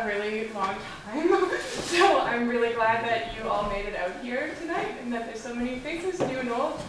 [0.00, 4.54] a really long time, so I'm really glad that you all made it out here
[4.60, 6.80] tonight and that there's so many faces, new and old.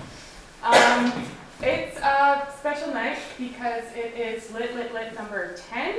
[0.63, 1.11] Um,
[1.61, 5.95] it's a special night because it is Lit Lit Lit number 10,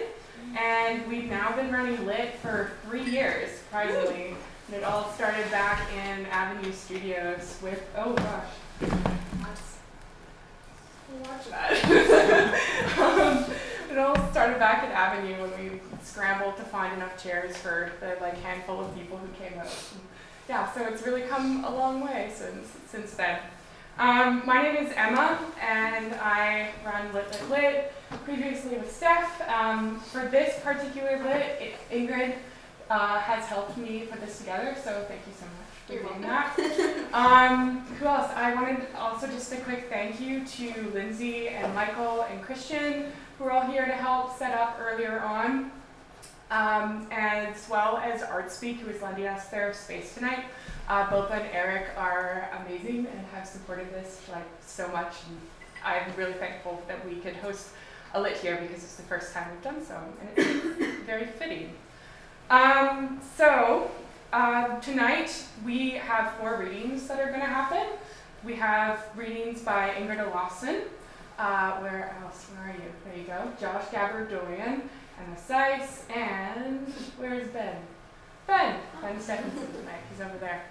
[0.57, 4.35] and we've now been running Lit for three years, surprisingly.
[4.68, 8.90] And it all started back in Avenue Studios with, oh gosh,
[11.25, 12.07] watch that.
[14.00, 18.40] all started back at Avenue when we scrambled to find enough chairs for the like
[18.43, 19.73] handful of people who came out.
[20.49, 23.39] Yeah, so it's really come a long way since since then.
[23.99, 27.93] Um, my name is Emma, and I run Lit Lit Lit.
[28.25, 29.40] Previously with Steph.
[29.49, 32.37] Um, for this particular lit, it, Ingrid
[32.89, 35.70] uh, has helped me put this together, so thank you so much
[37.13, 38.31] Um, who else?
[38.37, 43.45] I wanted also just a quick thank you to Lyndsay and Michael and Christian, who
[43.45, 45.73] are all here to help set up earlier on,
[46.53, 50.45] um, as well as ArtSpeak, who is lending us their space tonight.
[50.89, 55.15] Uh, and Eric are amazing and have supported this like so much.
[55.27, 55.39] And
[55.85, 57.71] I'm really thankful that we could host
[58.15, 61.73] a lit here because it's the first time we've done so, and it's very fitting.
[62.51, 63.91] Um, so
[64.33, 67.86] uh, tonight we have four readings that are going to happen.
[68.45, 70.83] We have readings by Ingrid Olauson.
[71.39, 72.47] Uh, where else?
[72.55, 72.92] Where are you?
[73.05, 73.50] There you go.
[73.61, 74.83] Josh Gabert-Doyon,
[75.19, 76.87] Emma Sise, and
[77.19, 77.77] where's Ben?
[78.47, 78.77] Ben.
[79.00, 80.00] Ben Stephenson tonight.
[80.11, 80.62] He's over there.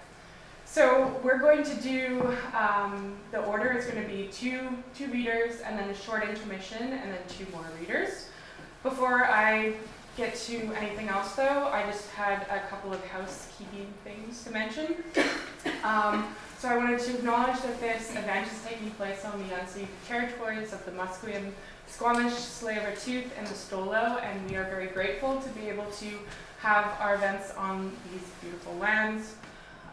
[0.64, 5.60] So we're going to do um, the order is going to be two two readers
[5.62, 8.28] and then a short intermission and then two more readers.
[8.84, 9.74] Before I
[10.20, 14.96] get to anything else though, I just had a couple of housekeeping things to mention.
[15.82, 19.88] Um, so I wanted to acknowledge that this event is taking place on the unceded
[20.06, 21.52] territories of the Musqueam,
[21.86, 26.10] Squamish, Tsleil-Waututh, and the Stolo, and we are very grateful to be able to
[26.58, 29.36] have our events on these beautiful lands.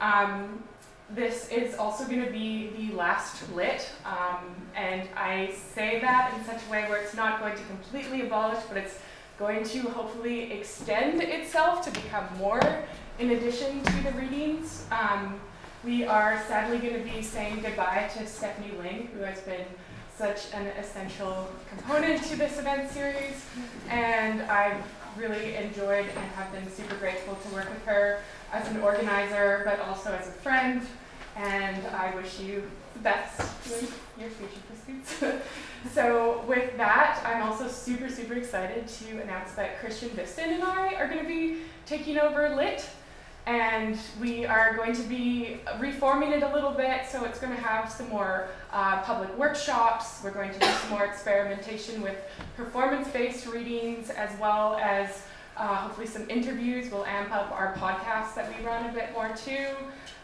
[0.02, 0.62] Um,
[1.10, 4.44] this is also going to be the last lit, um,
[4.76, 8.60] and I say that in such a way where it's not going to completely abolish,
[8.68, 9.00] but it's
[9.38, 12.62] going to hopefully extend itself to become more
[13.20, 14.86] in addition to the readings.
[14.92, 15.40] Um,
[15.84, 19.66] we are sadly going to be saying goodbye to Stephanie Ling, who has been
[20.18, 23.46] such an essential component to this event series,
[23.90, 24.84] and I've
[25.16, 28.22] really enjoyed and have been super grateful to work with her
[28.52, 30.81] as an organizer, but also as a friend.
[31.36, 35.38] And I wish you the best with your future pursuits.
[35.94, 40.96] so, with that, I'm also super, super excited to announce that Christian Viston and I
[40.96, 42.88] are going to be taking over Lit.
[43.46, 47.62] And we are going to be reforming it a little bit, so it's going to
[47.62, 50.20] have some more uh, public workshops.
[50.22, 52.18] We're going to do some more experimentation with
[52.58, 55.24] performance based readings as well as
[55.56, 56.92] uh, hopefully some interviews.
[56.92, 59.68] We'll amp up our podcast that we run a bit more too.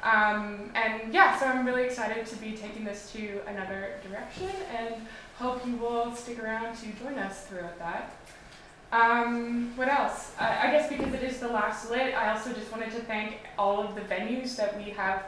[0.03, 4.96] Um, and yeah, so I'm really excited to be taking this to another direction and
[5.38, 8.16] hope you will stick around to join us throughout that.
[8.91, 10.33] Um, what else?
[10.39, 13.38] I, I guess because it is the last lit, I also just wanted to thank
[13.57, 15.23] all of the venues that we have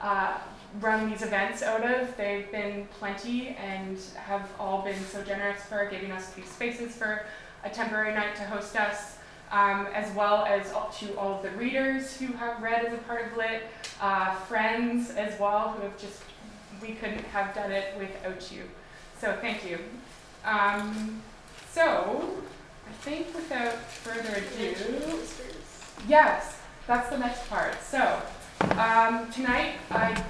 [0.00, 0.38] uh,
[0.80, 2.16] run these events out of.
[2.16, 7.24] They've been plenty and have all been so generous for giving us these spaces for
[7.64, 9.16] a temporary night to host us,
[9.50, 12.98] um, as well as all, to all of the readers who have read as a
[12.98, 13.62] part of Lit,
[14.00, 16.22] uh, friends as well who have just,
[16.80, 18.62] we couldn't have done it without you.
[19.20, 19.78] So thank you.
[20.44, 21.20] Um,
[21.72, 22.36] so,
[22.88, 25.18] I think without further ado,
[26.06, 27.82] yes, that's the next part.
[27.82, 28.22] So,
[28.76, 30.22] um, tonight, I,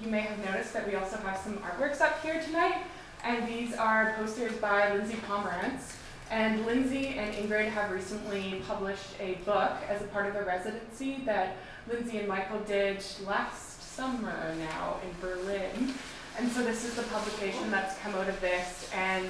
[0.00, 2.84] you may have noticed that we also have some artworks up here tonight,
[3.24, 5.96] and these are posters by Lyndsay Pomerantz.
[6.30, 11.20] And Lyndsay and Ingrid have recently published a book as a part of a residency
[11.24, 11.56] that
[11.90, 15.94] Lyndsay and Michael did last summer now in Berlin.
[16.38, 19.26] And so this is the publication that's come out of this, and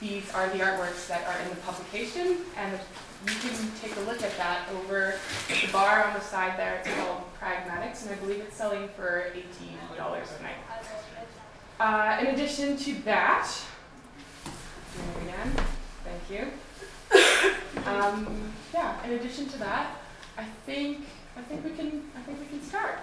[0.00, 2.78] these are the artworks that are in the publication, and
[3.26, 5.16] you can take a look at that over
[5.48, 6.76] the bar on the side there.
[6.76, 9.98] It's called Pragmatics, and I believe it's selling for $18
[10.38, 10.56] tonight.
[11.80, 13.50] Uh, in addition to that,
[15.22, 15.52] again,
[16.04, 16.48] thank you.
[17.84, 19.96] Um, yeah, in addition to that,
[20.36, 21.06] I think
[21.36, 22.98] I think we can I think we can start.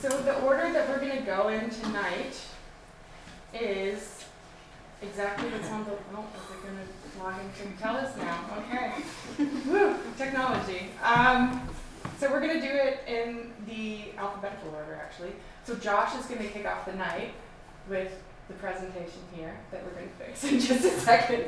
[0.00, 2.34] So the order that we're going to go in tonight
[3.60, 4.24] is
[5.02, 5.92] exactly what's on the.
[6.14, 8.44] Oh, is it going to log in to tell us now?
[8.58, 8.92] Okay.
[9.66, 10.90] Woo, technology.
[11.02, 11.68] Um,
[12.18, 15.32] so we're going to do it in the alphabetical order, actually.
[15.64, 17.32] So Josh is going to kick off the night
[17.88, 18.12] with
[18.48, 21.46] the presentation here that we're going to fix in just a second.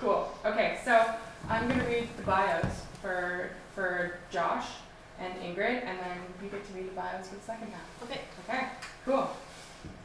[0.00, 0.32] cool.
[0.44, 1.14] Okay, so
[1.48, 4.66] I'm going to read the bios for for Josh
[5.18, 8.02] and Ingrid, and then you get to read the bios for the second half.
[8.02, 8.20] Okay.
[8.48, 8.66] Okay,
[9.04, 9.30] cool.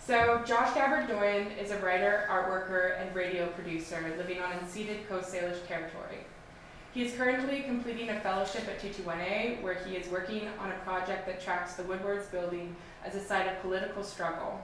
[0.07, 5.33] So Josh Gabert-Doyon is a writer, art worker, and radio producer living on unceded Coast
[5.33, 6.19] Salish territory.
[6.93, 11.25] He is currently completing a fellowship at 221A, where he is working on a project
[11.25, 12.73] that tracks the Woodwards building
[13.03, 14.63] as a site of political struggle.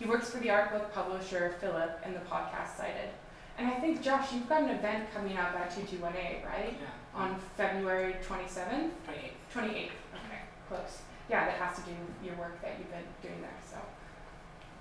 [0.00, 3.10] He works for the art book publisher Fillip and the podcast Cited.
[3.58, 6.76] And I think, Josh, you've got an event coming up at 221A, right?
[6.76, 7.20] Yeah.
[7.20, 8.90] On February 27th?
[9.04, 9.32] 28.
[9.54, 9.68] 28th.
[9.70, 11.02] Okay, close.
[11.30, 13.76] Yeah, that has to do with your work that you've been doing there, so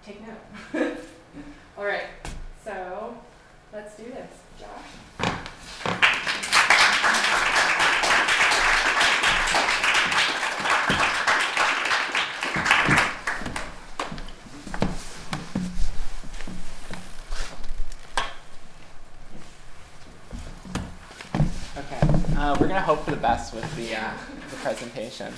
[0.05, 0.97] take note.
[1.77, 2.05] All right,
[2.63, 3.15] so
[3.71, 4.31] let's do this.
[4.59, 4.67] Josh?
[21.77, 21.99] Okay,
[22.37, 24.11] uh, we're gonna hope for the best with the, uh,
[24.49, 25.33] the presentation.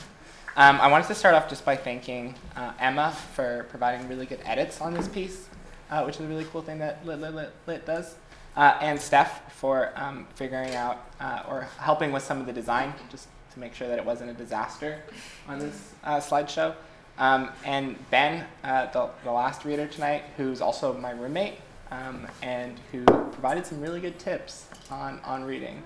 [0.55, 4.39] Um, I wanted to start off just by thanking uh, Emma for providing really good
[4.45, 5.49] edits on this piece,
[5.89, 8.13] uh, which is a really cool thing that Lit Lit Lit, Lit does,
[8.55, 12.93] uh, and Steph for um, figuring out uh, or helping with some of the design,
[13.09, 15.01] just to make sure that it wasn't a disaster
[15.47, 16.75] on this uh, slideshow.
[17.17, 21.55] Um, and Ben, uh, the, the last reader tonight, who's also my roommate,
[21.89, 25.81] um, and who provided some really good tips on, on reading.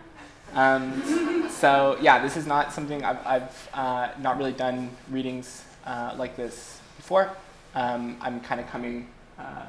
[0.53, 6.13] Um, so yeah, this is not something I've, I've uh, not really done readings uh,
[6.17, 7.31] like this before.
[7.75, 9.07] Um, I'm kind of coming
[9.37, 9.65] uh,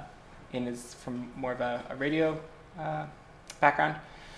[0.52, 2.38] in as from more of a, a radio
[2.78, 3.06] uh,
[3.60, 3.96] background.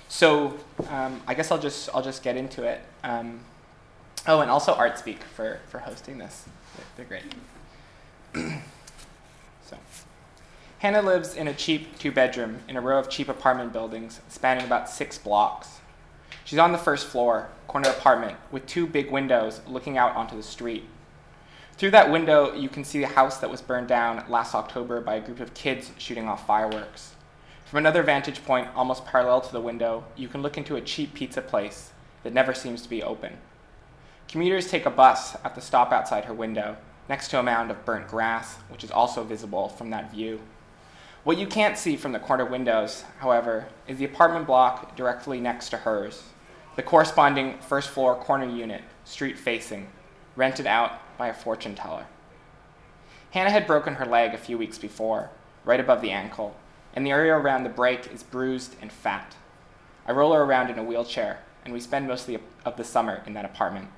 [0.09, 0.59] So
[0.89, 2.81] um, I guess I'll just I'll just get into it.
[3.05, 3.41] Um,
[4.27, 6.47] oh, and also ArtSpeak for for hosting this.
[6.77, 7.35] They're, they're great.
[9.67, 9.77] so.
[10.79, 14.65] Hannah lives in a cheap two bedroom in a row of cheap apartment buildings spanning
[14.65, 15.80] about six blocks.
[16.51, 20.43] She's on the first floor, corner apartment, with two big windows looking out onto the
[20.43, 20.83] street.
[21.77, 25.15] Through that window, you can see the house that was burned down last October by
[25.15, 27.15] a group of kids shooting off fireworks.
[27.67, 31.15] From another vantage point, almost parallel to the window, you can look into a cheap
[31.15, 31.93] pizza place
[32.25, 33.35] that never seems to be open.
[34.27, 36.77] Commuters take a bus at the stop outside her window,
[37.09, 40.41] next to a mound of burnt grass, which is also visible from that view.
[41.23, 45.69] What you can't see from the corner windows, however, is the apartment block directly next
[45.69, 46.25] to hers,
[46.81, 49.87] the corresponding first floor corner unit, street facing,
[50.35, 52.07] rented out by a fortune teller.
[53.33, 55.29] Hannah had broken her leg a few weeks before,
[55.67, 56.57] right above the ankle,
[56.95, 59.37] and the area around the break is bruised and fat.
[60.07, 62.27] I roll her around in a wheelchair, and we spend most
[62.65, 63.91] of the, summer in that apartment.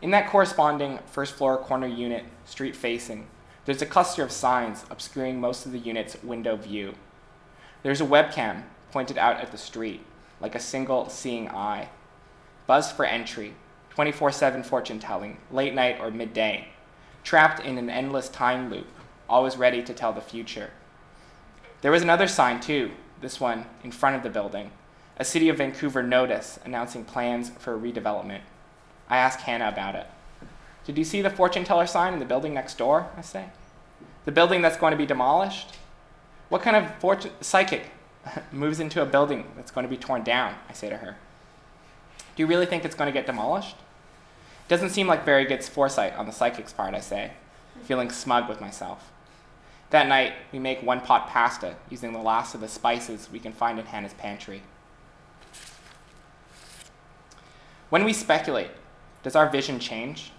[0.00, 3.26] In that corresponding first floor corner unit, street facing,
[3.66, 6.94] there's a cluster of signs obscuring most of the unit's window view.
[7.82, 8.62] There's a webcam
[8.92, 10.00] pointed out at the street,
[10.40, 11.88] like a single seeing eye.
[12.66, 13.54] Buzz for entry,
[13.90, 16.68] 24 7 fortune telling, late night or midday,
[17.22, 18.86] trapped in an endless time loop,
[19.28, 20.70] always ready to tell the future.
[21.80, 24.70] There was another sign, too, this one in front of the building,
[25.16, 28.40] a City of Vancouver notice announcing plans for redevelopment.
[29.08, 30.06] I asked Hannah about it.
[30.84, 33.08] Did you see the fortune teller sign in the building next door?
[33.16, 33.46] I say.
[34.24, 35.76] The building that's going to be demolished?
[36.48, 37.90] What kind of fortune psychic
[38.52, 40.54] moves into a building that's going to be torn down?
[40.68, 41.16] I say to her.
[42.34, 43.76] Do you really think it's going to get demolished?
[44.68, 47.32] Doesn't seem like very good foresight on the psychic's part, I say,
[47.84, 49.10] feeling smug with myself.
[49.90, 53.52] That night, we make one pot pasta using the last of the spices we can
[53.52, 54.62] find in Hannah's pantry.
[57.88, 58.70] When we speculate,
[59.22, 60.32] does our vision change?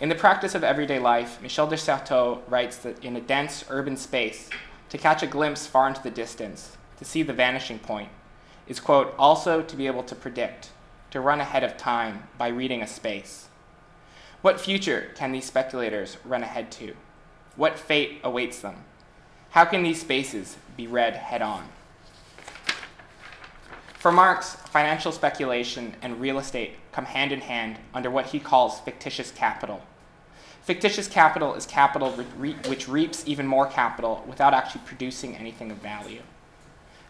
[0.00, 3.96] In the practice of everyday life, Michel de Certeau writes that in a dense urban
[3.96, 4.48] space,
[4.88, 8.08] to catch a glimpse far into the distance, to see the vanishing point,
[8.68, 10.70] is, quote, also to be able to predict,
[11.10, 13.48] to run ahead of time by reading a space.
[14.40, 16.94] What future can these speculators run ahead to?
[17.56, 18.84] What fate awaits them?
[19.50, 21.68] How can these spaces be read head on?
[23.94, 28.80] For Marx, financial speculation and real estate come hand in hand under what he calls
[28.80, 29.82] fictitious capital.
[30.62, 35.78] Fictitious capital is capital re- which reaps even more capital without actually producing anything of
[35.78, 36.22] value.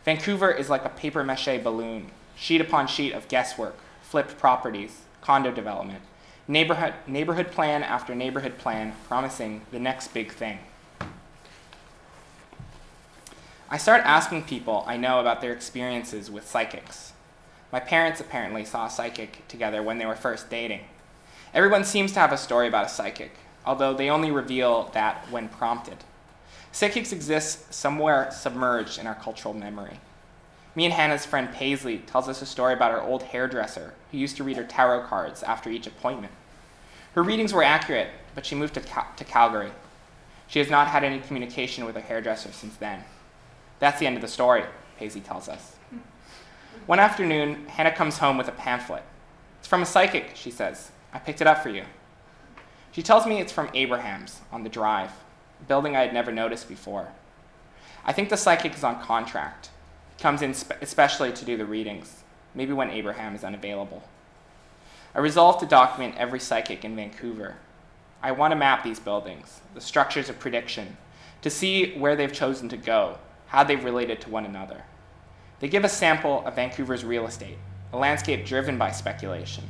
[0.05, 5.53] Vancouver is like a paper mache balloon, sheet upon sheet of guesswork, flipped properties, condo
[5.53, 6.03] development,
[6.49, 10.59] neighborhood, neighborhood plan after neighborhood plan promising the next big thing.
[13.71, 17.13] I start asking people I know about their experiences with psychics.
[17.73, 20.81] My parents apparently saw a psychic together when they were first dating.
[21.55, 25.49] Everyone seems to have a story about a psychic, although they only reveal that when
[25.49, 25.99] prompted.
[26.73, 30.01] Psychics exist somewhere submerged in our cultural memory.
[30.75, 34.39] Me and Hannah's friend Paisley tells us a story about her old hairdresser who used
[34.39, 36.33] to read her tarot cards after each appointment.
[37.15, 39.71] Her readings were accurate, but she moved to, Cal- to Calgary.
[40.49, 43.05] She has not had any communication with her hairdresser since then.
[43.79, 44.65] That's the end of the story,
[44.97, 45.77] Paisley tells us.
[46.87, 49.03] One afternoon, Hannah comes home with a pamphlet.
[49.59, 50.91] It's from a psychic, she says.
[51.13, 51.85] I picked it up for you.
[52.93, 55.13] She tells me it's from Abraham's on the drive,
[55.69, 57.09] building I had never noticed before.
[58.05, 59.71] I think the psychic is on contract.
[60.19, 62.23] Comes in spe- especially to do the readings,
[62.55, 64.03] maybe when Abraham is unavailable.
[65.15, 67.57] I resolve to document every psychic in Vancouver.
[68.23, 70.97] I want to map these buildings, the structures of prediction,
[71.43, 74.85] to see where they've chosen to go, how they've related to one another.
[75.61, 77.59] They give a sample of Vancouver's real estate,
[77.93, 79.65] a landscape driven by speculation.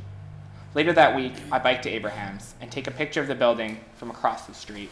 [0.75, 4.09] Later that week, I bike to Abraham's and take a picture of the building from
[4.09, 4.89] across the street.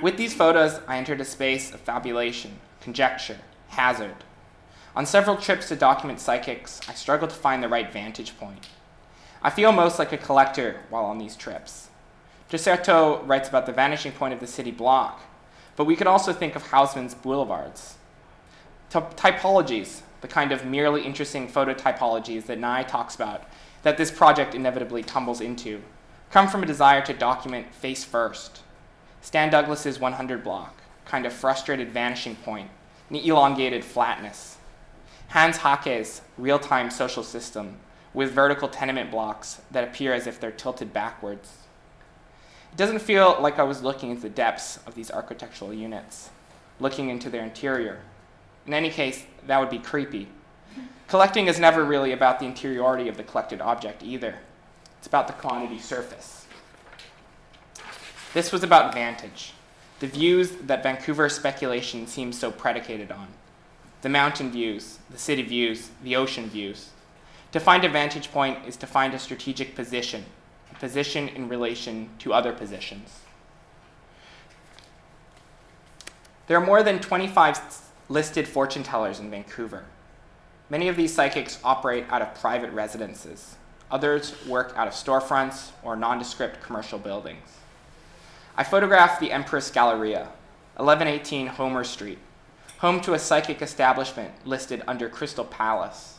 [0.00, 3.38] With these photos, I entered a space of fabulation, conjecture,
[3.70, 4.14] hazard.
[4.94, 8.68] On several trips to document psychics, I struggled to find the right vantage point.
[9.42, 11.88] I feel most like a collector while on these trips.
[12.48, 15.20] De Certeau writes about the vanishing point of the city block,
[15.74, 17.96] but we could also think of Haussmann's boulevards.
[18.90, 23.42] Typologies, the kind of merely interesting phototypologies that Nye talks about,
[23.82, 25.82] that this project inevitably tumbles into,
[26.30, 28.62] come from a desire to document face first.
[29.28, 32.70] Stan Douglas's 100 block, kind of frustrated vanishing point,
[33.10, 34.56] an elongated flatness.
[35.28, 37.76] Hans Haacke's real time social system,
[38.14, 41.58] with vertical tenement blocks that appear as if they're tilted backwards.
[42.72, 46.30] It doesn't feel like I was looking into the depths of these architectural units,
[46.80, 48.00] looking into their interior.
[48.66, 50.28] In any case, that would be creepy.
[51.06, 54.36] Collecting is never really about the interiority of the collected object either.
[54.96, 56.37] It's about the quantity surface.
[58.34, 59.54] This was about vantage,
[60.00, 63.28] the views that Vancouver speculation seems so predicated on
[64.02, 66.90] the mountain views, the city views, the ocean views.
[67.52, 70.24] To find a vantage point is to find a strategic position,
[70.70, 73.20] a position in relation to other positions.
[76.46, 77.60] There are more than 25
[78.08, 79.84] listed fortune tellers in Vancouver.
[80.70, 83.56] Many of these psychics operate out of private residences.
[83.90, 87.57] Others work out of storefronts or nondescript commercial buildings.
[88.58, 90.30] I photographed the Empress Galleria,
[90.78, 92.18] 1118 Homer Street,
[92.78, 96.18] home to a psychic establishment listed under Crystal Palace.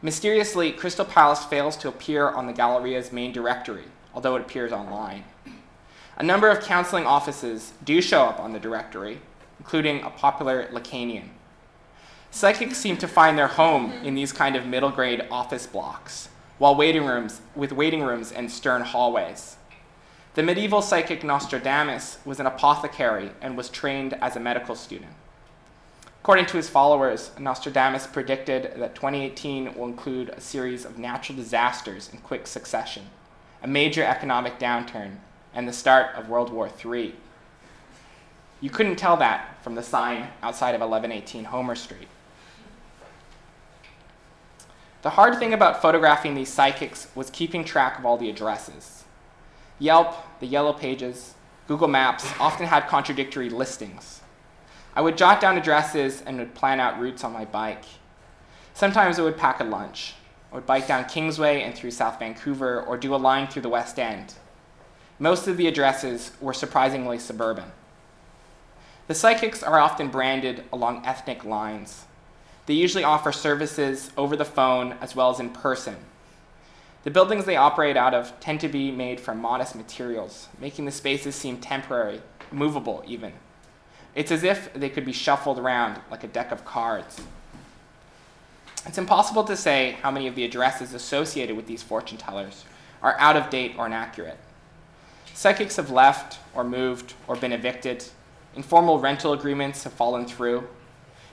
[0.00, 5.24] Mysteriously, Crystal Palace fails to appear on the Galleria's main directory, although it appears online.
[6.16, 9.18] A number of counseling offices do show up on the directory,
[9.58, 11.30] including a popular Lacanian.
[12.30, 16.76] Psychics seem to find their home in these kind of middle grade office blocks, while
[16.76, 19.56] waiting rooms with waiting rooms and stern hallways.
[20.34, 25.12] The medieval psychic Nostradamus was an apothecary and was trained as a medical student.
[26.22, 32.10] According to his followers, Nostradamus predicted that 2018 will include a series of natural disasters
[32.12, 33.04] in quick succession,
[33.62, 35.16] a major economic downturn,
[35.54, 37.14] and the start of World War III.
[38.60, 42.08] You couldn't tell that from the sign outside of 1118 Homer Street.
[45.02, 48.97] The hard thing about photographing these psychics was keeping track of all the addresses.
[49.78, 51.34] Yelp, the Yellow Pages,
[51.68, 54.22] Google Maps often had contradictory listings.
[54.96, 57.84] I would jot down addresses and would plan out routes on my bike.
[58.74, 60.14] Sometimes I would pack a lunch.
[60.50, 63.68] I would bike down Kingsway and through South Vancouver or do a line through the
[63.68, 64.34] West End.
[65.18, 67.70] Most of the addresses were surprisingly suburban.
[69.06, 72.04] The psychics are often branded along ethnic lines.
[72.66, 75.96] They usually offer services over the phone as well as in person.
[77.04, 80.90] The buildings they operate out of tend to be made from modest materials, making the
[80.90, 83.32] spaces seem temporary, movable even.
[84.14, 87.20] It's as if they could be shuffled around like a deck of cards.
[88.84, 92.64] It's impossible to say how many of the addresses associated with these fortune tellers
[93.02, 94.38] are out of date or inaccurate.
[95.34, 98.04] Psychics have left or moved or been evicted.
[98.56, 100.66] Informal rental agreements have fallen through.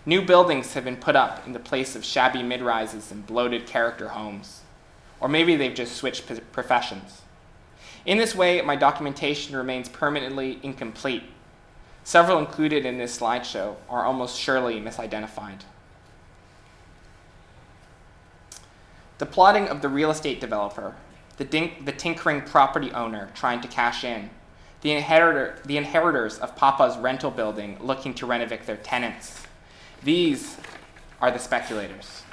[0.06, 3.66] New buildings have been put up in the place of shabby mid rises and bloated
[3.66, 4.62] character homes.
[5.26, 7.24] Or maybe they've just switched professions.
[8.06, 11.24] In this way, my documentation remains permanently incomplete.
[12.04, 15.62] Several included in this slideshow are almost surely misidentified.
[19.18, 20.94] The plotting of the real estate developer,
[21.38, 24.30] the, the tinkering property owner trying to cash in,
[24.82, 29.42] the, inheritor, the inheritors of Papa's rental building looking to renovate their tenants.
[30.04, 30.58] These
[31.20, 32.25] are the speculators.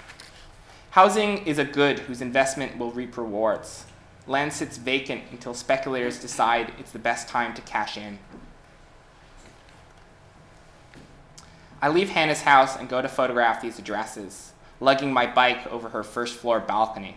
[0.93, 3.87] Housing is a good whose investment will reap rewards.
[4.27, 8.19] Land sits vacant until speculators decide it's the best time to cash in.
[11.81, 16.03] I leave Hannah's house and go to photograph these addresses, lugging my bike over her
[16.03, 17.17] first floor balcony.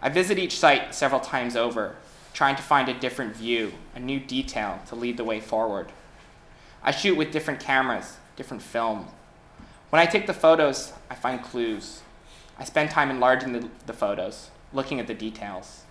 [0.00, 1.96] I visit each site several times over,
[2.32, 5.92] trying to find a different view, a new detail to lead the way forward.
[6.82, 9.08] I shoot with different cameras, different film.
[9.90, 12.00] When I take the photos, I find clues.
[12.58, 15.82] I spend time enlarging the, the photos, looking at the details.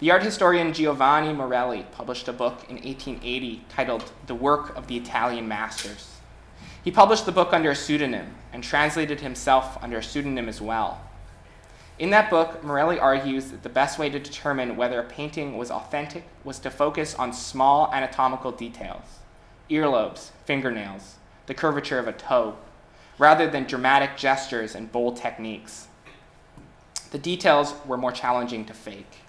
[0.00, 4.96] The art historian Giovanni Morelli published a book in 1880 titled The Work of the
[4.96, 6.16] Italian Masters.
[6.82, 11.00] He published the book under a pseudonym and translated himself under a pseudonym as well.
[11.98, 15.70] In that book, Morelli argues that the best way to determine whether a painting was
[15.70, 19.20] authentic was to focus on small anatomical details
[19.70, 22.56] earlobes, fingernails, the curvature of a toe,
[23.18, 25.88] rather than dramatic gestures and bold techniques.
[27.10, 29.20] The details were more challenging to fake.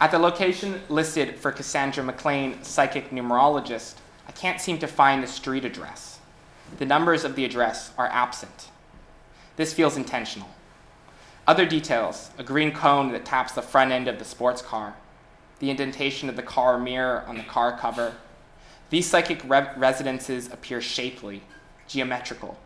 [0.00, 3.94] At the location listed for Cassandra McLean, psychic numerologist,
[4.26, 6.18] I can't seem to find the street address.
[6.78, 8.70] The numbers of the address are absent.
[9.56, 10.48] This feels intentional.
[11.46, 14.96] Other details a green cone that taps the front end of the sports car,
[15.58, 18.14] the indentation of the car mirror on the car cover.
[18.90, 21.42] These psychic re- residences appear shapely,
[21.86, 22.58] geometrical.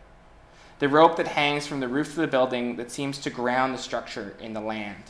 [0.79, 3.77] The rope that hangs from the roof of the building that seems to ground the
[3.77, 5.03] structure in the land.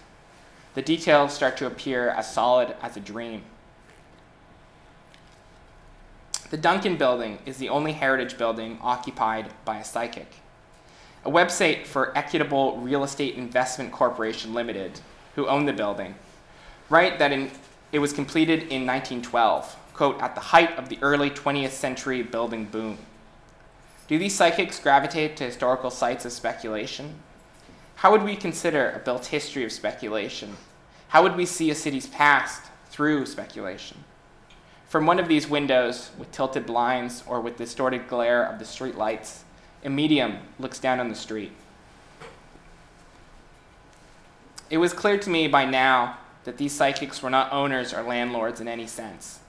[0.74, 3.44] The details start to appear as solid as a dream.
[6.50, 10.34] The Duncan Building is the only heritage building occupied by a psychic.
[11.24, 15.00] A website for Equitable Real Estate Investment Corporation Limited,
[15.36, 16.16] who owned the building,
[16.90, 17.52] write that in,
[17.92, 22.66] it was completed in 1912, quote, at the height of the early 20th century building
[22.66, 22.98] boom.
[24.10, 27.14] Do these psychics gravitate to historical sites of speculation?
[27.98, 30.58] How would we consider a built history of speculation?
[31.10, 34.04] How would we see a city's past through speculation?
[34.88, 38.96] From one of these windows, with tilted blinds or with distorted glare of the street
[38.96, 39.44] lights,
[39.86, 41.52] a medium looks down on the street.
[44.72, 48.60] It was clear to me by now that these psychics were not owners or landlords
[48.60, 49.42] in any sense.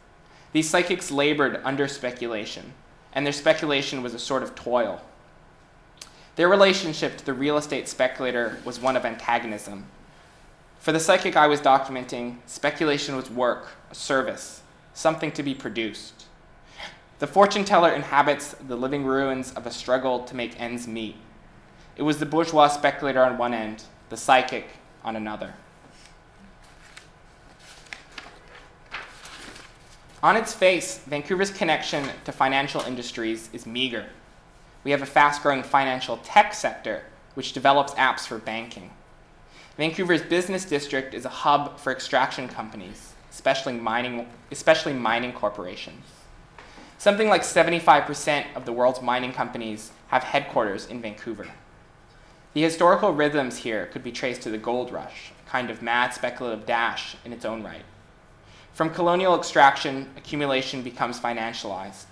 [0.53, 2.75] These psychics labored under speculation,
[3.13, 5.01] and their speculation was a sort of toil.
[6.37, 9.85] Their relationship to the real estate speculator was one of antagonism.
[10.79, 14.63] For the psychic I was documenting, speculation was work, a service,
[14.95, 16.27] something to be produced.
[17.19, 21.17] The fortune teller inhabits the living ruins of a struggle to make ends meet.
[21.97, 24.69] It was the bourgeois speculator on one end, the psychic
[25.05, 25.53] on another.
[30.23, 34.07] On its face, Vancouver's connection to financial industries is meager.
[34.85, 37.05] We have a fast growing financial tech sector
[37.35, 38.91] which develops apps for banking.
[39.77, 46.05] Vancouver's business district is a hub for extraction companies especially mining, especially mining corporations.
[46.99, 51.47] Something like 75% of the world's mining companies have headquarters in Vancouver.
[52.53, 56.13] The historical rhythms here could be traced to the gold rush, a kind of mad
[56.13, 57.85] speculative dash in its own right.
[58.75, 62.07] From colonial extraction, accumulation becomes financialized.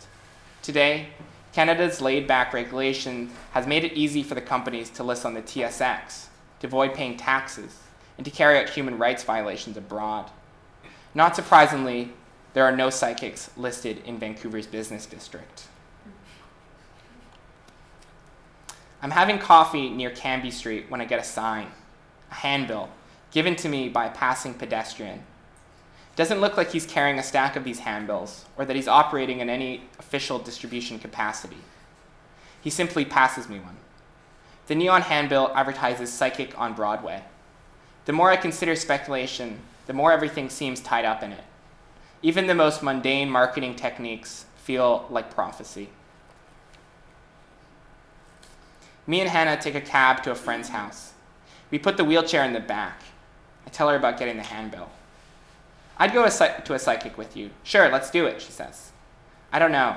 [0.62, 1.08] Today,
[1.52, 5.42] Canada's laid back regulation has made it easy for the companies to list on the
[5.42, 6.26] TSX,
[6.60, 7.78] to avoid paying taxes,
[8.16, 10.30] and to carry out human rights violations abroad.
[11.14, 12.12] Not surprisingly,
[12.52, 15.64] there are no psychics listed in Vancouver's business district.
[19.00, 21.68] I'm having coffee near Cambie Street when I get a sign,
[22.30, 22.90] a handbill,
[23.30, 25.22] given to me by a passing pedestrian.
[26.18, 29.48] Doesn't look like he's carrying a stack of these handbills or that he's operating in
[29.48, 31.58] any official distribution capacity.
[32.60, 33.76] He simply passes me one.
[34.66, 37.22] The neon handbill advertises Psychic on Broadway.
[38.06, 41.44] The more I consider speculation, the more everything seems tied up in it.
[42.20, 45.88] Even the most mundane marketing techniques feel like prophecy.
[49.06, 51.12] Me and Hannah take a cab to a friend's house.
[51.70, 53.02] We put the wheelchair in the back.
[53.64, 54.90] I tell her about getting the handbill.
[55.98, 57.50] I'd go to a psychic with you.
[57.64, 58.92] Sure, let's do it, she says.
[59.52, 59.96] I don't know.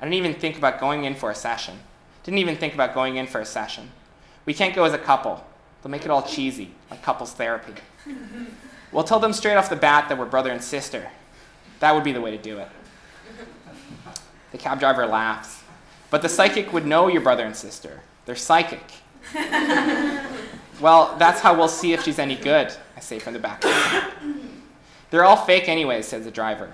[0.00, 1.78] I didn't even think about going in for a session.
[2.24, 3.90] Didn't even think about going in for a session.
[4.46, 5.44] We can't go as a couple.
[5.82, 7.74] They'll make it all cheesy, like couples therapy.
[8.92, 11.08] We'll tell them straight off the bat that we're brother and sister.
[11.80, 12.68] That would be the way to do it.
[14.50, 15.62] The cab driver laughs.
[16.10, 18.02] But the psychic would know your brother and sister.
[18.26, 18.84] They're psychic.
[20.80, 23.64] well, that's how we'll see if she's any good, I say from the back.
[25.12, 26.72] They're all fake, anyway, says the driver.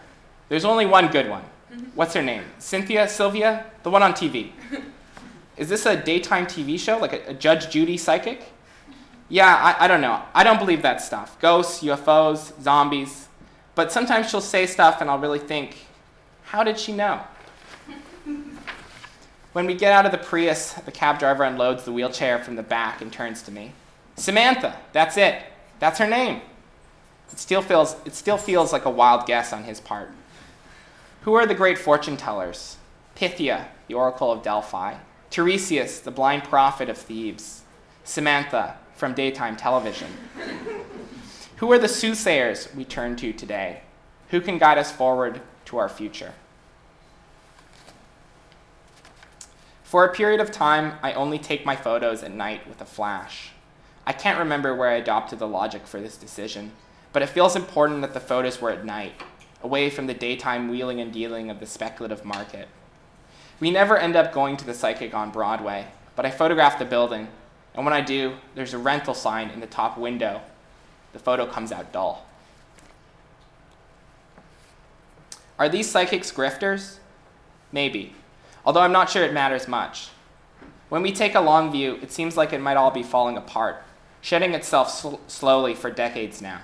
[0.48, 1.42] There's only one good one.
[1.42, 1.86] Mm-hmm.
[1.96, 2.44] What's her name?
[2.60, 3.08] Cynthia?
[3.08, 3.66] Sylvia?
[3.82, 4.52] The one on TV.
[5.56, 8.52] Is this a daytime TV show, like a, a Judge Judy psychic?
[9.28, 10.22] yeah, I, I don't know.
[10.32, 11.36] I don't believe that stuff.
[11.40, 13.26] Ghosts, UFOs, zombies.
[13.74, 15.76] But sometimes she'll say stuff and I'll really think,
[16.44, 17.20] how did she know?
[19.54, 22.62] When we get out of the Prius, the cab driver unloads the wheelchair from the
[22.62, 23.72] back and turns to me.
[24.14, 25.42] Samantha, that's it.
[25.80, 26.42] That's her name.
[27.32, 30.10] It still feels, it still feels like a wild guess on his part.
[31.22, 32.76] Who are the great fortune tellers?
[33.14, 34.94] Pythia, the oracle of Delphi.
[35.30, 37.62] Tiresias, the blind prophet of Thebes.
[38.04, 40.08] Samantha, from daytime television.
[41.56, 43.82] Who are the soothsayers we turn to today?
[44.30, 46.34] Who can guide us forward to our future?
[49.82, 53.52] For a period of time, I only take my photos at night with a flash.
[54.06, 56.72] I can't remember where I adopted the logic for this decision,
[57.18, 59.12] but it feels important that the photos were at night,
[59.64, 62.68] away from the daytime wheeling and dealing of the speculative market.
[63.58, 67.26] We never end up going to the psychic on Broadway, but I photograph the building,
[67.74, 70.42] and when I do, there's a rental sign in the top window.
[71.12, 72.24] The photo comes out dull.
[75.58, 76.98] Are these psychics grifters?
[77.72, 78.14] Maybe
[78.64, 80.10] although I'm not sure it matters much.
[80.88, 83.82] When we take a long view, it seems like it might all be falling apart,
[84.20, 86.60] shedding itself sl- slowly for decades now.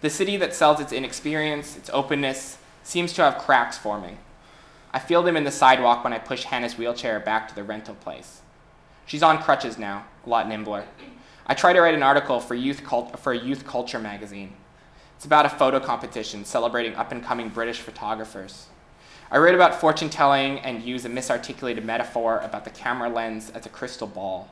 [0.00, 4.18] The city that sells its inexperience, its openness, seems to have cracks forming.
[4.92, 7.94] I feel them in the sidewalk when I push Hannah's wheelchair back to the rental
[7.94, 8.40] place.
[9.04, 10.84] She's on crutches now, a lot nimbler.
[11.46, 14.54] I try to write an article for, youth cult- for a youth culture magazine.
[15.16, 18.68] It's about a photo competition celebrating up and coming British photographers.
[19.30, 23.66] I write about fortune telling and use a misarticulated metaphor about the camera lens as
[23.66, 24.48] a crystal ball.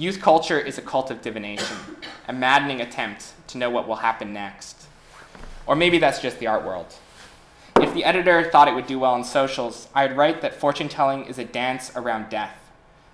[0.00, 1.76] Youth culture is a cult of divination,
[2.26, 4.86] a maddening attempt to know what will happen next.
[5.66, 6.94] Or maybe that's just the art world.
[7.76, 10.88] If the editor thought it would do well in socials, I would write that fortune
[10.88, 12.56] telling is a dance around death,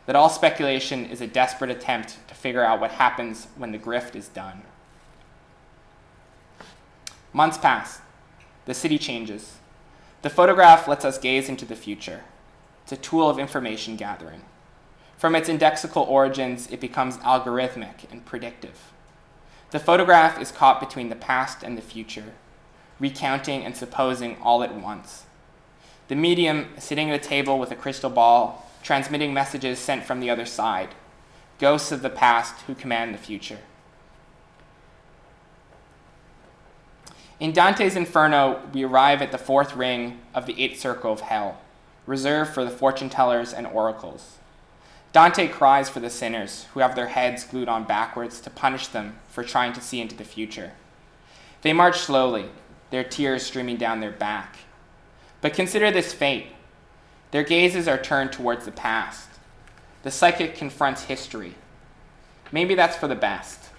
[0.07, 4.15] that all speculation is a desperate attempt to figure out what happens when the grift
[4.15, 4.63] is done.
[7.33, 8.01] Months pass.
[8.67, 9.57] The city changes.
[10.23, 12.21] The photograph lets us gaze into the future.
[12.85, 14.43] It's a tool of information gathering.
[15.17, 18.93] From its indexical origins, it becomes algorithmic and predictive.
[19.71, 22.35] The photograph is caught between the past and the future,
[23.01, 25.25] recounting and supposing all at once.
[26.09, 30.31] The medium, sitting at a table with a crystal ball, transmitting messages sent from the
[30.31, 30.91] other side,
[31.59, 33.59] ghosts of the past who command the future.
[37.41, 41.59] In Dante's Inferno, we arrive at the fourth ring of the eighth circle of hell,
[42.07, 44.39] reserved for the fortune tellers and oracles.
[45.17, 49.19] Dante cries for the sinners who have their heads glued on backwards to punish them
[49.31, 50.73] for trying to see into the future.
[51.63, 52.51] They march slowly,
[52.91, 54.59] their tears streaming down their back.
[55.41, 56.49] But consider this fate
[57.31, 59.31] their gazes are turned towards the past.
[60.03, 61.55] The psychic confronts history.
[62.53, 63.71] Maybe that's for the best.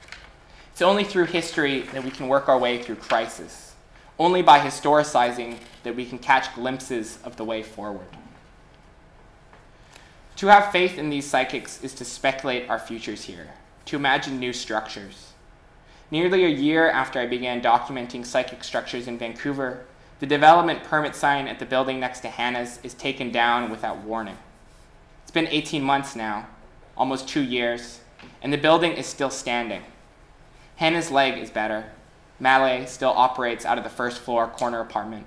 [0.72, 3.76] It's only through history that we can work our way through crisis.
[4.18, 8.08] Only by historicizing that we can catch glimpses of the way forward.
[10.38, 13.48] To have faith in these psychics is to speculate our futures here,
[13.86, 15.34] to imagine new structures.
[16.12, 19.86] Nearly a year after I began documenting psychic structures in Vancouver,
[20.20, 24.38] the development permit sign at the building next to Hannah's is taken down without warning.
[25.24, 26.48] It's been 18 months now,
[26.96, 28.02] almost two years,
[28.40, 29.82] and the building is still standing.
[30.76, 31.86] Hannah's leg is better.
[32.40, 35.26] Malay still operates out of the first floor corner apartment.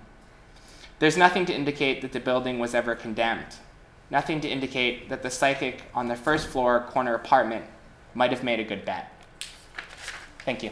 [1.00, 3.56] There's nothing to indicate that the building was ever condemned.
[4.10, 7.64] Nothing to indicate that the psychic on the first floor corner apartment
[8.12, 9.12] might have made a good bet.
[10.40, 10.70] Thank you.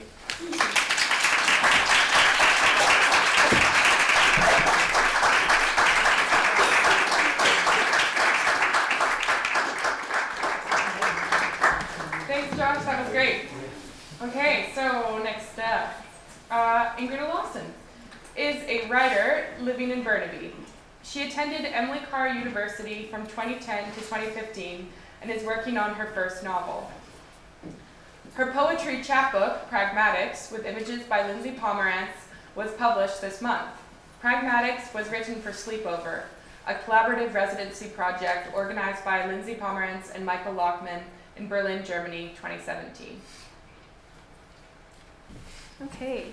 [12.27, 12.85] Thanks, Josh.
[12.85, 13.43] That was great.
[14.21, 15.95] Okay, so next up,
[16.51, 17.67] uh, Ingrid Olauson
[18.37, 20.53] is a writer living in Burnaby.
[21.09, 24.89] She attended Emily Carr University from 2010 to 2015
[25.23, 26.91] and is working on her first novel.
[28.35, 33.71] Her poetry chapbook, Pragmatics, with images by Lyndsay Pomerantz, was published this month.
[34.23, 36.25] Pragmatics was written for Sleepover,
[36.67, 41.01] a collaborative residency project organized by Lyndsay Pomerantz and Michael Lachmann
[41.39, 43.19] in Berlin, Germany, 2017.
[45.85, 46.27] Okay,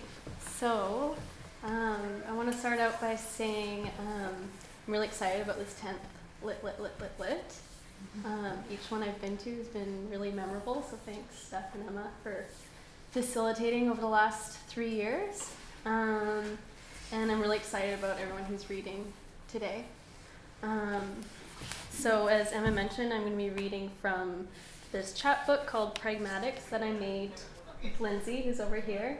[0.59, 1.15] so
[1.63, 4.49] um, I want to start out by saying um,
[4.85, 7.55] I'm really excited about this 10th Lit Lit Lit Lit Lit.
[8.23, 12.07] Um, each one I've been to has been really memorable, so thanks, Steph and Emma,
[12.21, 12.45] for
[13.11, 15.51] facilitating over the last three years.
[15.85, 16.59] Um,
[17.11, 19.11] and I'm really excited about everyone who's reading
[19.51, 19.85] today.
[20.61, 21.01] Um,
[21.89, 24.47] so, as Emma mentioned, I'm going to be reading from
[24.91, 27.31] this chapbook called Pragmatics that I made
[27.81, 29.17] with Lyndsay, who's over here.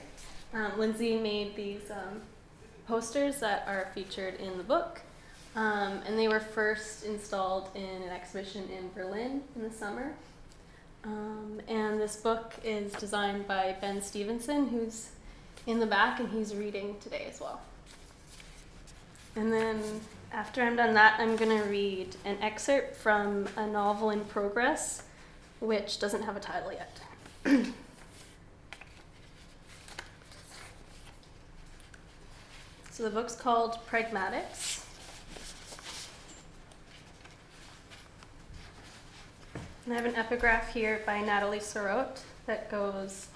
[0.54, 2.22] Um, Lyndsay made these um,
[2.88, 5.02] posters that are featured in the book.
[5.56, 10.14] Um, and they were first installed in an exhibition in Berlin in the summer.
[11.06, 15.12] Um, and this book is designed by Ben Stephenson, who's
[15.66, 17.62] in the back, and he's reading today as well.
[19.36, 19.82] And then
[20.32, 25.04] after I'm done that, I'm going to read an excerpt from a novel in progress,
[25.60, 27.00] which doesn't have a title yet.
[32.92, 34.85] so the book's called Pragmatics.
[39.88, 43.28] I have an epigraph here by Nathalie Sarraute that goes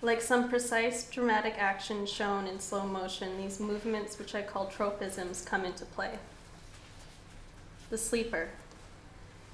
[0.00, 5.44] like some precise dramatic action shown in slow motion, these movements, which I call tropisms,
[5.44, 6.18] come into play.
[7.90, 8.48] The sleeper.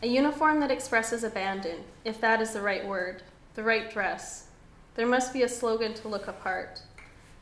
[0.00, 3.24] A uniform that expresses abandon, if that is the right word,
[3.56, 4.46] the right dress.
[4.94, 6.82] There must be a slogan to look apart.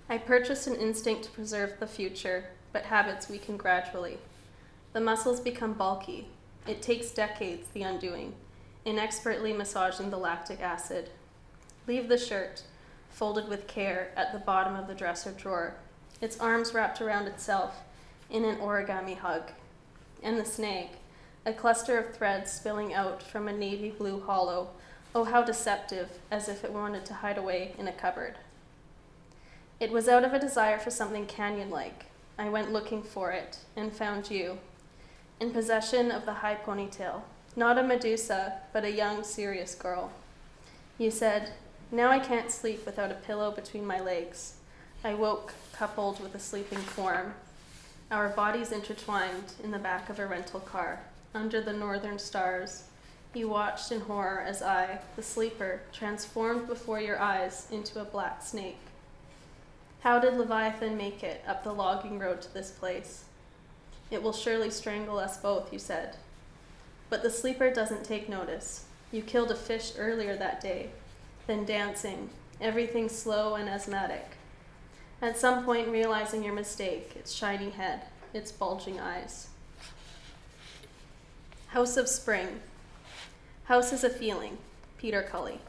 [0.09, 4.17] I purchased an instinct to preserve the future, but habits weaken gradually.
[4.95, 6.29] The muscles become bulky.
[6.67, 8.33] It takes decades, the undoing,
[8.85, 11.11] inexpertly massaging the lactic acid.
[11.87, 12.63] Leave the shirt
[13.13, 15.75] folded with care at the bottom of the dresser drawer,
[16.21, 17.83] its arms wrapped around itself
[18.31, 19.53] in an origami hug.
[20.23, 20.93] And the snake,
[21.45, 24.71] a cluster of threads spilling out from a navy blue hollow.
[25.15, 28.39] Oh, how deceptive, as if it wanted to hide away in a cupboard.
[29.79, 32.07] It was out of a desire for something canyon like.
[32.39, 34.59] I went looking for it and found you,
[35.39, 37.23] in possession of the high ponytail.
[37.55, 40.11] Not a Medusa, but a young, serious girl.
[40.97, 41.51] You said,
[41.91, 44.55] now I can't sleep without a pillow between my legs.
[45.05, 47.35] I woke, coupled with a sleeping form.
[48.11, 51.01] Our bodies intertwined in the back of a rental car,
[51.35, 52.85] under the northern stars.
[53.35, 58.43] You watched in horror as I, the sleeper, transformed before your eyes into a black
[58.43, 58.81] snake.
[60.01, 63.25] How did Leviathan make it up the logging road to this place?
[64.11, 66.17] It will surely strangle us both, you said.
[67.13, 68.87] But the sleeper doesn't take notice.
[69.11, 70.89] You killed a fish earlier that day,
[71.47, 74.39] then dancing, everything slow and asthmatic.
[75.21, 79.49] At some point, realizing your mistake, its shiny head, its bulging eyes.
[81.67, 82.61] House of Spring.
[83.65, 84.57] House is a feeling.
[84.97, 85.61] Peter Cully.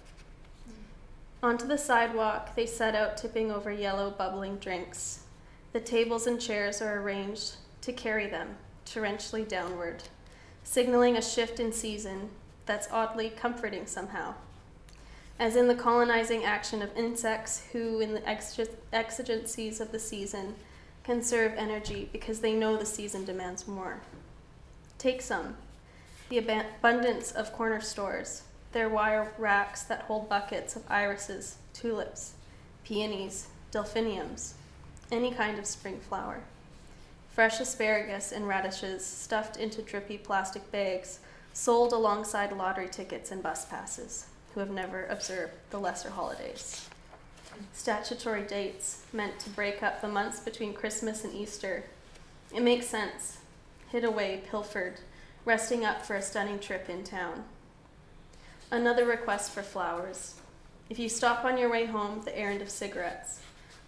[1.43, 5.25] Onto the sidewalk, they set out tipping over yellow, bubbling drinks.
[5.73, 10.03] The tables and chairs are arranged to carry them torrentially downward,
[10.63, 12.29] signaling a shift in season
[12.65, 14.33] that's oddly comforting somehow
[15.39, 18.29] as in the colonizing action of insects who, in the
[18.93, 20.55] exigencies of the season,
[21.03, 23.99] conserve energy because they know the season demands more.
[24.97, 25.57] Take some.
[26.29, 32.33] The abundance of corner stores, their wire racks that hold buckets of irises, tulips,
[32.83, 34.53] peonies, delphiniums,
[35.11, 36.41] any kind of spring flower.
[37.33, 41.17] Fresh asparagus and radishes stuffed into drippy plastic bags,
[41.51, 46.87] sold alongside lottery tickets and bus passes who have never observed the lesser holidays.
[47.73, 51.85] Statutory dates meant to break up the months between Christmas and Easter.
[52.53, 53.39] It makes sense.
[53.89, 54.99] Hid away, pilfered,
[55.43, 57.45] resting up for a stunning trip in town.
[58.69, 60.35] Another request for flowers.
[60.87, 63.39] If you stop on your way home, the errand of cigarettes.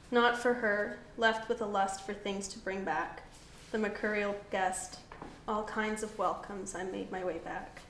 [0.10, 3.21] Not for her, left with a lust for things to bring back.
[3.71, 4.99] The mercurial guest,
[5.47, 7.82] all kinds of welcomes, I made my way back.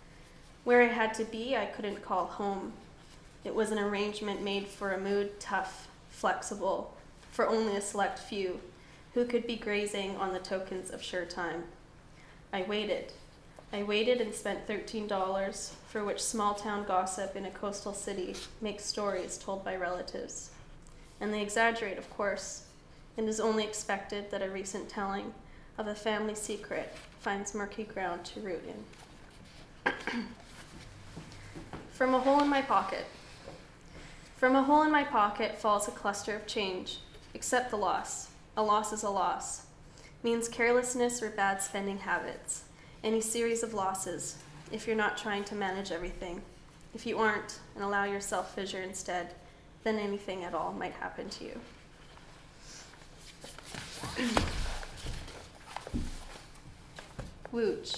[0.64, 2.74] Where I had to be, I couldn't call home.
[3.44, 6.96] It was an arrangement made for a mood tough, flexible,
[7.32, 8.60] for only a select few
[9.14, 11.66] who could be grazing on the tokens of sure time.
[12.52, 13.14] I waited.
[13.72, 18.86] I waited and spent $13 for which small town gossip in a coastal city makes
[18.86, 20.52] stories told by relatives.
[21.20, 22.66] And they exaggerate, of course.
[23.18, 25.34] It is only expected that a recent telling
[25.78, 29.94] of a family secret finds murky ground to root in.
[31.92, 33.06] From a hole in my pocket.
[34.38, 37.00] From a hole in my pocket falls a cluster of change.
[37.34, 38.30] Accept the loss.
[38.58, 39.66] A loss is a loss.
[40.24, 42.64] Means carelessness or bad spending habits.
[43.04, 44.38] Any series of losses,
[44.72, 46.42] if you're not trying to manage everything.
[46.94, 49.34] If you aren't and allow yourself fissure instead,
[49.84, 51.60] then anything at all might happen to you.
[57.52, 57.94] Wooch.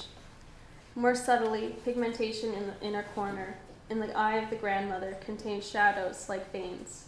[0.96, 3.58] More subtly, pigmentation in the inner corner,
[3.90, 7.06] in the eye of the grandmother contained shadows like veins.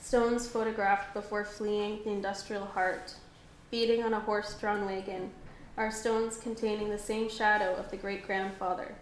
[0.00, 3.14] Stones photographed before fleeing the industrial heart,
[3.70, 5.30] beating on a horse drawn wagon,
[5.76, 8.94] are stones containing the same shadow of the great grandfather.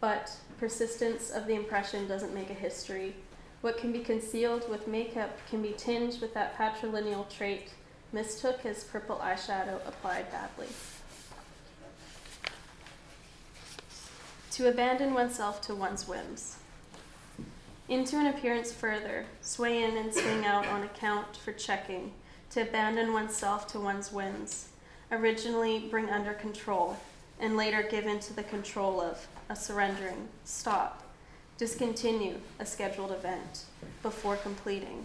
[0.00, 3.14] But persistence of the impression doesn't make a history.
[3.60, 7.70] What can be concealed with makeup can be tinged with that patrilineal trait
[8.12, 10.68] mistook as purple eyeshadow applied badly.
[14.56, 16.56] To abandon oneself to one's whims.
[17.90, 22.12] Into an appearance further, sway in and swing out on account for checking,
[22.52, 24.68] to abandon oneself to one's whims,
[25.12, 26.96] originally bring under control,
[27.38, 31.02] and later give into the control of, a surrendering, stop,
[31.58, 33.64] discontinue a scheduled event
[34.02, 35.04] before completing,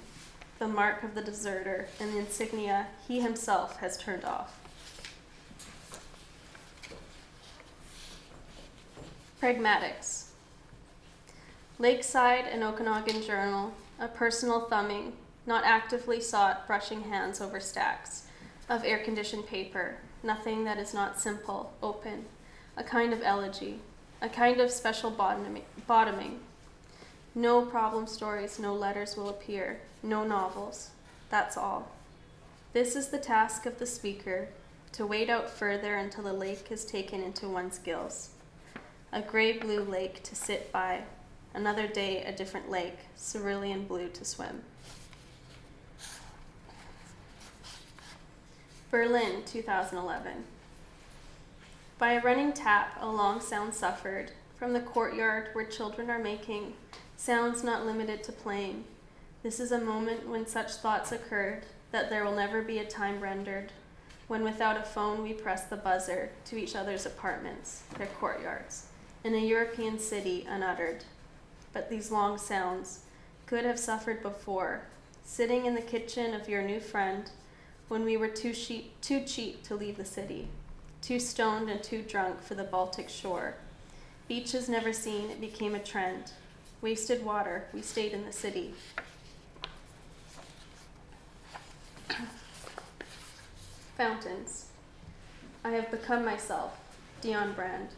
[0.60, 4.61] the mark of the deserter and the insignia he himself has turned off.
[9.42, 10.26] Pragmatics.
[11.80, 15.14] Lakeside and Okanagan Journal, a personal thumbing,
[15.48, 18.28] not actively sought brushing hands over stacks
[18.70, 22.26] of air conditioned paper, nothing that is not simple, open,
[22.78, 23.80] a kind of elegy,
[24.22, 26.40] a kind of special bottoming.
[27.34, 30.92] No problem stories, no letters will appear, no novels.
[31.32, 31.90] That's all.
[32.74, 34.50] This is the task of the speaker
[34.92, 38.31] to wade out further until the lake is taken into one's gills
[39.14, 41.02] a gray blue lake to sit by,
[41.54, 44.62] another day a different lake, cerulean blue to swim.
[48.90, 50.46] Berlin, 2011.
[51.98, 56.74] By a running tap, a long sound suffered from the courtyard where children are making
[57.18, 58.86] sounds not limited to playing.
[59.44, 63.20] This is a moment when such thoughts occurred that there will never be a time
[63.20, 63.74] rendered,
[64.30, 68.88] when without a phone we press the buzzer to each other's apartments, their courtyards
[69.24, 71.04] in a European city unuttered.
[71.74, 73.00] But these long sounds
[73.46, 74.84] could have suffered before,
[75.24, 77.30] sitting in the kitchen of your new friend
[77.88, 80.48] when we were too, sheep, too cheap to leave the city,
[81.02, 83.56] too stoned and too drunk for the Baltic shore.
[84.30, 86.32] Beaches never seen, it became a trend.
[86.82, 88.74] Wasted water, we stayed in the city.
[93.98, 94.68] Fountains.
[95.64, 96.80] I have become myself,
[97.22, 97.90] Dionne Brand.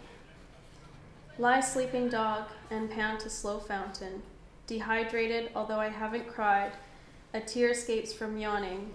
[1.39, 4.21] Lie sleeping dog and pant a slow fountain.
[4.67, 6.73] Dehydrated, although I haven't cried,
[7.33, 8.91] a tear escapes from yawning.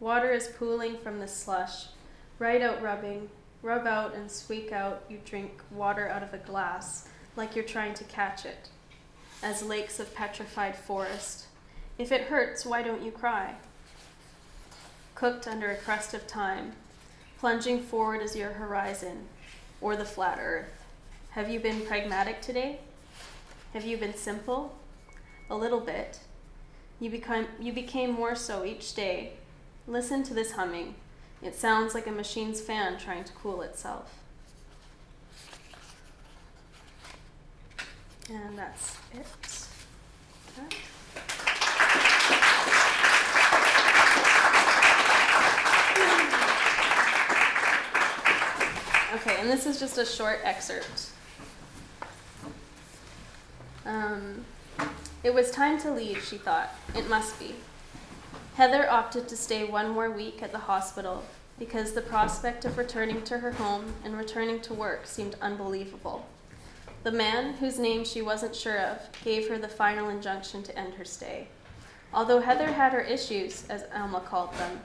[0.00, 1.86] Water is pooling from the slush.
[2.40, 3.30] Right out rubbing,
[3.62, 7.94] rub out and squeak out, you drink water out of a glass, like you're trying
[7.94, 8.70] to catch it.
[9.40, 11.46] As lakes of petrified forest.
[11.96, 13.54] If it hurts, why don't you cry?
[15.14, 16.72] Cooked under a crust of time,
[17.38, 19.28] plunging forward as your horizon,
[19.80, 20.77] or the flat earth.
[21.32, 22.78] Have you been pragmatic today?
[23.74, 24.74] Have you been simple?
[25.50, 26.20] A little bit.
[27.00, 29.34] You, become, you became more so each day.
[29.86, 30.94] Listen to this humming.
[31.42, 34.14] It sounds like a machine's fan trying to cool itself.
[38.30, 39.68] And that's it.
[40.58, 40.76] Okay.
[49.14, 51.10] Okay, and this is just a short excerpt.
[53.88, 54.44] Um,
[55.24, 56.74] it was time to leave, she thought.
[56.94, 57.54] It must be.
[58.54, 61.24] Heather opted to stay one more week at the hospital
[61.58, 66.26] because the prospect of returning to her home and returning to work seemed unbelievable.
[67.02, 70.94] The man, whose name she wasn't sure of, gave her the final injunction to end
[70.94, 71.48] her stay.
[72.12, 74.80] Although Heather had her issues, as Alma called them,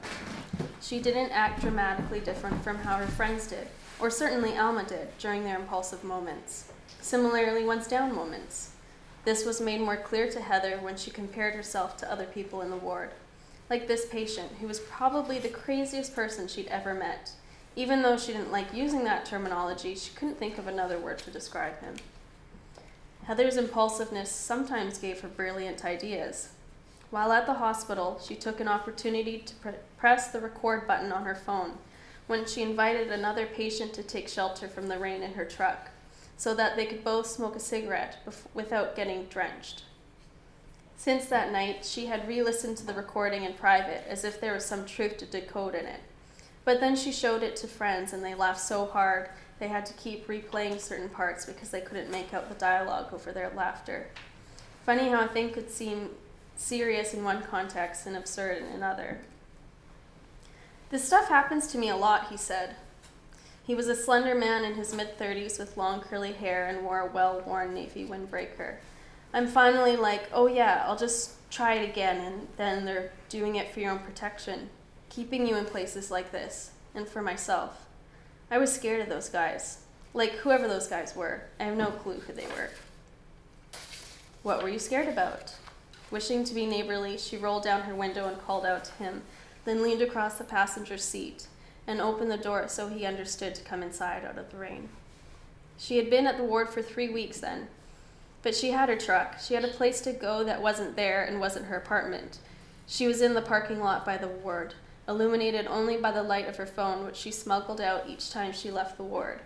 [0.80, 3.68] she didn't act dramatically different from how her friends did,
[4.00, 6.70] or certainly Alma did, during their impulsive moments.
[7.00, 8.73] Similarly, one's down moments.
[9.24, 12.68] This was made more clear to Heather when she compared herself to other people in
[12.68, 13.10] the ward,
[13.70, 17.32] like this patient, who was probably the craziest person she'd ever met.
[17.74, 21.30] Even though she didn't like using that terminology, she couldn't think of another word to
[21.30, 21.96] describe him.
[23.24, 26.50] Heather's impulsiveness sometimes gave her brilliant ideas.
[27.08, 31.24] While at the hospital, she took an opportunity to pr- press the record button on
[31.24, 31.78] her phone
[32.26, 35.88] when she invited another patient to take shelter from the rain in her truck
[36.36, 39.84] so that they could both smoke a cigarette bef- without getting drenched.
[40.96, 44.54] Since that night, she had re listened to the recording in private as if there
[44.54, 46.00] was some truth to decode in it.
[46.64, 49.28] But then she showed it to friends, and they laughed so hard
[49.58, 53.32] they had to keep replaying certain parts because they couldn't make out the dialogue over
[53.32, 54.08] their laughter.
[54.84, 56.10] Funny how a thing could seem
[56.56, 59.20] serious in one context and absurd in another.
[60.90, 62.76] This stuff happens to me a lot, he said.
[63.66, 67.00] He was a slender man in his mid 30s with long curly hair and wore
[67.00, 68.76] a well worn navy windbreaker.
[69.32, 73.72] I'm finally like, oh yeah, I'll just try it again, and then they're doing it
[73.72, 74.68] for your own protection,
[75.08, 77.86] keeping you in places like this, and for myself.
[78.50, 79.78] I was scared of those guys.
[80.12, 81.44] Like, whoever those guys were.
[81.58, 82.70] I have no clue who they were.
[84.42, 85.54] What were you scared about?
[86.10, 89.22] Wishing to be neighborly, she rolled down her window and called out to him,
[89.64, 91.48] then leaned across the passenger seat
[91.86, 94.88] and opened the door so he understood to come inside out of the rain.
[95.76, 97.68] She had been at the ward for three weeks then.
[98.42, 99.40] But she had her truck.
[99.40, 102.38] She had a place to go that wasn't there and wasn't her apartment.
[102.86, 104.74] She was in the parking lot by the ward,
[105.08, 108.70] illuminated only by the light of her phone, which she smuggled out each time she
[108.70, 109.40] left the ward.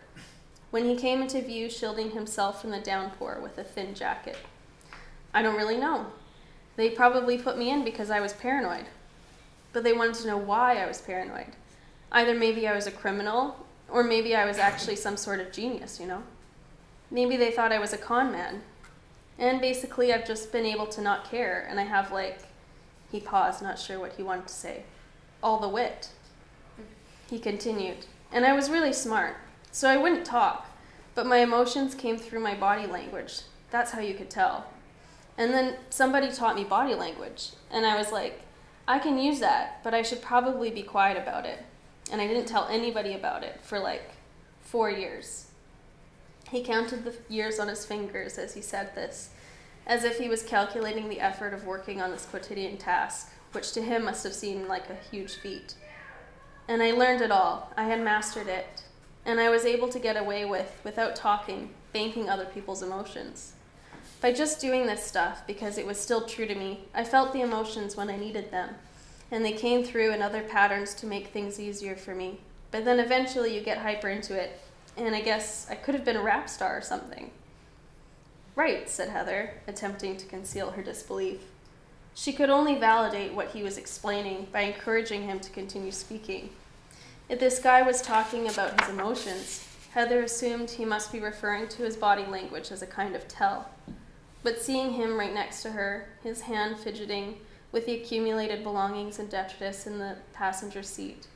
[0.71, 4.37] When he came into view, shielding himself from the downpour with a thin jacket.
[5.33, 6.07] I don't really know.
[6.77, 8.87] They probably put me in because I was paranoid.
[9.73, 11.53] But they wanted to know why I was paranoid.
[12.11, 16.01] Either maybe I was a criminal, or maybe I was actually some sort of genius,
[16.01, 16.23] you know?
[17.11, 18.63] Maybe they thought I was a con man.
[19.39, 22.41] And basically, I've just been able to not care, and I have, like,
[23.11, 24.83] he paused, not sure what he wanted to say,
[25.43, 26.11] all the wit.
[27.31, 29.37] He continued, and I was really smart,
[29.71, 30.67] so I wouldn't talk,
[31.15, 33.43] but my emotions came through my body language.
[33.71, 34.67] That's how you could tell.
[35.37, 38.41] And then somebody taught me body language, and I was like,
[38.89, 41.65] I can use that, but I should probably be quiet about it.
[42.11, 44.11] And I didn't tell anybody about it for like
[44.61, 45.47] four years.
[46.51, 49.31] He counted the years on his fingers as he said this,
[49.87, 53.83] as if he was calculating the effort of working on this quotidian task, which to
[53.83, 55.75] him must have seemed like a huge feat.
[56.67, 57.73] And I learned it all.
[57.77, 58.83] I had mastered it.
[59.25, 63.53] And I was able to get away with, without talking, banking other people's emotions.
[64.21, 67.43] By just doing this stuff, because it was still true to me, I felt the
[67.43, 68.75] emotions when I needed them.
[69.31, 72.41] And they came through in other patterns to make things easier for me.
[72.71, 74.61] But then eventually you get hyper into it,
[74.97, 77.31] and I guess I could have been a rap star or something.
[78.57, 81.41] Right, said Heather, attempting to conceal her disbelief.
[82.15, 86.51] She could only validate what he was explaining by encouraging him to continue speaking.
[87.29, 91.83] If this guy was talking about his emotions, Heather assumed he must be referring to
[91.83, 93.69] his body language as a kind of tell.
[94.43, 97.39] But seeing him right next to her, his hand fidgeting
[97.73, 101.27] with the accumulated belongings and detritus in the passenger seat,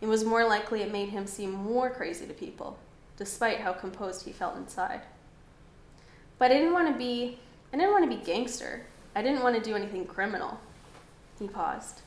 [0.00, 2.78] it was more likely it made him seem more crazy to people,
[3.16, 5.02] despite how composed he felt inside.
[6.38, 7.38] But I didn't want to be
[7.72, 8.82] I didn't want to be gangster.
[9.14, 10.60] I didn't want to do anything criminal.
[11.38, 12.02] He paused.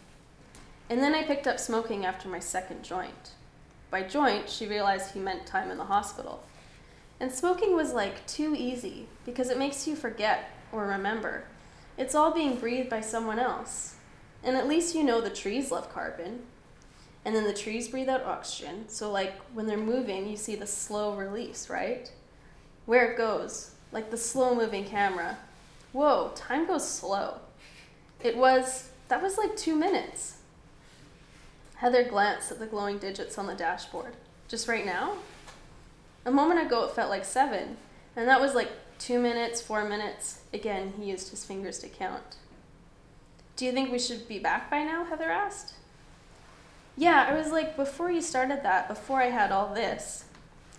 [0.89, 3.31] And then I picked up smoking after my second joint.
[3.89, 6.43] By joint, she realized he meant time in the hospital.
[7.19, 11.45] And smoking was like too easy because it makes you forget or remember.
[11.97, 13.95] It's all being breathed by someone else.
[14.43, 16.41] And at least you know the trees love carbon.
[17.23, 18.87] And then the trees breathe out oxygen.
[18.87, 22.11] So, like when they're moving, you see the slow release, right?
[22.85, 25.37] Where it goes, like the slow moving camera.
[25.91, 27.39] Whoa, time goes slow.
[28.21, 30.37] It was, that was like two minutes.
[31.75, 34.15] Heather glanced at the glowing digits on the dashboard.
[34.47, 35.13] Just right now?
[36.25, 37.77] A moment ago, it felt like seven,
[38.15, 40.39] and that was like two minutes, four minutes.
[40.53, 42.37] Again, he used his fingers to count.
[43.55, 45.05] Do you think we should be back by now?
[45.05, 45.73] Heather asked.
[46.97, 50.25] Yeah, I was like, before you started that, before I had all this.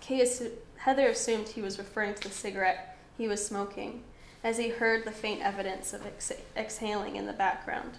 [0.01, 4.03] Kay assu- Heather assumed he was referring to the cigarette he was smoking,
[4.43, 7.97] as he heard the faint evidence of ex- exhaling in the background.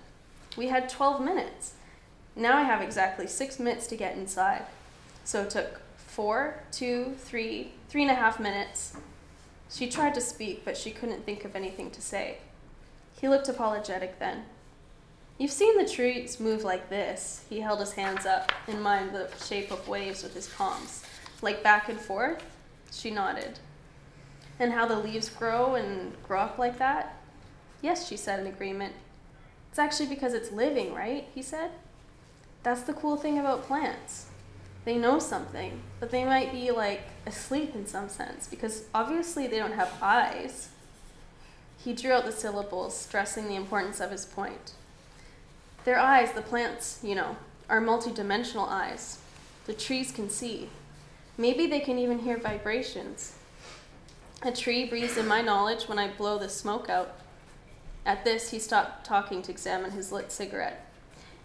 [0.57, 1.75] We had 12 minutes.
[2.35, 4.62] Now I have exactly six minutes to get inside.
[5.25, 8.97] So it took four, two, three, three and a half minutes.
[9.71, 12.39] She tried to speak, but she couldn't think of anything to say.
[13.21, 14.45] He looked apologetic then.
[15.39, 17.45] You've seen the trees move like this.
[17.49, 21.05] He held his hands up, in mind the shape of waves with his palms,
[21.43, 22.43] like back and forth.
[22.91, 23.59] She nodded.
[24.59, 27.21] And how the leaves grow and grow up like that?
[27.83, 28.95] Yes, she said in agreement.
[29.71, 31.29] It's actually because it's living, right?
[31.35, 31.71] He said.
[32.64, 34.28] That's the cool thing about plants.
[34.89, 39.59] They know something, but they might be like asleep in some sense because obviously they
[39.59, 40.70] don't have eyes.
[41.76, 44.72] He drew out the syllables, stressing the importance of his point.
[45.84, 47.36] Their eyes, the plants, you know,
[47.68, 49.18] are multidimensional eyes.
[49.66, 50.70] The trees can see.
[51.36, 53.34] Maybe they can even hear vibrations.
[54.41, 57.14] A tree breathes in my knowledge when I blow the smoke out.
[58.07, 60.91] At this, he stopped talking to examine his lit cigarette.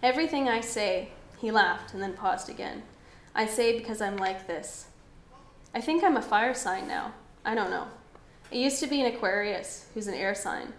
[0.02, 2.84] Everything I say, he laughed and then paused again.
[3.34, 4.86] I say because I'm like this.
[5.74, 7.14] I think I'm a fire sign now.
[7.44, 7.88] I don't know.
[8.50, 10.72] It used to be an Aquarius, who's an air sign.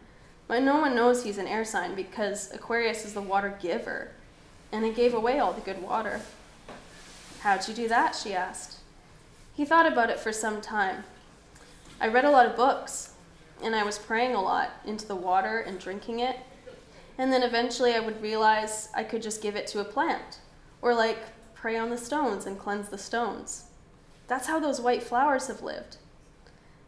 [0.48, 4.12] But no one knows he's an air sign because Aquarius is the water giver,
[4.72, 6.22] and it gave away all the good water.
[7.42, 8.16] How'd you do that?
[8.16, 8.80] she asked.
[9.54, 11.04] He thought about it for some time.
[12.00, 13.14] I read a lot of books,
[13.62, 16.38] and I was praying a lot into the water and drinking it.
[17.18, 20.40] And then eventually I would realize I could just give it to a plant,
[20.82, 21.20] or like
[21.66, 23.64] pray on the stones and cleanse the stones.
[24.28, 25.98] That's how those white flowers have lived.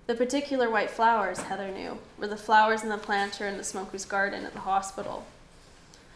[0.06, 4.06] The particular white flowers, Heather knew, were the flowers in the planter in the smoker's
[4.06, 5.26] garden at the hospital.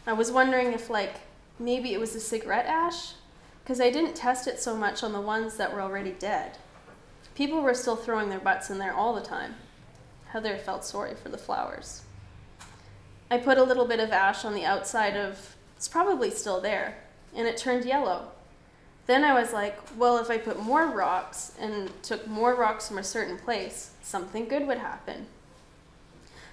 [0.06, 1.22] I was wondering if, like,
[1.58, 3.14] maybe it was the cigarette ash,
[3.64, 6.60] because I didn't test it so much on the ones that were already dead.
[7.34, 9.56] People were still throwing their butts in there all the time.
[10.28, 12.04] Heather felt sorry for the flowers.
[13.32, 16.98] I put a little bit of ash on the outside of, it's probably still there,
[17.36, 18.28] and it turned yellow.
[19.08, 22.98] Then I was like, well, if I put more rocks and took more rocks from
[22.98, 25.26] a certain place, something good would happen.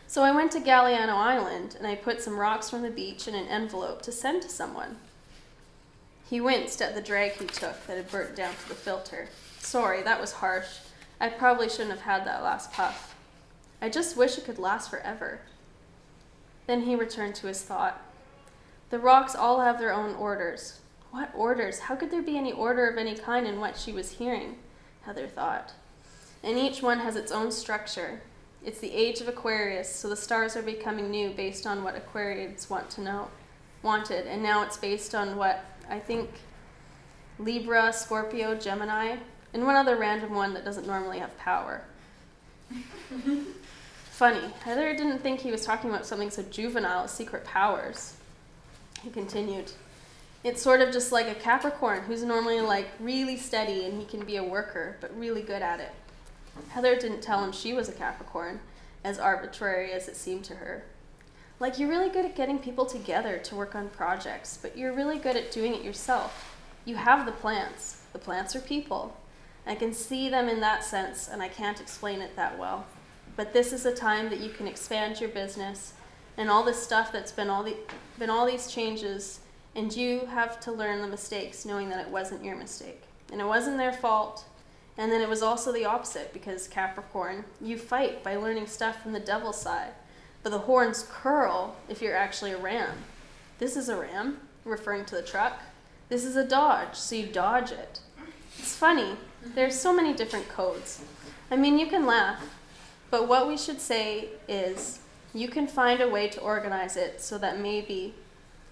[0.06, 3.34] So I went to Galiano Island and I put some rocks from the beach in
[3.34, 4.96] an envelope to send to someone.
[6.28, 9.28] He winced at the drag he took that had burnt down to the filter.
[9.58, 10.78] Sorry, that was harsh.
[11.20, 13.14] I probably shouldn't have had that last puff.
[13.80, 15.40] I just wish it could last forever.
[16.66, 18.00] Then he returned to his thought.
[18.90, 20.80] The rocks all have their own orders.
[21.10, 21.80] What orders?
[21.80, 24.56] How could there be any order of any kind in what she was hearing?
[25.02, 25.72] Heather thought.
[26.42, 28.20] And each one has its own structure,
[28.64, 32.68] it's the age of Aquarius, so the stars are becoming new based on what Aquarians
[32.68, 33.28] want to know,
[33.82, 36.28] wanted, and now it's based on what I think
[37.38, 39.16] Libra, Scorpio, Gemini,
[39.54, 41.82] and one other random one that doesn't normally have power.
[44.10, 48.16] Funny, Heather didn't think he was talking about something so juvenile as secret powers.
[49.02, 49.70] He continued.
[50.44, 54.24] It's sort of just like a Capricorn who's normally like really steady and he can
[54.24, 55.92] be a worker, but really good at it.
[56.70, 58.60] Heather didn't tell him she was a Capricorn,
[59.04, 60.84] as arbitrary as it seemed to her.
[61.60, 65.18] Like, you're really good at getting people together to work on projects, but you're really
[65.18, 66.56] good at doing it yourself.
[66.84, 68.02] You have the plants.
[68.12, 69.16] The plants are people.
[69.66, 72.86] I can see them in that sense, and I can't explain it that well.
[73.36, 75.94] But this is a time that you can expand your business
[76.36, 77.76] and all this stuff that's been all, the,
[78.18, 79.40] been all these changes,
[79.74, 83.02] and you have to learn the mistakes knowing that it wasn't your mistake.
[83.30, 84.44] And it wasn't their fault,
[84.96, 89.12] and then it was also the opposite because Capricorn, you fight by learning stuff from
[89.12, 89.92] the devil's side.
[90.42, 92.96] But the horns curl if you're actually a ram.
[93.58, 95.60] This is a ram, referring to the truck.
[96.08, 98.00] This is a dodge, so you dodge it.
[98.58, 99.16] It's funny.
[99.54, 101.02] There's so many different codes.
[101.50, 102.42] I mean, you can laugh,
[103.10, 105.00] but what we should say is
[105.32, 108.14] you can find a way to organize it so that maybe,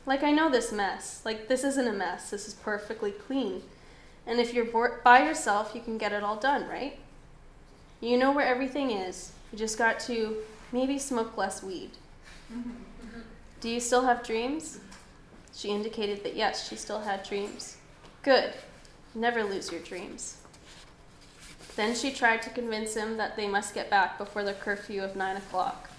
[0.06, 3.62] like I know this mess, like this isn't a mess, this is perfectly clean.
[4.26, 6.98] And if you're by yourself, you can get it all done, right?
[8.00, 9.32] You know where everything is.
[9.52, 10.38] You just got to
[10.72, 11.90] maybe smoke less weed.
[12.52, 12.70] Mm-hmm.
[13.60, 14.78] Do you still have dreams?
[15.54, 17.78] She indicated that yes, she still had dreams.
[18.22, 18.52] Good.
[19.14, 20.36] Never lose your dreams.
[21.74, 25.16] Then she tried to convince him that they must get back before the curfew of
[25.16, 25.90] nine o'clock.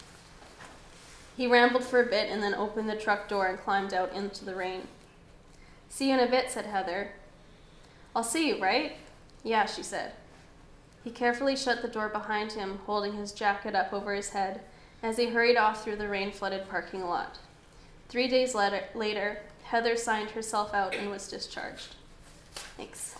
[1.38, 4.44] He rambled for a bit and then opened the truck door and climbed out into
[4.44, 4.88] the rain.
[5.88, 7.12] See you in a bit, said Heather,
[8.16, 8.94] I'll see you, right?
[9.44, 10.14] Yeah, she said.
[11.04, 14.62] He carefully shut the door behind him, holding his jacket up over his head
[15.04, 17.38] as he hurried off through the rain flooded parking lot.
[18.10, 21.96] Three days later, later, Heather signed herself out and was discharged.
[22.78, 23.17] Thanks.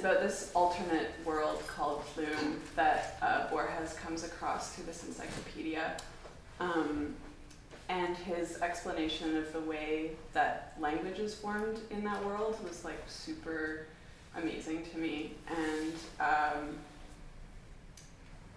[0.00, 5.94] About this alternate world called Tlön that uh, Borges comes across through this encyclopedia.
[6.58, 7.14] Um,
[7.90, 13.02] and his explanation of the way that language is formed in that world was like
[13.08, 13.88] super
[14.38, 15.34] amazing to me.
[15.48, 16.78] And um,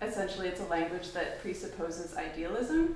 [0.02, 2.96] essentially, it's a language that presupposes idealism.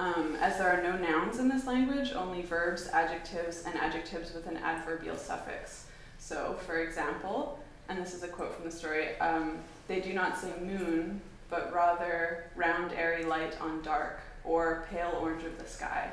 [0.00, 4.48] Um, as there are no nouns in this language, only verbs, adjectives, and adjectives with
[4.48, 5.86] an adverbial suffix.
[6.18, 9.58] So, for example, and this is a quote from the story um,
[9.88, 15.44] they do not say moon, but rather round, airy light on dark, or pale orange
[15.44, 16.10] of the sky,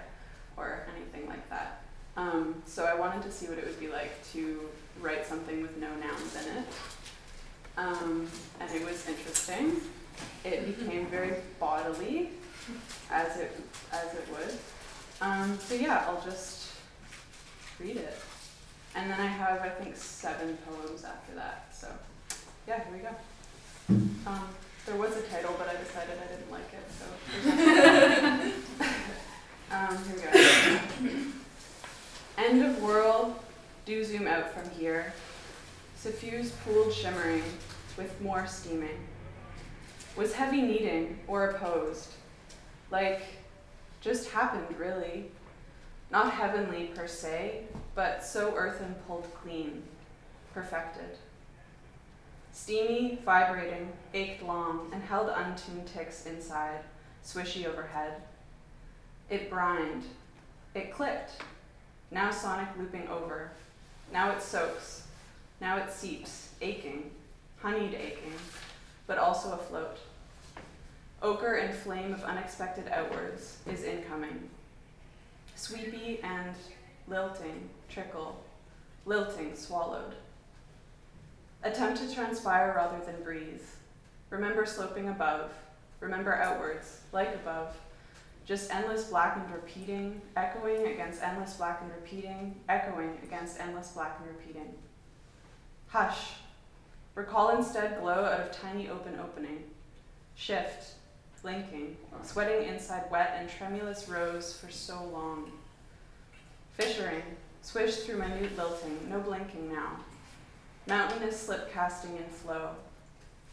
[0.57, 1.81] or anything like that.
[2.15, 4.69] Um, so I wanted to see what it would be like to
[5.01, 6.65] write something with no nouns in it.
[7.77, 8.27] Um,
[8.59, 9.81] and it was interesting.
[10.43, 12.29] It became very bodily,
[13.09, 13.59] as it
[13.91, 14.55] as it would.
[15.21, 16.73] Um, so yeah, I'll just
[17.79, 18.19] read it.
[18.95, 21.67] And then I have, I think, seven poems after that.
[21.73, 21.87] So,
[22.67, 23.15] yeah, here we go.
[24.27, 24.47] Um,
[24.85, 27.05] there was a title, but I decided I didn't like it, so.
[29.75, 31.19] um, here we go.
[32.37, 33.35] End of world,
[33.85, 35.13] do zoom out from here.
[35.95, 37.43] Suffuse pooled shimmering,
[37.97, 39.07] with more steaming.
[40.15, 42.09] Was heavy needing or opposed?
[42.91, 43.21] Like,
[44.01, 45.31] just happened, really.
[46.11, 47.63] Not heavenly per se,
[47.95, 49.83] but so earthen pulled clean,
[50.53, 51.17] perfected.
[52.51, 56.81] Steamy, vibrating, ached long, and held untuned ticks inside,
[57.25, 58.21] swishy overhead.
[59.29, 60.03] It brined.
[60.75, 61.41] It clicked.
[62.11, 63.51] Now sonic looping over.
[64.11, 65.07] Now it soaks.
[65.59, 67.09] Now it seeps, aching,
[67.59, 68.33] honeyed aching,
[69.07, 69.97] but also afloat.
[71.21, 74.49] Ochre and flame of unexpected outwards is incoming.
[75.55, 76.53] Sweepy and
[77.07, 78.43] lilting, trickle,
[79.05, 80.15] lilting, swallowed.
[81.63, 83.61] Attempt to transpire rather than breathe.
[84.29, 85.51] Remember sloping above.
[85.99, 87.75] Remember outwards, like above.
[88.45, 94.73] Just endless blackened repeating, echoing against endless blackened repeating, echoing against endless blackened repeating.
[95.87, 96.31] Hush.
[97.15, 99.63] Recall instead glow out of tiny open opening.
[100.35, 100.95] Shift,
[101.41, 105.51] blinking, sweating inside wet and tremulous rose for so long.
[106.77, 107.21] Fissuring,
[107.61, 109.91] swish through minute lilting, no blinking now.
[110.87, 112.71] Mountainous slip casting in flow.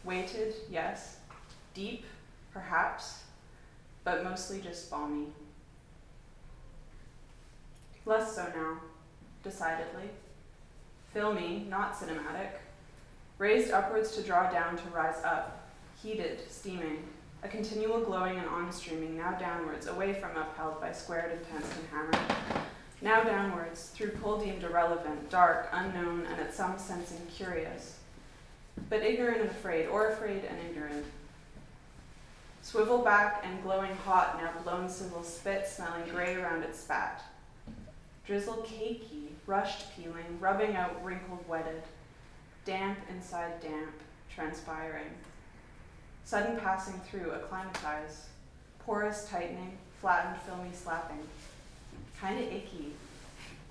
[0.03, 1.17] Weighted, yes.
[1.73, 2.03] Deep,
[2.51, 3.23] perhaps,
[4.03, 5.27] but mostly just balmy.
[8.05, 8.79] Less so now,
[9.43, 10.09] decidedly.
[11.13, 12.49] Filmy, not cinematic.
[13.37, 15.69] Raised upwards to draw down to rise up.
[16.01, 17.03] Heated, steaming.
[17.43, 21.71] A continual glowing and on streaming, now downwards, away from upheld by squared and tensed
[21.77, 22.65] and hammered
[23.01, 27.97] now downwards, through pull deemed irrelevant, dark, unknown, and at some sense incurious,
[28.89, 31.05] but ignorant and afraid, or afraid and ignorant.
[32.61, 37.23] Swivel back and glowing hot, now blown civil spit, smelling gray around its spat.
[38.27, 41.81] Drizzle cakey, rushed peeling, rubbing out wrinkled wetted,
[42.65, 43.95] damp inside damp,
[44.29, 45.09] transpiring.
[46.23, 48.27] Sudden passing through, acclimatize,
[48.85, 51.27] porous tightening, flattened filmy slapping
[52.21, 52.93] kind of icky.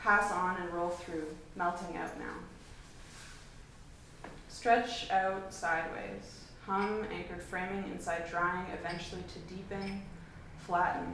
[0.00, 2.34] Pass on and roll through, melting out now.
[4.48, 6.40] Stretch out sideways.
[6.66, 10.02] Hum, anchored framing inside drying, eventually to deepen,
[10.66, 11.12] flatten.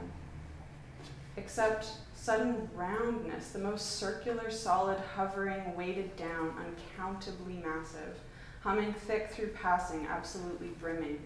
[1.37, 8.17] Accept sudden roundness, the most circular, solid, hovering, weighted down, uncountably massive,
[8.61, 11.19] humming thick through passing, absolutely brimming.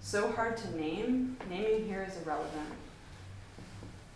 [0.00, 2.74] So hard to name, naming here is irrelevant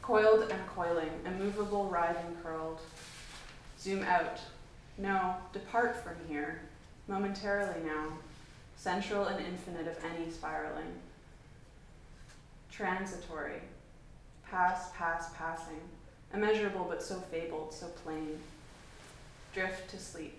[0.04, 2.78] coiled and coiling, immovable, writhing, curled.
[3.80, 4.38] Zoom out.
[4.98, 6.60] No, depart from here,
[7.08, 8.08] momentarily now,
[8.76, 10.92] central and infinite of any spiraling.
[12.70, 13.62] Transitory.
[14.50, 15.80] Pass, pass, passing.
[16.34, 18.38] Immeasurable but so fabled, so plain.
[19.54, 20.38] Drift to sleep.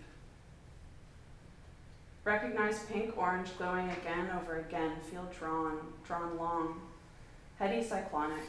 [2.24, 6.82] Recognize pink orange glowing again over again, feel drawn, drawn long.
[7.58, 8.44] Heady cyclonic,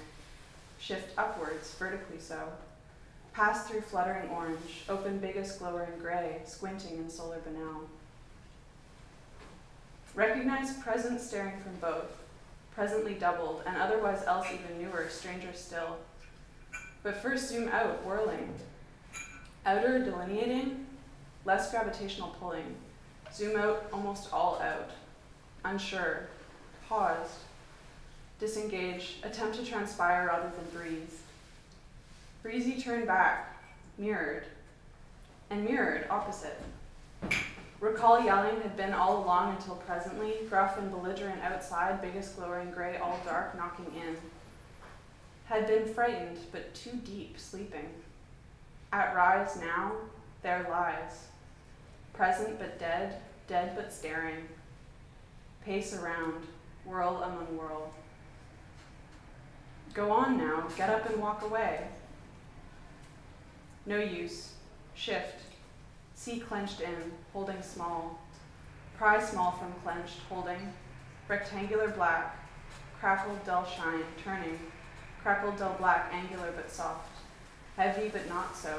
[0.78, 2.52] shift upwards, vertically so.
[3.32, 7.82] Pass through fluttering orange, open biggest glower in gray, squinting in solar banal.
[10.14, 12.16] Recognize present staring from both,
[12.74, 15.98] presently doubled, and otherwise else even newer, stranger still.
[17.02, 18.54] But first zoom out, whirling.
[19.66, 20.86] Outer delineating,
[21.44, 22.74] less gravitational pulling.
[23.32, 24.90] Zoom out, almost all out.
[25.64, 26.28] Unsure,
[26.88, 27.40] paused,
[28.38, 31.10] disengage, attempt to transpire rather than breathe.
[32.42, 33.60] Breezy turn back,
[33.98, 34.44] mirrored,
[35.50, 36.60] and mirrored opposite.
[37.80, 42.96] Recall yelling had been all along until presently, gruff and belligerent outside, biggest glowering gray,
[42.96, 44.16] all dark, knocking in.
[45.44, 47.88] Had been frightened, but too deep, sleeping.
[48.92, 49.92] At rise now,
[50.42, 51.26] there lies.
[52.12, 54.48] Present but dead, dead but staring.
[55.64, 56.46] Pace around,
[56.84, 57.92] whirl among whirl.
[59.96, 61.88] Go on now, get up and walk away.
[63.86, 64.52] No use.
[64.94, 65.40] Shift.
[66.14, 68.20] See clenched in, holding small.
[68.98, 70.74] Pry small from clenched, holding.
[71.28, 72.36] Rectangular black.
[73.00, 74.58] Crackled dull shine, turning.
[75.22, 77.18] Crackled dull black, angular but soft.
[77.78, 78.78] Heavy but not so.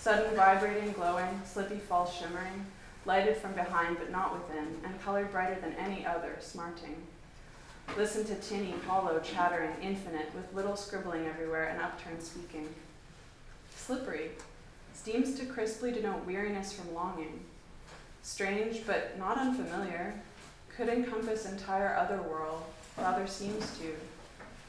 [0.00, 2.66] Sudden vibrating, glowing, slippy false shimmering.
[3.06, 6.96] Lighted from behind but not within, and colored brighter than any other, smarting.
[7.96, 12.68] Listen to tinny, hollow, chattering, infinite, with little scribbling everywhere and upturned speaking.
[13.76, 14.30] Slippery,
[14.94, 17.40] seems to crisply denote weariness from longing.
[18.22, 20.14] Strange, but not unfamiliar,
[20.74, 22.62] could encompass entire other world,
[22.96, 23.94] rather seems to.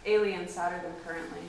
[0.05, 1.43] Alien sadder than currently.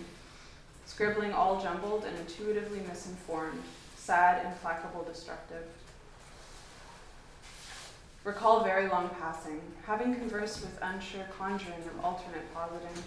[0.87, 3.63] Scribbling all jumbled and intuitively misinformed,
[3.97, 5.65] sad, implacable, destructive.
[8.25, 13.03] Recall very long passing, having conversed with unsure conjuring of alternate positing,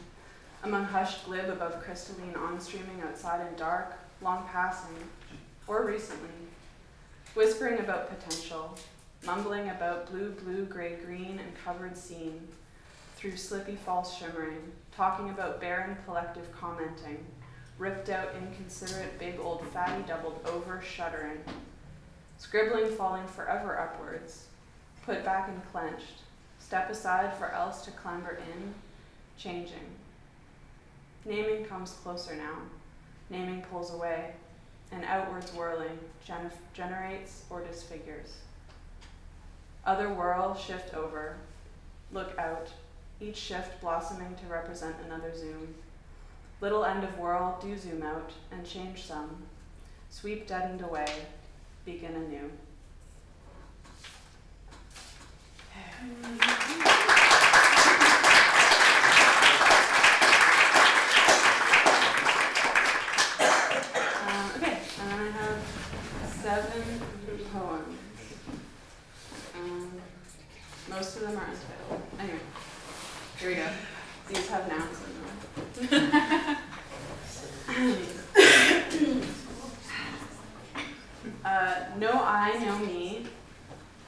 [0.61, 4.95] among hushed glib above crystalline on streaming outside in dark, long passing,
[5.65, 6.29] or recently,
[7.33, 8.77] whispering about potential,
[9.25, 12.47] mumbling about blue, blue, gray, green, and covered scene,
[13.15, 17.25] through slippy false shimmering, talking about barren collective commenting,
[17.79, 21.39] ripped out inconsiderate big old fatty doubled over shuddering,
[22.37, 24.46] scribbling falling forever upwards,
[25.07, 26.21] put back and clenched,
[26.59, 28.73] step aside for else to clamber in,
[29.37, 29.95] changing.
[31.23, 32.57] Naming comes closer now.
[33.29, 34.33] Naming pulls away,
[34.91, 38.35] and outwards whirling gen- generates or disfigures.
[39.85, 41.37] Other whirl, shift over,
[42.11, 42.67] look out,
[43.21, 45.73] each shift blossoming to represent another zoom.
[46.59, 49.43] Little end of whirl, do zoom out and change some.
[50.09, 51.07] Sweep deadened away,
[51.85, 52.51] begin anew.
[55.99, 56.05] Um,
[64.57, 65.59] okay, and I have
[66.41, 67.01] seven
[67.51, 67.97] poems.
[69.55, 69.91] Um,
[70.87, 72.01] most of them are untitled.
[72.19, 72.39] Anyway,
[73.39, 73.67] here we go.
[74.29, 76.57] These have nouns in them.
[81.43, 83.25] uh, no I, no me,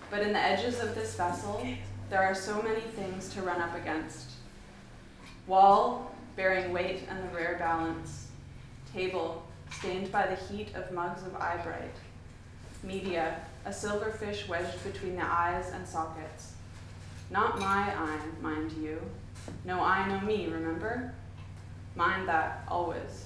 [0.09, 1.65] but in the edges of this vessel,
[2.09, 4.31] there are so many things to run up against.
[5.47, 8.27] Wall, bearing weight and the rare balance.
[8.93, 11.95] Table, stained by the heat of mugs of eyebright.
[12.83, 16.53] Media, a silver fish wedged between the eyes and sockets.
[17.29, 18.99] Not my eye, mind you.
[19.65, 21.13] No I, no me, remember?
[21.95, 23.25] Mind that, always.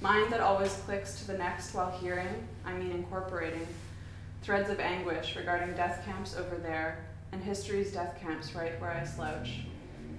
[0.00, 3.66] Mind that always clicks to the next while hearing, I mean incorporating,
[4.46, 9.02] threads of anguish regarding death camps over there, and history's death camps right where I
[9.02, 9.62] slouch.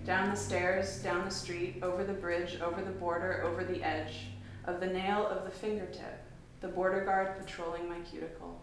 [0.06, 4.26] Down the stairs, down the street, over the bridge, over the border, over the edge,
[4.66, 6.22] of the nail of the fingertip,
[6.60, 8.60] the border guard patrolling my cuticle.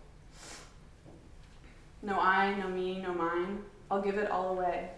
[2.02, 3.60] No I, no me, no mine,
[3.90, 4.90] I'll give it all away.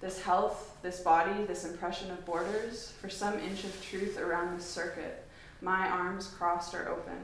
[0.00, 4.66] This health, this body, this impression of borders, for some inch of truth around this
[4.66, 5.24] circuit,
[5.60, 7.18] my arms crossed are open.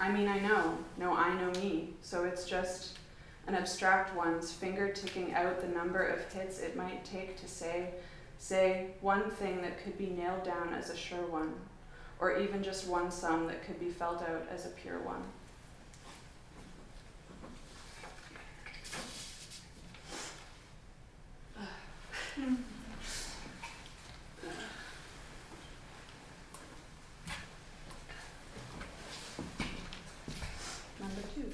[0.00, 2.98] I mean, I know, no I, know me, so it's just
[3.48, 7.90] an abstract one's finger ticking out the number of hits it might take to say,
[8.38, 11.52] say, one thing that could be nailed down as a sure one,
[12.20, 15.22] or even just one sum that could be felt out as a pure one.
[22.36, 22.54] Hmm.
[31.00, 31.52] Number two.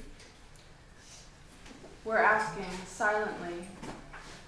[2.05, 2.65] We're asking
[2.95, 3.67] silently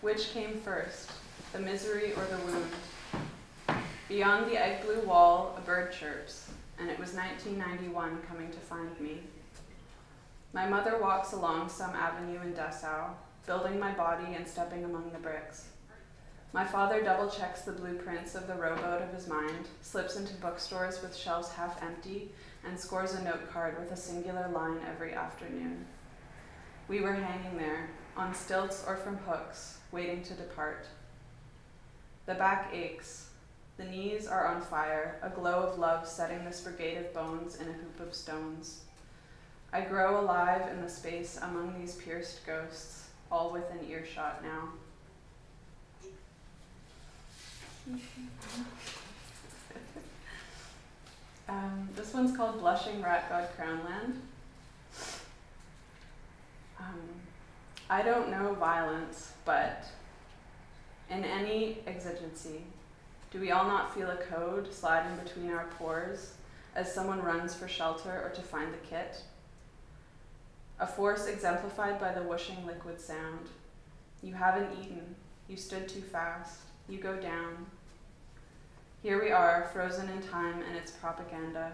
[0.03, 1.11] which came first,
[1.53, 2.70] the misery or the wound?
[4.09, 9.01] Beyond the egg blue wall, a bird chirps, and it was 1991 coming to find
[9.01, 9.22] me.
[10.53, 13.11] My mother walks along some avenue in Dessau,
[13.47, 15.66] building my body and stepping among the bricks.
[16.53, 21.03] My father double checks the blueprints of the rowboat of his mind, slips into bookstores
[21.03, 22.30] with shelves half empty,
[22.64, 25.84] and scores a note card with a singular line every afternoon.
[26.86, 30.87] We were hanging there, on stilts or from hooks, waiting to depart.
[32.27, 33.31] The back aches.
[33.77, 37.69] The knees are on fire, a glow of love setting this brigade of bones in
[37.69, 38.81] a hoop of stones.
[39.73, 44.69] I grow alive in the space among these pierced ghosts, all within earshot now.
[51.49, 54.14] um, this one's called Blushing Rat God Crownland.
[56.81, 57.26] Um,
[57.89, 59.84] I don't know violence, but
[61.09, 62.64] in any exigency,
[63.30, 66.34] do we all not feel a code sliding between our pores
[66.74, 69.22] as someone runs for shelter or to find the kit?
[70.80, 73.49] A force exemplified by the whooshing liquid sound.
[74.20, 75.14] You haven't eaten,
[75.49, 77.66] you stood too fast, you go down.
[79.03, 81.72] Here we are, frozen in time and its propaganda.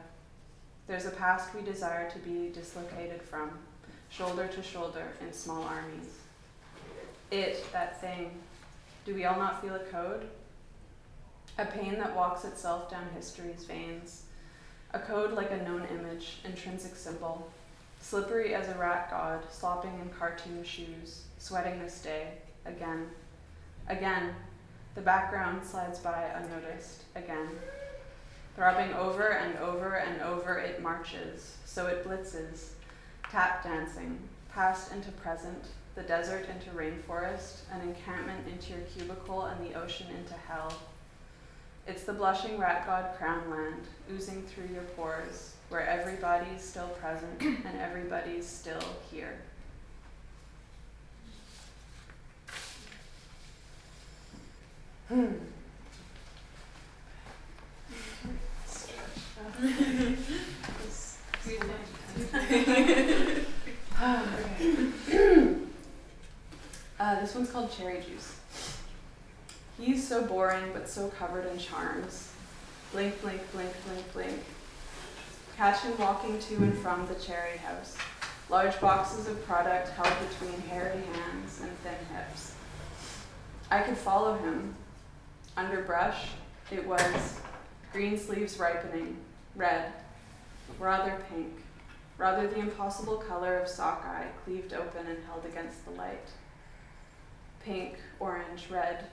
[0.87, 3.51] There's a past we desire to be dislocated from,
[4.13, 6.19] shoulder to shoulder in small armies.
[7.31, 8.33] It, that thing,
[9.07, 10.29] do we all not feel a code?
[11.59, 14.25] A pain that walks itself down history's veins.
[14.93, 17.51] A code like a known image, intrinsic symbol,
[18.01, 22.35] slippery as a rat god, slopping in cartoon shoes, sweating this day,
[22.67, 23.07] again.
[23.89, 24.35] Again,
[24.95, 27.49] the background slides by unnoticed, again.
[28.57, 32.73] Throbbing over and over and over, it marches, so it blitzes,
[33.33, 34.19] tap dancing,
[34.53, 35.65] past into present,
[35.95, 40.71] the desert into rainforest, an encampment into your cubicle, and the ocean into hell.
[41.87, 47.41] It's the blushing rat god crown land, oozing through your pores, where everybody's still present
[47.41, 49.39] and everybody's still here.
[55.09, 55.33] Hmm.
[67.01, 68.37] uh, this one's called Cherry Juice.
[69.79, 72.31] He's so boring but so covered in charms.
[72.93, 74.43] Blink, blink, blink, blink, blink.
[75.57, 77.97] Catch him walking to and from the cherry house.
[78.51, 82.55] Large boxes of product held between hairy hands and thin hips.
[83.71, 84.75] I could follow him.
[85.57, 86.29] Under brush,
[86.71, 87.41] it was
[87.93, 89.17] green sleeves ripening,
[89.55, 89.93] red,
[90.79, 91.53] rather pink,
[92.23, 96.29] rather the impossible color of sockeye cleaved open and held against the light.
[97.65, 99.07] Pink, orange, red,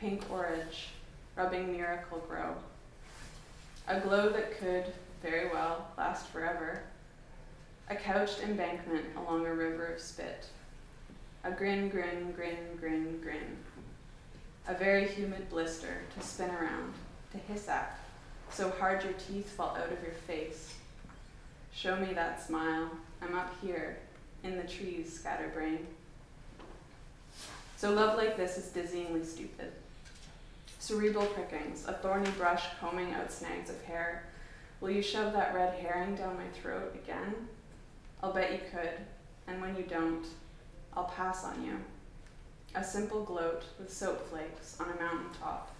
[0.00, 0.88] pink, orange,
[1.36, 2.54] rubbing Miracle-Gro.
[3.88, 4.86] A glow that could,
[5.22, 6.80] very well, last forever.
[7.90, 10.46] A couched embankment along a river of spit.
[11.44, 13.56] A grin, grin, grin, grin, grin.
[14.66, 16.94] A very humid blister to spin around,
[17.32, 18.00] to hiss at,
[18.50, 20.75] so hard your teeth fall out of your face.
[21.76, 22.88] Show me that smile.
[23.20, 23.98] I'm up here,
[24.42, 25.86] in the trees, scatterbrain.
[27.76, 29.72] So love like this is dizzyingly stupid.
[30.78, 34.24] Cerebral prickings, a thorny brush combing out snags of hair.
[34.80, 37.34] Will you shove that red herring down my throat again?
[38.22, 38.94] I'll bet you could,
[39.46, 40.24] and when you don't,
[40.96, 41.76] I'll pass on you.
[42.74, 45.76] A simple gloat with soap flakes on a mountain top,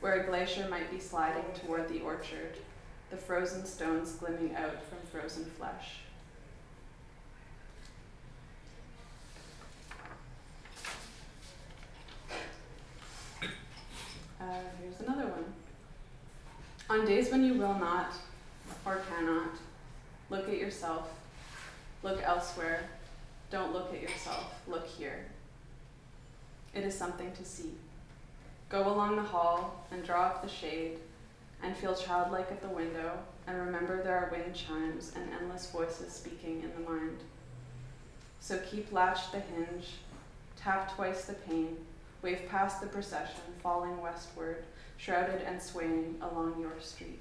[0.00, 2.56] where a glacier might be sliding toward the orchard,
[3.10, 5.98] the frozen stones glimming out from frozen flesh.
[14.40, 14.44] Uh,
[14.80, 15.44] here's another one.
[16.88, 18.12] On days when you will not
[18.84, 19.50] or cannot,
[20.30, 21.08] look at yourself.
[22.02, 22.84] Look elsewhere.
[23.50, 24.54] Don't look at yourself.
[24.68, 25.24] Look here.
[26.74, 27.72] It is something to see.
[28.68, 30.98] Go along the hall and draw up the shade
[31.62, 36.12] and feel childlike at the window and remember there are wind chimes and endless voices
[36.12, 37.18] speaking in the mind.
[38.40, 39.94] So keep latched the hinge,
[40.56, 41.76] tap twice the pane,
[42.22, 44.64] wave past the procession, falling westward,
[44.96, 47.20] shrouded and swaying along your street.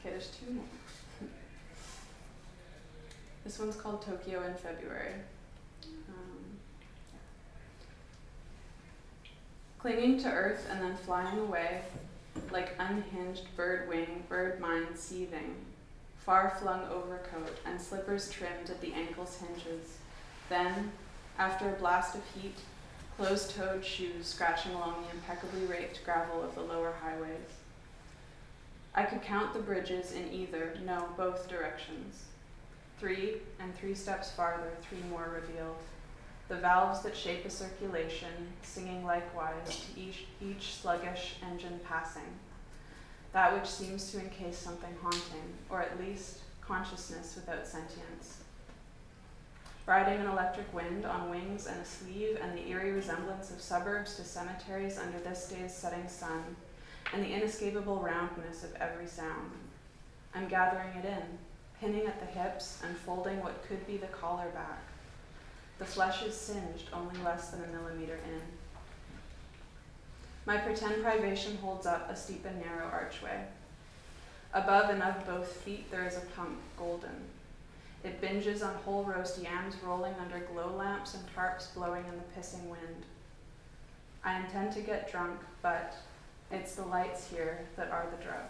[0.00, 0.64] Okay, there's two more.
[3.44, 5.14] This one's called Tokyo in February.
[9.78, 11.82] Clinging to earth and then flying away,
[12.50, 15.54] like unhinged bird wing, bird mind seething,
[16.16, 19.98] far flung overcoat and slippers trimmed at the ankles' hinges.
[20.48, 20.90] Then,
[21.38, 22.56] after a blast of heat,
[23.16, 27.58] closed toed shoes scratching along the impeccably raked gravel of the lower highways.
[28.94, 32.24] I could count the bridges in either, no, both directions.
[32.98, 35.76] Three, and three steps farther, three more revealed.
[36.48, 42.38] The valves that shape a circulation, singing likewise to each, each sluggish engine passing.
[43.34, 48.38] That which seems to encase something haunting, or at least consciousness without sentience.
[49.84, 54.16] Riding an electric wind on wings and a sleeve, and the eerie resemblance of suburbs
[54.16, 56.56] to cemeteries under this day's setting sun,
[57.12, 59.52] and the inescapable roundness of every sound.
[60.34, 61.38] I'm gathering it in,
[61.78, 64.87] pinning at the hips and folding what could be the collar back.
[65.78, 68.42] The flesh is singed, only less than a millimeter in.
[70.44, 73.44] My pretend privation holds up a steep and narrow archway.
[74.54, 77.26] Above and of both feet there is a pump, golden.
[78.02, 82.40] It binges on whole roast yams rolling under glow lamps and tarps blowing in the
[82.40, 83.04] pissing wind.
[84.24, 85.94] I intend to get drunk, but
[86.50, 88.46] it's the lights here that are the drug.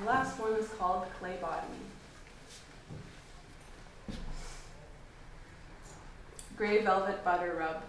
[0.00, 1.66] The last one is called Clay Body.
[6.56, 7.82] Gray velvet butter rub.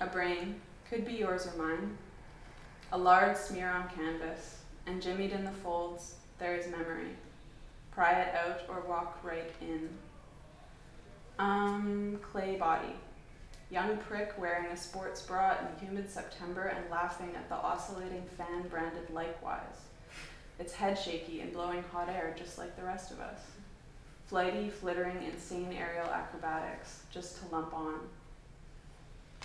[0.00, 1.98] A brain, could be yours or mine.
[2.92, 7.16] A large smear on canvas, and jimmied in the folds, there is memory.
[7.90, 9.88] Pry it out or walk right in.
[11.38, 12.94] Um, clay body.
[13.70, 18.68] Young prick wearing a sports bra in humid September and laughing at the oscillating fan
[18.68, 19.87] branded likewise.
[20.58, 23.40] Its head shaky and blowing hot air just like the rest of us.
[24.26, 28.00] Flighty, flittering, insane aerial acrobatics, just to lump on.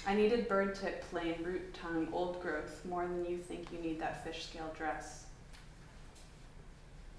[0.05, 4.01] I needed bird tip, plain, root tongue, old growth, more than you think you need
[4.01, 5.25] that fish scale dress.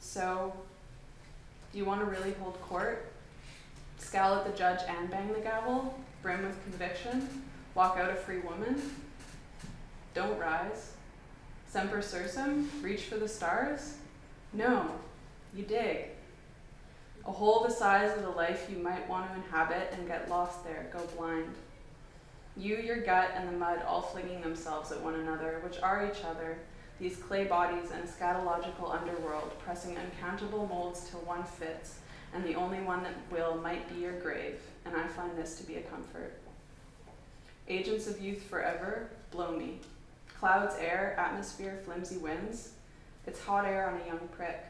[0.01, 0.53] So,
[1.73, 3.11] do you want to really hold court?
[3.99, 5.99] Scowl at the judge and bang the gavel?
[6.23, 7.45] Brim with conviction?
[7.75, 8.81] Walk out a free woman?
[10.13, 10.93] Don't rise?
[11.75, 12.69] Semper sursum?
[12.83, 13.97] Reach for the stars?
[14.53, 14.93] No,
[15.53, 16.11] you dig.
[17.27, 20.63] A hole the size of the life you might want to inhabit and get lost
[20.63, 21.53] there, go blind.
[22.57, 26.23] You, your gut, and the mud all flinging themselves at one another, which are each
[26.23, 26.59] other,
[27.01, 31.97] these clay bodies in a scatological underworld, pressing uncountable molds till one fits,
[32.35, 35.67] and the only one that will might be your grave, and I find this to
[35.67, 36.39] be a comfort.
[37.67, 39.81] Agents of youth forever, blow me.
[40.45, 42.73] Clouds, air, atmosphere, flimsy winds,
[43.27, 44.63] it's hot air on a young prick.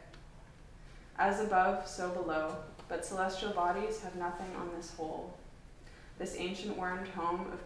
[1.18, 2.54] As above, so below,
[2.88, 5.36] but celestial bodies have nothing on this whole.
[6.16, 7.58] This ancient wormed home of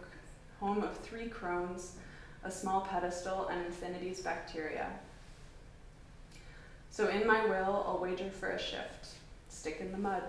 [0.59, 1.97] home of three crones,
[2.43, 4.89] a small pedestal, and infinity's bacteria.
[6.89, 9.09] So in my will, I'll wager for a shift.
[9.49, 10.23] Stick in the mud.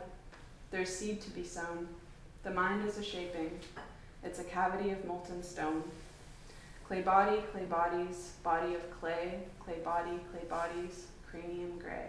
[0.71, 1.89] There's seed to be sown.
[2.43, 3.59] The mind is a shaping.
[4.23, 5.83] It's a cavity of molten stone.
[6.91, 12.09] Clay body, clay bodies, body of clay, clay body, clay bodies, cranium gray.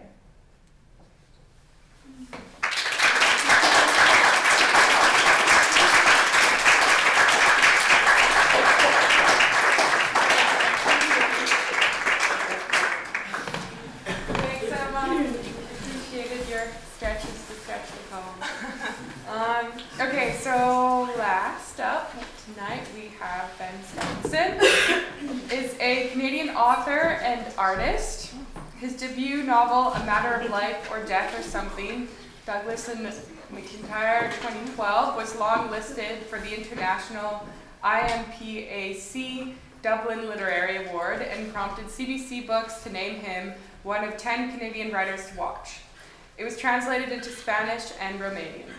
[14.34, 15.24] Thanks, Emma.
[15.30, 16.66] Appreciated your
[16.96, 18.42] stretches to stretch the poem.
[19.32, 22.12] Um, okay, so last up
[22.54, 24.58] tonight we have Ben Stephenson.
[25.50, 28.34] is a Canadian author and artist.
[28.80, 32.08] His debut novel, A Matter of Life or Death or Something,
[32.44, 33.06] Douglas and
[33.54, 37.46] McIntyre 2012, was long listed for the International
[37.84, 43.52] IMPAC Dublin Literary Award and prompted CBC Books to name him
[43.84, 45.82] one of 10 Canadian writers to watch.
[46.38, 48.70] It was translated into Spanish and Romanian.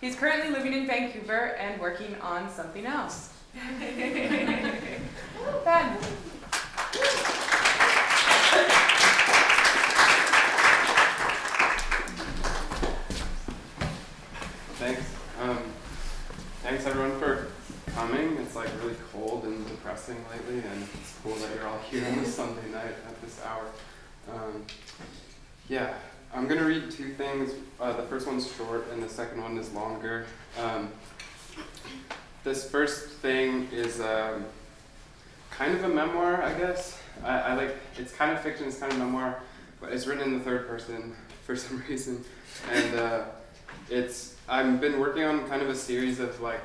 [0.00, 3.30] He's currently living in Vancouver and working on something else.
[5.64, 5.98] ben.
[14.82, 15.02] Thanks.
[15.40, 15.58] Um,
[16.62, 17.52] thanks everyone for
[17.94, 18.41] coming.
[18.52, 22.18] It's like really cold and depressing lately, and it's cool that you're all here on
[22.18, 23.64] a Sunday night at this hour.
[24.30, 24.66] Um,
[25.70, 25.94] yeah,
[26.34, 27.52] I'm gonna read two things.
[27.80, 30.26] Uh, the first one's short, and the second one is longer.
[30.60, 30.90] Um,
[32.44, 34.44] this first thing is um,
[35.50, 37.00] kind of a memoir, I guess.
[37.24, 39.40] I, I like it's kind of fiction, it's kind of memoir,
[39.80, 42.22] but it's written in the third person for some reason,
[42.70, 43.24] and uh,
[43.88, 46.60] it's I've been working on kind of a series of like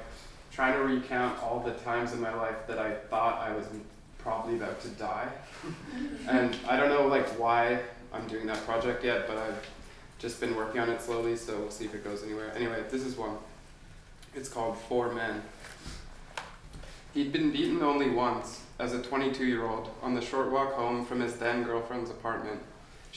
[0.57, 3.67] trying to recount all the times in my life that I thought I was
[4.17, 5.27] probably about to die,
[6.27, 7.79] and I don't know like why
[8.11, 9.69] I'm doing that project yet, but I've
[10.17, 12.51] just been working on it slowly, so we'll see if it goes anywhere.
[12.55, 13.37] Anyway, this is one.
[14.33, 15.43] It's called Four Men.
[17.13, 21.05] He'd been beaten only once, as a 22 year old on the short walk home
[21.05, 22.63] from his then girlfriend's apartment.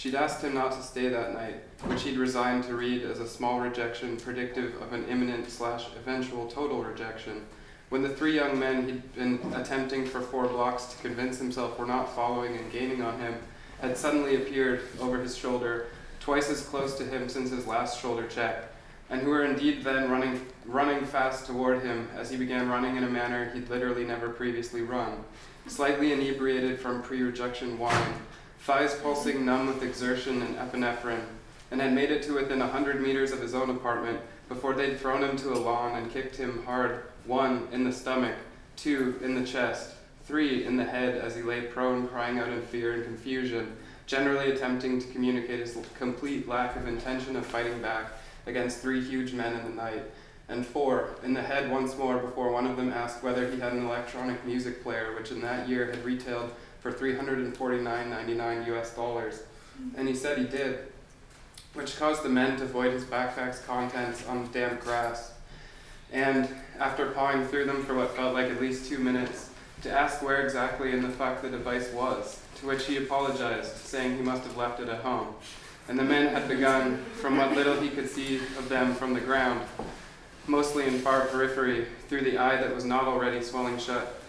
[0.01, 3.29] She'd asked him not to stay that night, which he'd resigned to read as a
[3.29, 7.45] small rejection predictive of an imminent slash eventual total rejection.
[7.91, 11.85] When the three young men he'd been attempting for four blocks to convince himself were
[11.85, 13.35] not following and gaining on him
[13.83, 15.89] had suddenly appeared over his shoulder,
[16.19, 18.73] twice as close to him since his last shoulder check,
[19.11, 23.05] and who were indeed then running, running fast toward him as he began running in
[23.05, 25.23] a manner he'd literally never previously run,
[25.67, 28.15] slightly inebriated from pre rejection wine,
[28.61, 31.25] thighs pulsing numb with exertion and epinephrine,
[31.71, 34.99] and had made it to within a hundred meters of his own apartment before they'd
[34.99, 38.37] thrown him to a lawn and kicked him hard one in the stomach,
[38.77, 39.95] two in the chest,
[40.25, 43.73] three in the head as he lay prone, crying out in fear and confusion,
[44.07, 48.07] generally attempting to communicate his complete lack of intention of fighting back
[48.47, 50.03] against three huge men in the night,
[50.49, 53.73] and four in the head once more before one of them asked whether he had
[53.73, 59.43] an electronic music player, which in that year had retailed for 349.99 US dollars.
[59.81, 59.99] Mm-hmm.
[59.99, 60.79] And he said he did,
[61.75, 65.33] which caused the men to void his backpack's contents on damp grass.
[66.13, 69.51] And after pawing through them for what felt like at least two minutes,
[69.83, 74.17] to ask where exactly in the fuck the device was, to which he apologized, saying
[74.17, 75.29] he must have left it at home.
[75.89, 79.21] And the men had begun, from what little he could see of them from the
[79.21, 79.61] ground,
[80.47, 84.20] mostly in far periphery, through the eye that was not already swelling shut,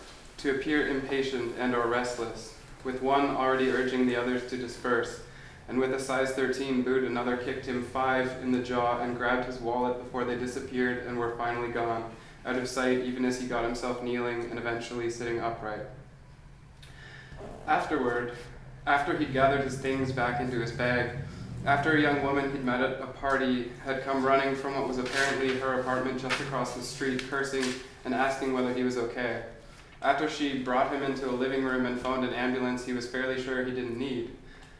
[0.41, 5.21] to appear impatient and or restless, with one already urging the others to disperse,
[5.67, 9.45] and with a size 13 boot another kicked him five in the jaw and grabbed
[9.45, 12.11] his wallet before they disappeared and were finally gone,
[12.45, 15.85] out of sight even as he got himself kneeling and eventually sitting upright.
[17.67, 18.33] Afterward,
[18.87, 21.11] after he'd gathered his things back into his bag,
[21.65, 24.97] after a young woman he'd met at a party had come running from what was
[24.97, 27.63] apparently her apartment just across the street, cursing
[28.03, 29.43] and asking whether he was okay.
[30.01, 33.41] After she brought him into a living room and phoned an ambulance he was fairly
[33.41, 34.31] sure he didn't need.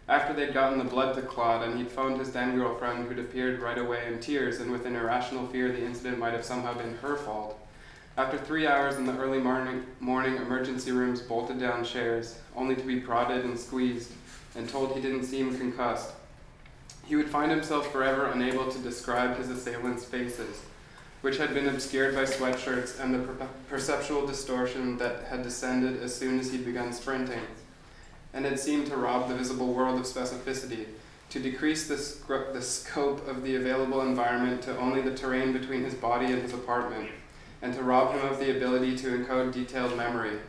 [0.08, 3.62] After they'd gotten the blood to clot and he'd phoned his then girlfriend, who'd appeared
[3.62, 6.96] right away in tears and with an irrational fear the incident might have somehow been
[6.96, 7.58] her fault.
[8.18, 12.84] After three hours in the early morning, morning emergency rooms bolted down chairs, only to
[12.84, 14.12] be prodded and squeezed,
[14.56, 16.14] and told he didn't seem concussed,
[17.06, 20.62] he would find himself forever unable to describe his assailants' faces,
[21.22, 26.14] which had been obscured by sweatshirts and the per- perceptual distortion that had descended as
[26.14, 27.42] soon as he'd begun sprinting,
[28.34, 30.86] and had seemed to rob the visible world of specificity,
[31.30, 35.84] to decrease the, sc- the scope of the available environment to only the terrain between
[35.84, 37.10] his body and his apartment,
[37.62, 40.40] and to rob him of the ability to encode detailed memory.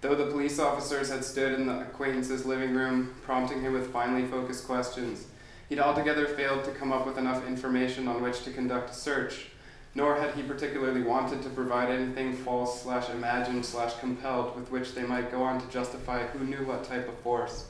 [0.00, 4.26] Though the police officers had stood in the acquaintance's living room, prompting him with finely
[4.26, 5.26] focused questions,
[5.68, 9.47] He'd altogether failed to come up with enough information on which to conduct a search,
[9.94, 14.94] nor had he particularly wanted to provide anything false slash imagined slash compelled with which
[14.94, 17.66] they might go on to justify who knew what type of force,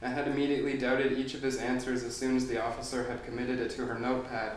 [0.00, 3.58] and had immediately doubted each of his answers as soon as the officer had committed
[3.58, 4.52] it to her notepad.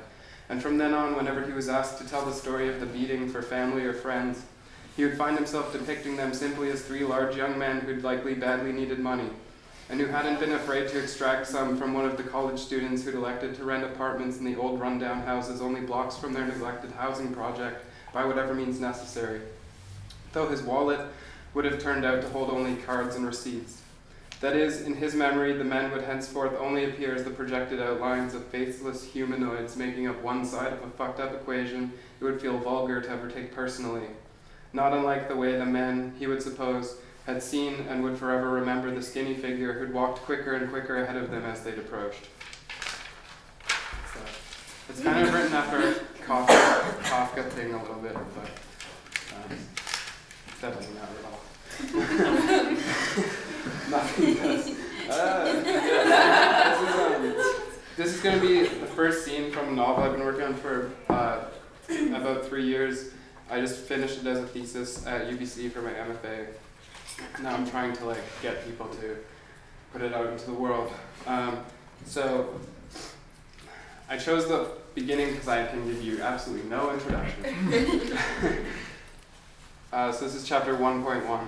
[0.50, 3.30] And from then on, whenever he was asked to tell the story of the beating
[3.30, 4.44] for family or friends,
[4.96, 8.72] he would find himself depicting them simply as three large young men who'd likely badly
[8.72, 9.30] needed money
[9.90, 13.16] and who hadn't been afraid to extract some from one of the college students who'd
[13.16, 17.34] elected to rent apartments in the old rundown houses only blocks from their neglected housing
[17.34, 19.42] project by whatever means necessary.
[20.34, 21.00] Though his wallet
[21.54, 23.82] would have turned out to hold only cards and receipts.
[24.42, 28.34] That is, in his memory, the men would henceforth only appear as the projected outlines
[28.34, 32.58] of faceless humanoids making up one side of a fucked up equation it would feel
[32.58, 34.08] vulgar to ever take personally.
[34.74, 38.92] Not unlike the way the men, he would suppose, had seen and would forever remember
[38.92, 42.28] the skinny figure who'd walked quicker and quicker ahead of them as they'd approached.
[44.14, 44.20] So,
[44.90, 48.50] it's kind of written after Kafka, Kafka thing a little bit, but
[49.36, 49.58] um,
[50.62, 51.40] that doesn't matter at all.
[53.90, 54.70] Nothing does.
[55.10, 57.22] Uh, this is, um,
[57.96, 60.54] this is going to be the first scene from a novel I've been working on
[60.56, 61.46] for uh,
[61.90, 63.12] about three years.
[63.50, 66.48] I just finished it as a thesis at UBC for my MFA
[67.42, 69.18] now I'm trying to like get people to
[69.92, 70.92] put it out into the world.
[71.26, 71.60] Um,
[72.06, 72.60] so
[74.10, 77.44] I chose the beginning because I can give you absolutely no introduction.
[79.94, 81.48] uh, so this is chapter 1.1.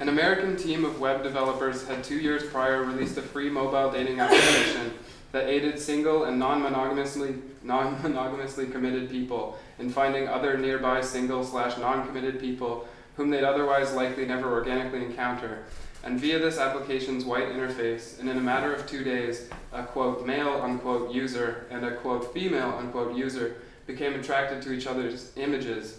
[0.00, 4.18] An American team of web developers had two years prior released a free mobile dating
[4.18, 4.92] application
[5.30, 12.40] that aided single and non-monogamously non-monogamously committed people in finding other nearby single slash non-committed
[12.40, 15.64] people whom they'd otherwise likely never organically encounter.
[16.04, 20.26] And via this application's white interface, and in a matter of two days, a quote
[20.26, 23.56] male unquote user and a quote female unquote user
[23.86, 25.98] became attracted to each other's images.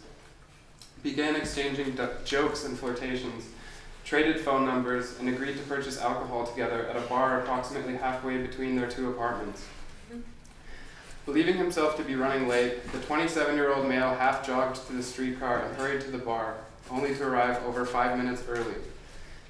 [1.03, 3.49] began exchanging d- jokes and flirtations,
[4.05, 8.75] traded phone numbers, and agreed to purchase alcohol together at a bar approximately halfway between
[8.77, 9.65] their two apartments.
[10.09, 10.21] Mm-hmm.
[11.25, 15.03] Believing himself to be running late, the 27 year old male half jogged to the
[15.03, 16.55] streetcar and hurried to the bar,
[16.91, 18.75] only to arrive over five minutes early.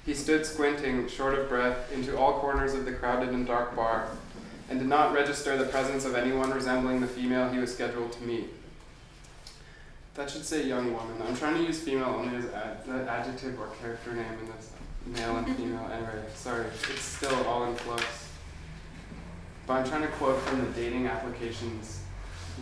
[0.06, 4.08] He stood squinting, short of breath, into all corners of the crowded and dark bar,
[4.68, 8.22] and did not register the presence of anyone resembling the female he was scheduled to
[8.22, 8.50] meet.
[10.14, 11.20] That should say young woman.
[11.26, 14.70] I'm trying to use female only as ad- the adjective or character name in this
[15.06, 15.80] male and female.
[15.92, 18.04] Anyway, sorry, it's still all in flux.
[19.66, 22.00] But I'm trying to quote from the dating applications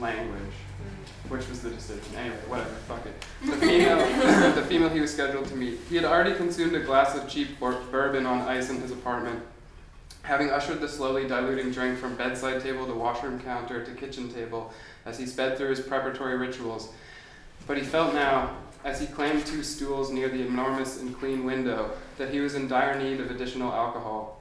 [0.00, 0.54] language,
[1.28, 2.14] which was the decision.
[2.16, 3.14] Anyway, whatever, fuck it.
[3.46, 3.98] The female,
[4.54, 5.80] the female he was scheduled to meet.
[5.88, 9.42] He had already consumed a glass of cheap bourbon on ice in his apartment.
[10.22, 14.72] Having ushered the slowly diluting drink from bedside table to washroom counter to kitchen table
[15.04, 16.90] as he sped through his preparatory rituals,
[17.66, 21.90] but he felt now, as he claimed two stools near the enormous and clean window,
[22.18, 24.40] that he was in dire need of additional alcohol.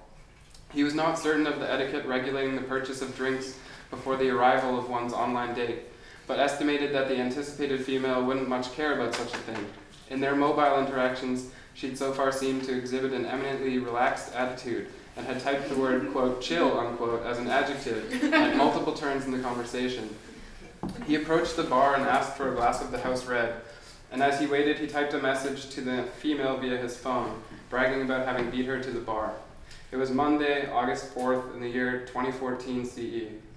[0.72, 3.58] He was not certain of the etiquette regulating the purchase of drinks
[3.90, 5.84] before the arrival of one's online date,
[6.32, 9.66] but estimated that the anticipated female wouldn't much care about such a thing.
[10.10, 14.88] In their mobile interactions, she'd so far seemed to exhibit an eminently relaxed attitude
[15.18, 19.34] and had typed the word, quote, chill, unquote, as an adjective at multiple turns in
[19.34, 20.08] the conversation.
[21.06, 23.56] He approached the bar and asked for a glass of the house red,
[24.10, 28.04] and as he waited, he typed a message to the female via his phone, bragging
[28.04, 29.34] about having beat her to the bar.
[29.92, 33.51] It was Monday, August 4th, in the year 2014 CE.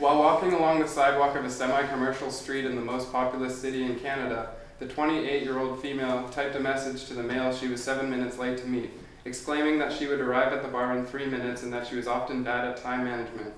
[0.00, 3.84] While walking along the sidewalk of a semi commercial street in the most populous city
[3.84, 4.50] in Canada,
[4.80, 8.36] the 28 year old female typed a message to the male she was seven minutes
[8.36, 8.90] late to meet,
[9.24, 12.08] exclaiming that she would arrive at the bar in three minutes and that she was
[12.08, 13.54] often bad at time management.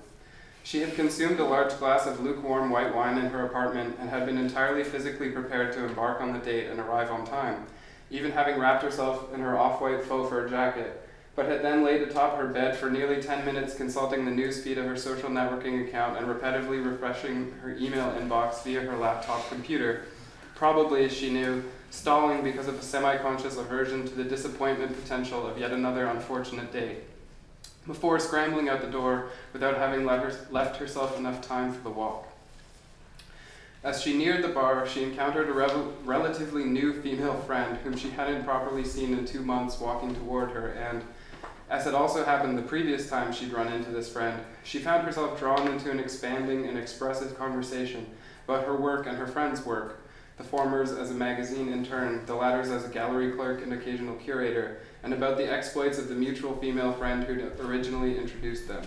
[0.63, 4.27] She had consumed a large glass of lukewarm white wine in her apartment and had
[4.27, 7.65] been entirely physically prepared to embark on the date and arrive on time,
[8.11, 11.06] even having wrapped herself in her off white faux fur jacket,
[11.37, 14.79] but had then laid atop her bed for nearly 10 minutes consulting the news feed
[14.79, 20.05] of her social networking account and repetitively refreshing her email inbox via her laptop computer,
[20.55, 25.59] probably, she knew, stalling because of a semi conscious aversion to the disappointment potential of
[25.59, 26.97] yet another unfortunate date
[27.85, 31.89] before scrambling out the door without having let her, left herself enough time for the
[31.89, 32.27] walk.
[33.83, 38.09] As she neared the bar, she encountered a revel- relatively new female friend whom she
[38.09, 41.03] hadn't properly seen in two months walking toward her, and,
[41.69, 45.37] as had also happened the previous time she'd run into this friend, she found herself
[45.39, 48.05] drawn into an expanding and expressive conversation
[48.47, 49.99] about her work and her friend's work,
[50.37, 54.79] the former's as a magazine intern, the latter's as a gallery clerk and occasional curator,
[55.03, 58.83] and about the exploits of the mutual female friend who'd originally introduced them.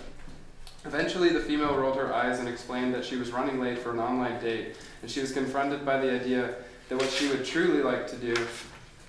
[0.87, 4.01] Eventually, the female rolled her eyes and explained that she was running late for an
[4.01, 6.55] online date, and she was confronted by the idea
[6.89, 8.35] that what she would truly like to do,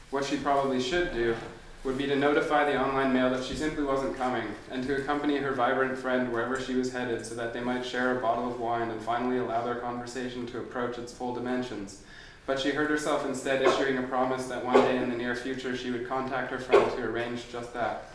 [0.10, 1.36] what she probably should do,
[1.84, 5.38] would be to notify the online male that she simply wasn't coming, and to accompany
[5.38, 8.60] her vibrant friend wherever she was headed so that they might share a bottle of
[8.60, 12.04] wine and finally allow their conversation to approach its full dimensions.
[12.46, 15.76] But she heard herself instead issuing a promise that one day in the near future
[15.76, 18.06] she would contact her friend to arrange just that.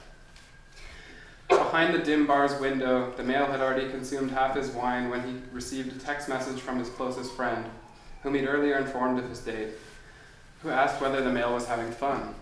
[1.48, 5.40] Behind the dim bar's window, the male had already consumed half his wine when he
[5.52, 7.64] received a text message from his closest friend,
[8.22, 9.70] whom he'd earlier informed of his date,
[10.62, 12.34] who asked whether the male was having fun.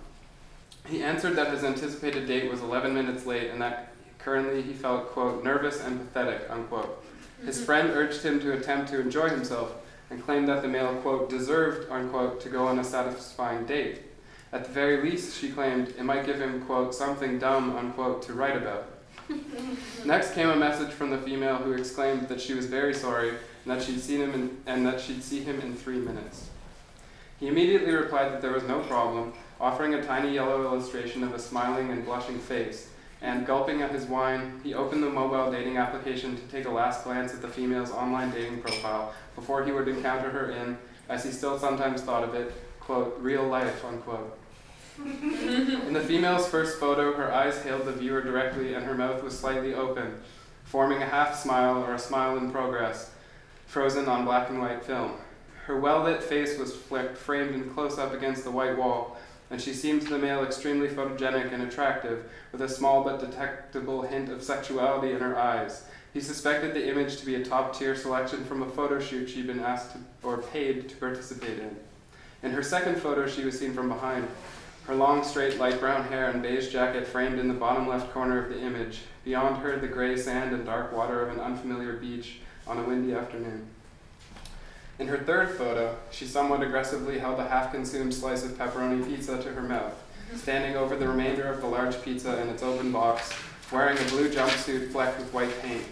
[0.87, 5.11] He answered that his anticipated date was 11 minutes late and that currently he felt,
[5.11, 7.05] quote, nervous and pathetic, unquote.
[7.45, 7.65] His mm-hmm.
[7.67, 9.73] friend urged him to attempt to enjoy himself
[10.11, 14.03] and claimed that the male, quote, deserved, unquote, to go on a satisfying date.
[14.53, 18.35] At the very least, she claimed, it might give him, quote, something dumb, unquote, to
[18.35, 18.87] write about.
[20.05, 23.39] Next came a message from the female who exclaimed that she was very sorry and
[23.67, 26.51] that she'd seen him in, and that she'd see him in three minutes.
[27.41, 29.33] He immediately replied that there was no problem,
[29.65, 32.91] offering a tiny yellow illustration of a smiling and blushing face.
[33.23, 37.03] And gulping at his wine, he opened the mobile dating application to take a last
[37.03, 40.77] glance at the female's online dating profile before he would encounter her in,
[41.09, 44.39] as he still sometimes thought of it, quote, real life, unquote.
[44.99, 49.37] In the female's first photo, her eyes hailed the viewer directly and her mouth was
[49.37, 50.21] slightly open,
[50.65, 53.13] forming a half smile or a smile in progress,
[53.67, 55.13] frozen on black and white film.
[55.65, 59.14] Her well lit face was flicked, framed in close up against the white wall,
[59.51, 64.03] and she seemed to the male extremely photogenic and attractive, with a small but detectable
[64.03, 65.85] hint of sexuality in her eyes.
[66.13, 69.47] He suspected the image to be a top tier selection from a photo shoot she'd
[69.47, 71.77] been asked to, or paid to participate in.
[72.43, 74.29] In her second photo, she was seen from behind,
[74.87, 78.45] her long, straight, light brown hair and beige jacket framed in the bottom left corner
[78.45, 79.01] of the image.
[79.25, 83.15] Beyond her, the gray sand and dark water of an unfamiliar beach on a windy
[83.15, 83.67] afternoon.
[84.99, 89.43] In her third photo, she somewhat aggressively held a half consumed slice of pepperoni pizza
[89.43, 89.95] to her mouth,
[90.37, 93.33] standing over the remainder of the large pizza in its open box,
[93.73, 95.83] wearing a blue jumpsuit flecked with white paint.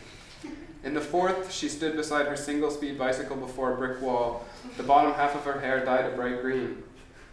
[0.85, 4.47] In the fourth, she stood beside her single speed bicycle before a brick wall,
[4.77, 6.83] the bottom half of her hair dyed a bright green.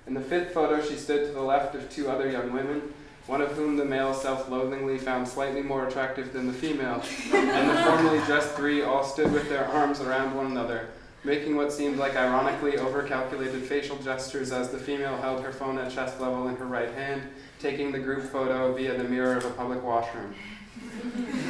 [0.07, 2.81] In the fifth photo, she stood to the left of two other young women,
[3.27, 7.69] one of whom the male self loathingly found slightly more attractive than the female, and
[7.69, 10.87] the formally dressed three all stood with their arms around one another,
[11.23, 15.91] making what seemed like ironically overcalculated facial gestures as the female held her phone at
[15.91, 17.23] chest level in her right hand,
[17.59, 20.33] taking the group photo via the mirror of a public washroom.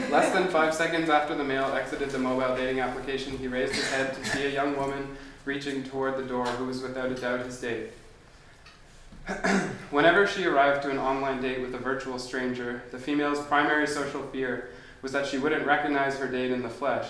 [0.10, 3.90] Less than five seconds after the male exited the mobile dating application, he raised his
[3.92, 5.16] head to see a young woman
[5.46, 7.92] reaching toward the door who was without a doubt his date.
[9.92, 14.24] Whenever she arrived to an online date with a virtual stranger, the female's primary social
[14.28, 14.72] fear
[15.04, 17.08] was that she wouldn't recognize her date in the flesh,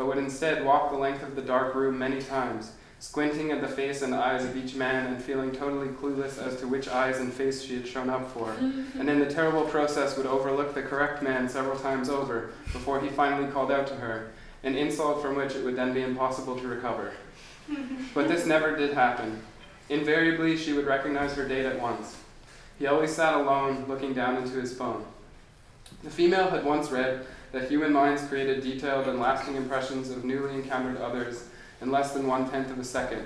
[0.00, 3.68] but would instead walk the length of the dark room many times, squinting at the
[3.68, 7.30] face and eyes of each man and feeling totally clueless as to which eyes and
[7.30, 8.50] face she had shown up for,
[8.98, 13.10] and in the terrible process would overlook the correct man several times over before he
[13.10, 14.30] finally called out to her,
[14.62, 17.12] an insult from which it would then be impossible to recover.
[18.14, 19.42] But this never did happen.
[19.90, 22.16] Invariably, she would recognize her date at once.
[22.78, 25.04] He always sat alone, looking down into his phone.
[26.02, 30.54] The female had once read that human minds created detailed and lasting impressions of newly
[30.54, 31.44] encountered others
[31.80, 33.24] in less than one tenth of a second.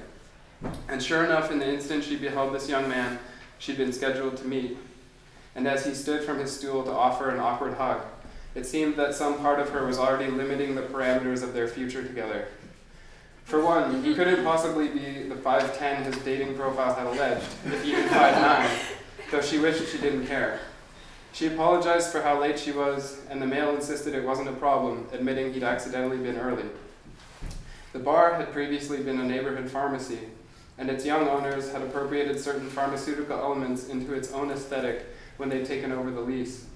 [0.88, 3.18] And sure enough, in the instant she beheld this young man
[3.58, 4.76] she'd been scheduled to meet,
[5.54, 8.00] and as he stood from his stool to offer an awkward hug,
[8.54, 12.02] it seemed that some part of her was already limiting the parameters of their future
[12.02, 12.48] together.
[13.44, 18.04] For one, he couldn't possibly be the 5'10 his dating profile had alleged, if even
[18.04, 18.70] 5'9,
[19.30, 20.60] though she wished she didn't care.
[21.34, 25.08] She apologized for how late she was, and the male insisted it wasn't a problem,
[25.12, 26.62] admitting he'd accidentally been early.
[27.92, 30.20] The bar had previously been a neighborhood pharmacy,
[30.78, 35.06] and its young owners had appropriated certain pharmaceutical elements into its own aesthetic
[35.36, 36.66] when they'd taken over the lease.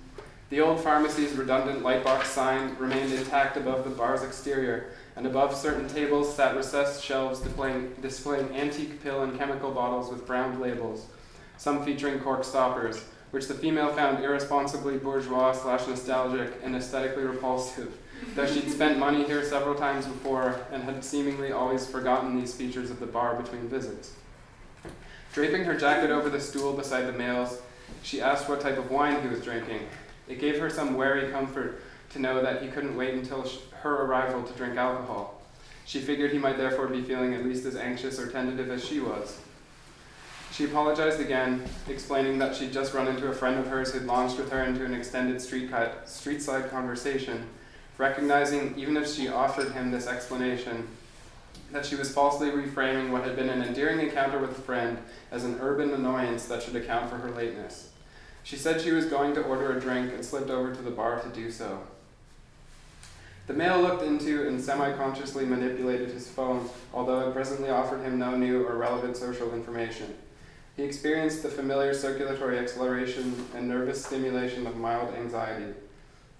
[0.51, 5.87] The old pharmacy's redundant lightbox sign remained intact above the bar's exterior, and above certain
[5.87, 11.07] tables sat recessed shelves displaying, displaying antique pill and chemical bottles with browned labels,
[11.59, 17.97] some featuring cork stoppers, which the female found irresponsibly bourgeois slash nostalgic and aesthetically repulsive,
[18.35, 22.91] though she'd spent money here several times before and had seemingly always forgotten these features
[22.91, 24.15] of the bar between visits.
[25.33, 27.61] Draping her jacket over the stool beside the male's,
[28.03, 29.81] she asked what type of wine he was drinking.
[30.27, 33.49] It gave her some wary comfort to know that he couldn't wait until
[33.83, 35.41] her arrival to drink alcohol.
[35.85, 39.01] She figured he might therefore be feeling at least as anxious or tentative as she
[39.01, 39.41] was.
[40.53, 44.39] She apologized again, explaining that she'd just run into a friend of hers who'd launched
[44.39, 47.47] with her into an extended street cut, street-side conversation,
[47.97, 50.89] recognizing, even if she offered him this explanation,
[51.70, 54.99] that she was falsely reframing what had been an endearing encounter with a friend
[55.31, 57.91] as an urban annoyance that should account for her lateness.
[58.43, 61.20] She said she was going to order a drink and slipped over to the bar
[61.20, 61.81] to do so.
[63.47, 68.19] The male looked into and semi consciously manipulated his phone, although it presently offered him
[68.19, 70.15] no new or relevant social information.
[70.79, 75.75] He experienced the familiar circulatory acceleration and nervous stimulation of mild anxiety.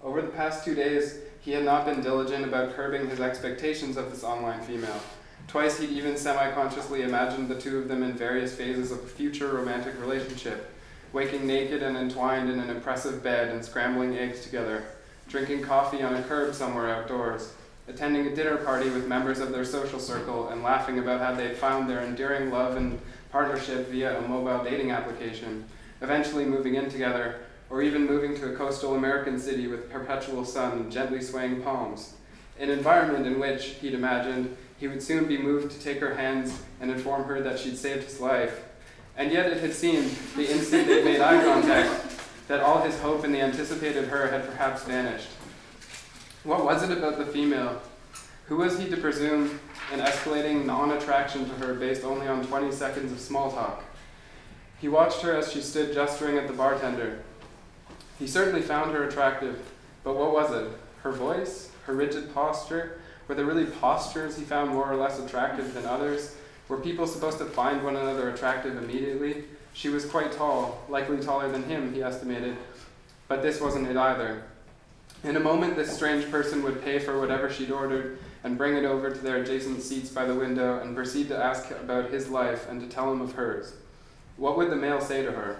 [0.01, 4.09] Over the past two days, he had not been diligent about curbing his expectations of
[4.09, 5.01] this online female.
[5.49, 9.07] Twice he'd even semi consciously imagined the two of them in various phases of a
[9.07, 10.73] future romantic relationship,
[11.11, 14.85] waking naked and entwined in an impressive bed and scrambling eggs together
[15.27, 17.53] drinking coffee on a curb somewhere outdoors,
[17.87, 21.55] attending a dinner party with members of their social circle, and laughing about how they'd
[21.55, 22.99] found their endearing love and
[23.31, 25.65] partnership via a mobile dating application,
[26.01, 30.79] eventually moving in together, or even moving to a coastal American city with perpetual sun
[30.79, 32.15] and gently swaying palms.
[32.59, 36.61] An environment in which, he'd imagined, he would soon be moved to take her hands
[36.81, 38.63] and inform her that she'd saved his life.
[39.15, 42.15] And yet it had seemed, the instant they made eye contact,
[42.47, 45.27] that all his hope in the anticipated her had perhaps vanished.
[46.43, 47.81] What was it about the female?
[48.47, 49.59] Who was he to presume
[49.91, 53.83] an escalating non attraction to her based only on 20 seconds of small talk?
[54.79, 57.19] He watched her as she stood gesturing at the bartender.
[58.17, 59.59] He certainly found her attractive,
[60.03, 60.67] but what was it?
[61.03, 61.71] Her voice?
[61.85, 62.99] Her rigid posture?
[63.27, 66.35] Were there really postures he found more or less attractive than others?
[66.67, 69.45] Were people supposed to find one another attractive immediately?
[69.73, 72.57] She was quite tall, likely taller than him, he estimated,
[73.27, 74.43] but this wasn't it either.
[75.23, 78.85] In a moment, this strange person would pay for whatever she'd ordered and bring it
[78.85, 82.69] over to their adjacent seats by the window and proceed to ask about his life
[82.69, 83.73] and to tell him of hers.
[84.37, 85.57] What would the male say to her?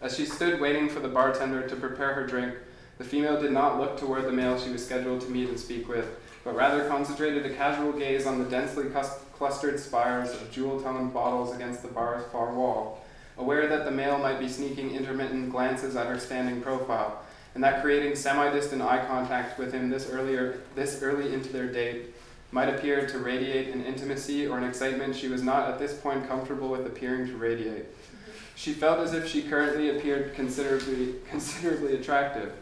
[0.00, 2.54] As she stood waiting for the bartender to prepare her drink,
[2.98, 5.88] The female did not look toward the male she was scheduled to meet and speak
[5.88, 6.08] with,
[6.44, 11.12] but rather concentrated a casual gaze on the densely cus- clustered spires of jewel toned
[11.12, 13.04] bottles against the bar's far wall,
[13.38, 17.18] aware that the male might be sneaking intermittent glances at her standing profile,
[17.54, 22.14] and that creating semi-distant eye contact with him this earlier this early into their date
[22.52, 26.28] might appear to radiate an intimacy or an excitement she was not at this point
[26.28, 27.86] comfortable with appearing to radiate.
[28.54, 32.52] She felt as if she currently appeared considerably considerably attractive.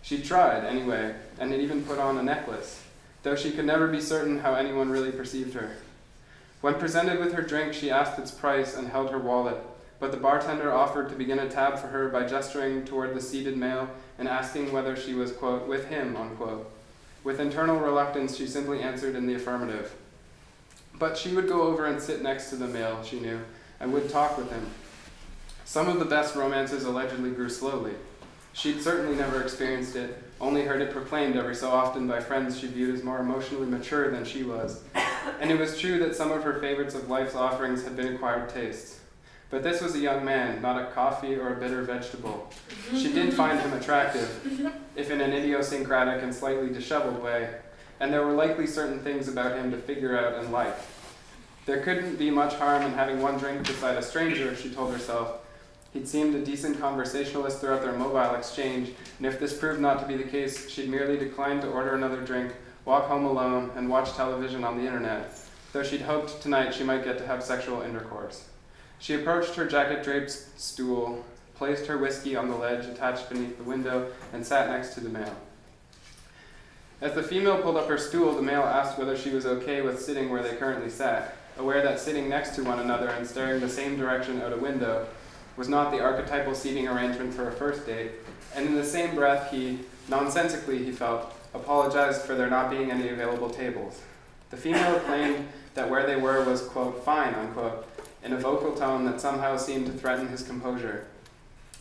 [0.00, 2.82] She tried, anyway, and had even put on a necklace,
[3.22, 5.76] though she could never be certain how anyone really perceived her.
[6.60, 9.58] When presented with her drink, she asked its price and held her wallet,
[10.02, 13.56] but the bartender offered to begin a tab for her by gesturing toward the seated
[13.56, 13.88] male
[14.18, 16.68] and asking whether she was, quote, with him, unquote.
[17.22, 19.94] With internal reluctance, she simply answered in the affirmative.
[20.98, 23.42] But she would go over and sit next to the male, she knew,
[23.78, 24.66] and would talk with him.
[25.64, 27.92] Some of the best romances allegedly grew slowly.
[28.54, 32.66] She'd certainly never experienced it, only heard it proclaimed every so often by friends she
[32.66, 34.82] viewed as more emotionally mature than she was.
[35.40, 38.48] And it was true that some of her favorites of life's offerings had been acquired
[38.48, 38.98] tastes.
[39.52, 42.48] But this was a young man, not a coffee or a bitter vegetable.
[42.96, 47.56] She did find him attractive, if in an idiosyncratic and slightly disheveled way,
[48.00, 50.74] and there were likely certain things about him to figure out and like.
[51.66, 55.40] There couldn't be much harm in having one drink beside a stranger, she told herself.
[55.92, 60.06] He'd seemed a decent conversationalist throughout their mobile exchange, and if this proved not to
[60.06, 62.52] be the case, she'd merely decline to order another drink,
[62.86, 65.38] walk home alone, and watch television on the internet,
[65.74, 68.46] though she'd hoped tonight she might get to have sexual intercourse.
[69.02, 71.24] She approached her jacket draped stool,
[71.56, 75.08] placed her whiskey on the ledge attached beneath the window, and sat next to the
[75.08, 75.34] male.
[77.00, 80.00] As the female pulled up her stool, the male asked whether she was okay with
[80.00, 83.68] sitting where they currently sat, aware that sitting next to one another and staring the
[83.68, 85.08] same direction out a window
[85.56, 88.12] was not the archetypal seating arrangement for a first date,
[88.54, 93.08] and in the same breath he, nonsensically he felt, apologized for there not being any
[93.08, 94.00] available tables.
[94.50, 97.84] The female claimed that where they were was, quote, fine, unquote,
[98.24, 101.06] in a vocal tone that somehow seemed to threaten his composure.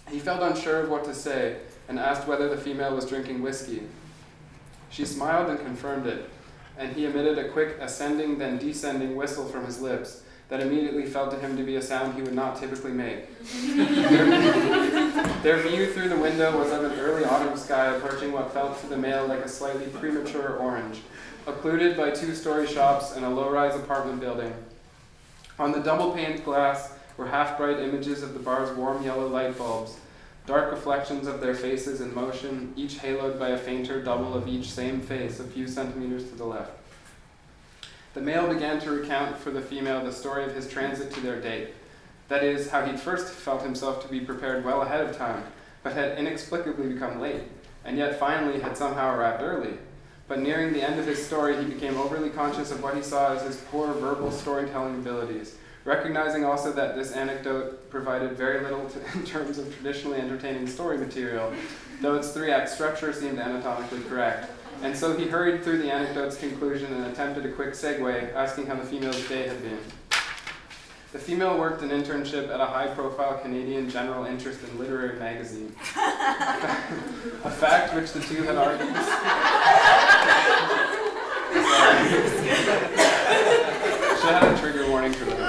[0.09, 1.57] He felt unsure of what to say
[1.87, 3.83] and asked whether the female was drinking whiskey.
[4.89, 6.29] She smiled and confirmed it,
[6.77, 11.31] and he emitted a quick ascending then descending whistle from his lips that immediately felt
[11.31, 13.25] to him to be a sound he would not typically make.
[13.75, 14.25] their,
[15.43, 18.87] their view through the window was of an early autumn sky approaching what felt to
[18.87, 21.03] the male like a slightly premature orange,
[21.47, 24.53] occluded by two story shops and a low rise apartment building.
[25.61, 29.55] On the double paned glass were half bright images of the bar's warm yellow light
[29.59, 29.95] bulbs,
[30.47, 34.71] dark reflections of their faces in motion, each haloed by a fainter double of each
[34.71, 36.71] same face a few centimeters to the left.
[38.15, 41.39] The male began to recount for the female the story of his transit to their
[41.39, 41.75] date.
[42.27, 45.43] That is, how he'd first felt himself to be prepared well ahead of time,
[45.83, 47.43] but had inexplicably become late,
[47.85, 49.77] and yet finally had somehow arrived early.
[50.31, 53.33] But nearing the end of his story, he became overly conscious of what he saw
[53.35, 58.99] as his poor verbal storytelling abilities, recognizing also that this anecdote provided very little to,
[59.13, 61.51] in terms of traditionally entertaining story material,
[61.99, 64.49] though its three act structure seemed anatomically correct.
[64.81, 68.75] And so he hurried through the anecdote's conclusion and attempted a quick segue, asking how
[68.75, 69.79] the female's day had been.
[71.11, 75.75] The female worked an internship at a high profile Canadian general interest and literary magazine.
[75.95, 78.87] a fact which the two had argued.
[84.19, 85.41] Should have had a trigger warning for that.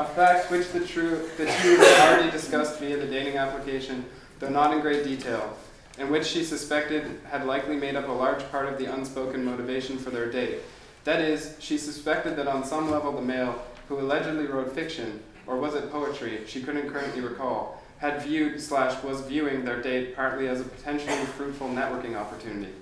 [0.00, 4.04] a fact which the, true, the two had already discussed via the dating application,
[4.40, 5.56] though not in great detail
[5.98, 9.98] and which she suspected had likely made up a large part of the unspoken motivation
[9.98, 10.60] for their date.
[11.08, 15.56] That is, she suspected that on some level the male, who allegedly wrote fiction, or
[15.56, 20.48] was it poetry, she couldn't currently recall, had viewed slash was viewing their date partly
[20.48, 22.74] as a potentially fruitful networking opportunity.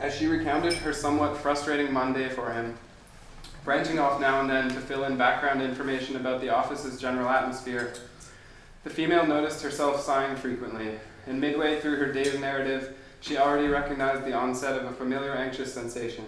[0.00, 2.76] As she recounted her somewhat frustrating Monday for him,
[3.64, 7.94] branching off now and then to fill in background information about the office's general atmosphere,
[8.82, 10.98] the female noticed herself sighing frequently,
[11.28, 15.72] and midway through her day's narrative, she already recognized the onset of a familiar anxious
[15.72, 16.26] sensation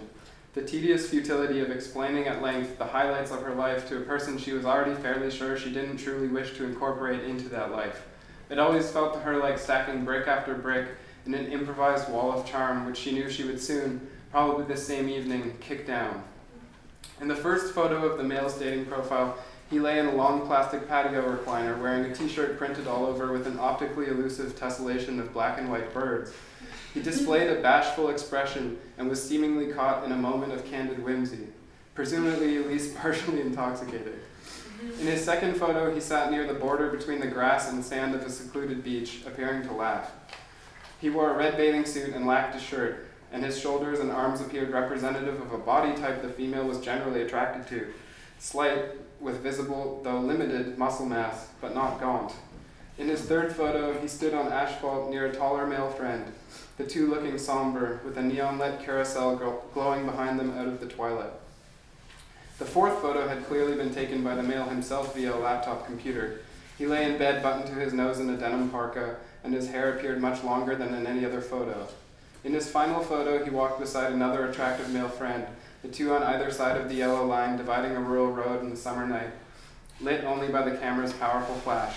[0.55, 4.37] the tedious futility of explaining at length the highlights of her life to a person
[4.37, 8.05] she was already fairly sure she didn't truly wish to incorporate into that life.
[8.49, 10.87] It always felt to her like stacking brick after brick
[11.25, 15.09] in an improvised wall of charm, which she knew she would soon, probably the same
[15.09, 16.23] evening, kick down.
[17.19, 19.37] In the first photo of the male's dating profile,
[19.69, 23.33] he lay in a long plastic patio recliner wearing a t shirt printed all over
[23.33, 26.31] with an optically elusive tessellation of black and white birds.
[26.95, 31.49] He displayed a bashful expression and was seemingly caught in a moment of candid whimsy,
[31.93, 34.17] presumably at least partially intoxicated.
[35.01, 38.21] In his second photo, he sat near the border between the grass and sand of
[38.21, 40.09] a secluded beach, appearing to laugh.
[41.01, 44.39] He wore a red bathing suit and lacked a shirt, and his shoulders and arms
[44.39, 47.93] appeared representative of a body type the female was generally attracted to
[48.39, 48.85] slight,
[49.19, 52.31] with visible, though limited, muscle mass, but not gaunt.
[52.97, 56.31] In his third photo, he stood on asphalt near a taller male friend,
[56.77, 60.87] the two looking somber, with a neon lit carousel glowing behind them out of the
[60.87, 61.31] twilight.
[62.59, 66.39] The fourth photo had clearly been taken by the male himself via a laptop computer.
[66.77, 69.95] He lay in bed, buttoned to his nose in a denim parka, and his hair
[69.95, 71.87] appeared much longer than in any other photo.
[72.43, 75.45] In his final photo, he walked beside another attractive male friend,
[75.81, 78.75] the two on either side of the yellow line dividing a rural road in the
[78.75, 79.31] summer night,
[80.01, 81.95] lit only by the camera's powerful flash.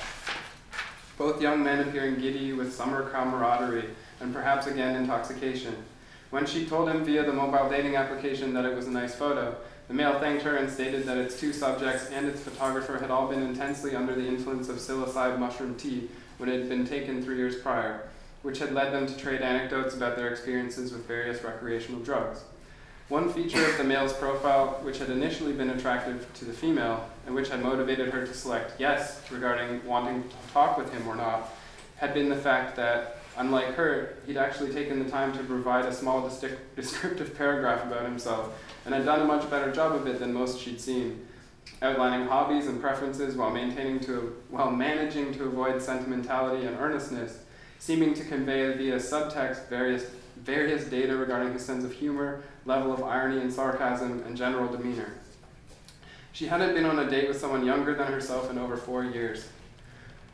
[1.16, 5.74] Both young men appearing giddy with summer camaraderie and perhaps again intoxication.
[6.30, 9.56] When she told him via the mobile dating application that it was a nice photo,
[9.88, 13.28] the male thanked her and stated that its two subjects and its photographer had all
[13.28, 17.36] been intensely under the influence of psilocybe mushroom tea when it had been taken three
[17.36, 18.08] years prior,
[18.42, 22.42] which had led them to trade anecdotes about their experiences with various recreational drugs.
[23.08, 27.34] One feature of the male's profile, which had initially been attractive to the female, and
[27.34, 31.48] which had motivated her to select yes regarding wanting to talk with him or not,
[31.96, 35.92] had been the fact that, unlike her, he'd actually taken the time to provide a
[35.92, 36.28] small
[36.76, 38.52] descriptive paragraph about himself,
[38.84, 41.26] and had done a much better job of it than most she'd seen,
[41.80, 47.38] outlining hobbies and preferences while maintaining to while managing to avoid sentimentality and earnestness,
[47.78, 53.02] seeming to convey via subtext various various data regarding his sense of humor, level of
[53.02, 55.12] irony and sarcasm, and general demeanor.
[56.32, 59.48] She hadn't been on a date with someone younger than herself in over four years.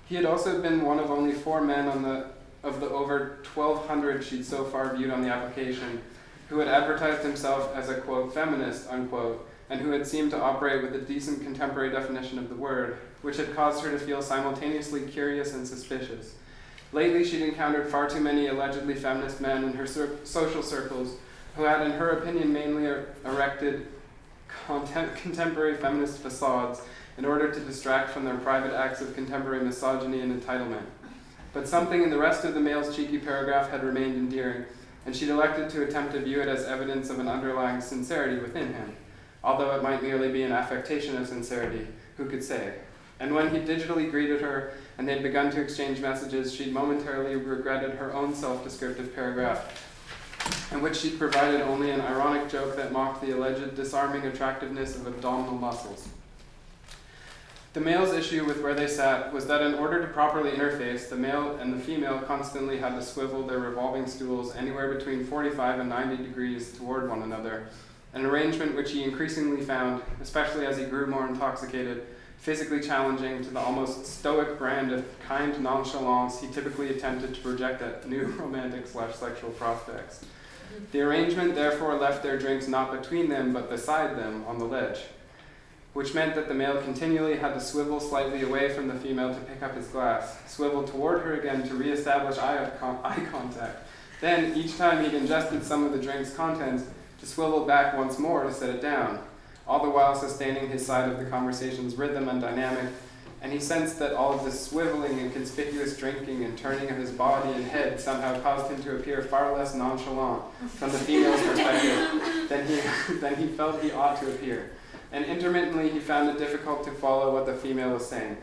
[0.06, 2.26] He had also been one of only four men on the,
[2.64, 6.00] of the over 1,200 she'd so far viewed on the application
[6.48, 10.82] who had advertised himself as a quote feminist unquote and who had seemed to operate
[10.82, 15.02] with a decent contemporary definition of the word, which had caused her to feel simultaneously
[15.02, 16.34] curious and suspicious.
[16.92, 21.16] Lately, she'd encountered far too many allegedly feminist men in her cir- social circles
[21.56, 23.86] who had, in her opinion, mainly er- erected
[24.66, 26.82] contem- contemporary feminist facades
[27.16, 30.84] in order to distract from their private acts of contemporary misogyny and entitlement.
[31.54, 34.64] But something in the rest of the male's cheeky paragraph had remained endearing,
[35.06, 38.74] and she'd elected to attempt to view it as evidence of an underlying sincerity within
[38.74, 38.96] him,
[39.44, 41.86] although it might merely be an affectation of sincerity,
[42.16, 42.74] who could say?
[43.20, 47.92] And when he digitally greeted her and they'd begun to exchange messages, she'd momentarily regretted
[47.92, 49.80] her own self descriptive paragraph
[50.72, 55.06] in which she'd provided only an ironic joke that mocked the alleged disarming attractiveness of
[55.06, 56.08] abdominal muscles.
[57.74, 61.16] The male's issue with where they sat was that in order to properly interface, the
[61.16, 65.88] male and the female constantly had to swivel their revolving stools anywhere between 45 and
[65.88, 67.66] 90 degrees toward one another,
[68.12, 72.06] an arrangement which he increasingly found, especially as he grew more intoxicated,
[72.38, 77.82] physically challenging to the almost stoic brand of kind nonchalance he typically attempted to project
[77.82, 80.24] at new romantic slash sexual prospects.
[80.92, 85.00] The arrangement therefore left their drinks not between them but beside them on the ledge,
[85.94, 89.40] which meant that the male continually had to swivel slightly away from the female to
[89.40, 92.70] pick up his glass, swivel toward her again to reestablish eye,
[93.04, 93.78] eye contact.
[94.20, 96.84] Then, each time he'd ingested some of the drink's contents,
[97.20, 99.20] to swivel back once more to set it down,
[99.66, 102.92] all the while sustaining his side of the conversation's rhythm and dynamic
[103.44, 107.10] and he sensed that all of this swiveling and conspicuous drinking and turning of his
[107.10, 112.48] body and head somehow caused him to appear far less nonchalant from the female's perspective
[112.48, 114.70] than he, than he felt he ought to appear.
[115.14, 118.36] And intermittently, he found it difficult to follow what the female was saying.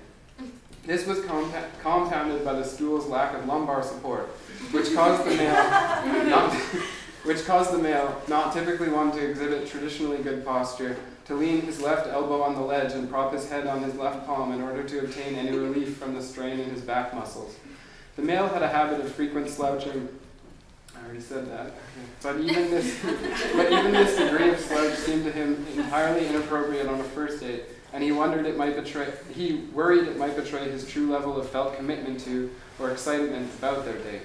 [0.85, 4.27] This was compa- compounded by the stool's lack of lumbar support,
[4.71, 5.53] which caused the male
[6.29, 6.53] not,
[7.25, 10.95] which caused the male, not typically one to exhibit traditionally good posture,
[11.25, 14.25] to lean his left elbow on the ledge and prop his head on his left
[14.25, 17.53] palm in order to obtain any relief from the strain in his back muscles.
[18.15, 20.07] The male had a habit of frequent slouching.
[21.01, 21.73] I already said that.
[22.21, 22.99] But even this,
[23.55, 27.63] but even this degree of slouch seemed to him entirely inappropriate on a first date,
[27.93, 29.11] and he wondered it might betray.
[29.33, 33.85] He worried it might betray his true level of felt commitment to or excitement about
[33.85, 34.21] their date,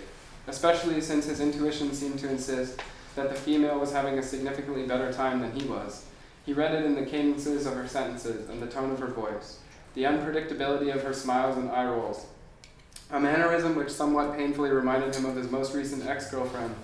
[0.49, 2.81] especially since his intuition seemed to insist
[3.15, 6.05] that the female was having a significantly better time than he was.
[6.45, 9.59] He read it in the cadences of her sentences and the tone of her voice,
[9.95, 12.27] the unpredictability of her smiles and eye rolls,
[13.11, 16.75] a mannerism which somewhat painfully reminded him of his most recent ex-girlfriend,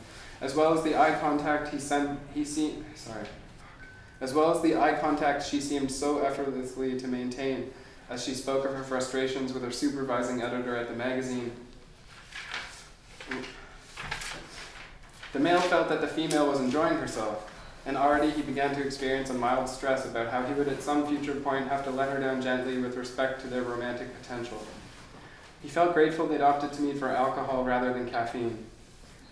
[0.40, 3.27] as well as the eye contact he sent he seemed sorry,
[4.20, 7.73] as well as the eye contact she seemed so effortlessly to maintain
[8.09, 11.51] as she spoke of her frustrations with her supervising editor at the magazine.
[15.32, 17.51] The male felt that the female was enjoying herself,
[17.86, 21.07] and already he began to experience a mild stress about how he would at some
[21.07, 24.59] future point have to let her down gently with respect to their romantic potential.
[25.62, 28.66] He felt grateful they'd opted to meet for alcohol rather than caffeine.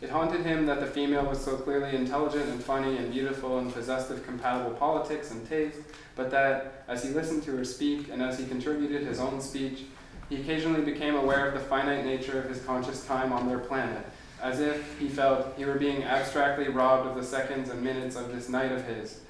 [0.01, 3.73] It haunted him that the female was so clearly intelligent and funny and beautiful and
[3.73, 5.77] possessed of compatible politics and taste,
[6.17, 9.83] but that, as he listened to her speak and as he contributed his own speech,
[10.31, 14.07] he occasionally became aware of the finite nature of his conscious time on their planet,
[14.41, 18.33] as if, he felt, he were being abstractly robbed of the seconds and minutes of
[18.33, 19.21] this night of his.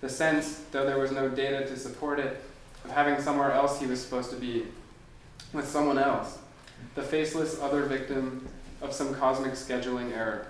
[0.00, 2.42] The sense, though there was no data to support it,
[2.84, 4.66] of having somewhere else he was supposed to be,
[5.52, 6.38] with someone else,
[6.98, 8.44] the faceless other victim
[8.82, 10.48] of some cosmic scheduling error.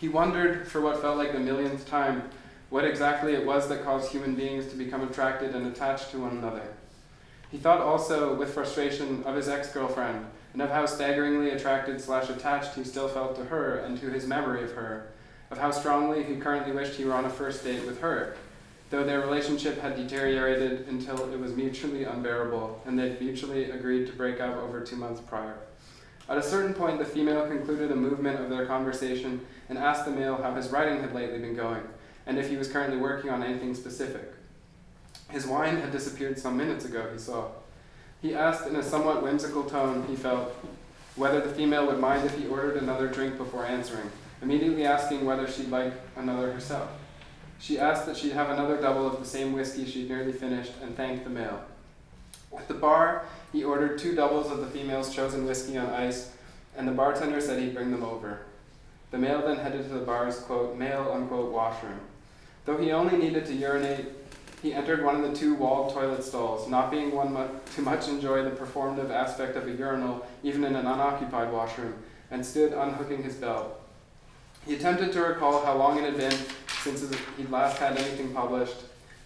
[0.00, 2.24] He wondered, for what felt like the millionth time,
[2.68, 6.38] what exactly it was that caused human beings to become attracted and attached to one
[6.38, 6.64] another.
[7.52, 12.28] He thought also, with frustration, of his ex girlfriend and of how staggeringly attracted slash
[12.28, 15.12] attached he still felt to her and to his memory of her,
[15.52, 18.34] of how strongly he currently wished he were on a first date with her,
[18.90, 24.12] though their relationship had deteriorated until it was mutually unbearable and they'd mutually agreed to
[24.12, 25.56] break up over two months prior.
[26.28, 30.10] At a certain point, the female concluded a movement of their conversation and asked the
[30.10, 31.82] male how his writing had lately been going,
[32.26, 34.32] and if he was currently working on anything specific.
[35.30, 37.48] His wine had disappeared some minutes ago, he saw.
[38.22, 40.54] He asked in a somewhat whimsical tone, he felt,
[41.16, 44.10] whether the female would mind if he ordered another drink before answering,
[44.42, 46.90] immediately asking whether she'd like another herself.
[47.60, 50.96] She asked that she'd have another double of the same whiskey she'd nearly finished and
[50.96, 51.62] thanked the male.
[52.56, 56.32] At the bar, he ordered two doubles of the female's chosen whiskey on ice,
[56.76, 58.40] and the bartender said he'd bring them over.
[59.10, 62.00] The male then headed to the bar's, quote, male, unquote, washroom.
[62.64, 64.06] Though he only needed to urinate
[64.62, 68.08] he entered one of the two walled toilet stalls, not being one mu- to much
[68.08, 71.94] enjoy the performative aspect of a urinal, even in an unoccupied washroom,
[72.30, 73.80] and stood unhooking his belt.
[74.66, 76.36] He attempted to recall how long it had been
[76.82, 77.04] since
[77.36, 78.76] he'd last had anything published,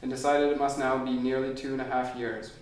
[0.02, 2.52] and decided it must now be nearly two and a half years.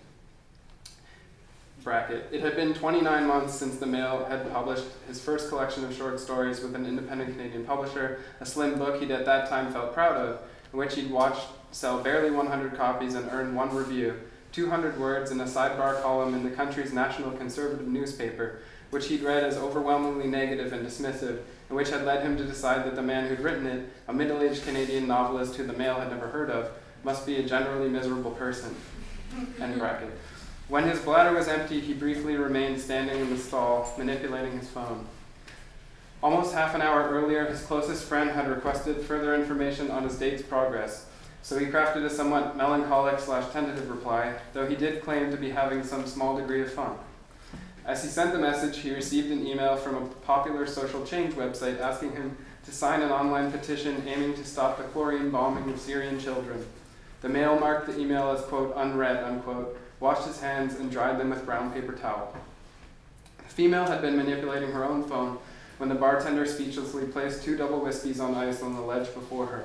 [1.83, 2.29] Bracket.
[2.31, 6.21] It had been 29 months since the male had published his first collection of short
[6.21, 10.17] stories with an independent Canadian publisher, a slim book he'd at that time felt proud
[10.17, 10.41] of,
[10.73, 14.15] in which he'd watched sell barely 100 copies and earn one review,
[14.53, 18.61] 200 words in a sidebar column in the country's national conservative newspaper,
[18.91, 21.39] which he'd read as overwhelmingly negative and dismissive,
[21.73, 24.43] and which had led him to decide that the man who'd written it, a middle
[24.43, 26.71] aged Canadian novelist who the male had never heard of,
[27.03, 28.77] must be a generally miserable person.
[29.59, 30.11] End bracket.
[30.69, 35.07] When his bladder was empty, he briefly remained standing in the stall, manipulating his phone.
[36.23, 40.43] Almost half an hour earlier, his closest friend had requested further information on his date's
[40.43, 41.07] progress,
[41.41, 45.49] so he crafted a somewhat melancholic slash tentative reply, though he did claim to be
[45.49, 46.99] having some small degree of fun.
[47.85, 51.81] As he sent the message, he received an email from a popular social change website
[51.81, 56.21] asking him to sign an online petition aiming to stop the chlorine bombing of Syrian
[56.21, 56.65] children.
[57.23, 61.31] The male marked the email as, quote, unread, unquote, washed his hands, and dried them
[61.31, 62.37] with brown paper towel.
[63.39, 65.39] The female had been manipulating her own phone
[65.79, 69.65] when the bartender speechlessly placed two double whiskeys on ice on the ledge before her.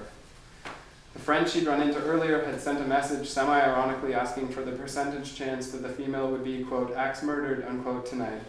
[1.17, 4.73] The friend she'd run into earlier had sent a message semi ironically asking for the
[4.73, 8.39] percentage chance that the female would be, quote, axe murdered, unquote, tonight.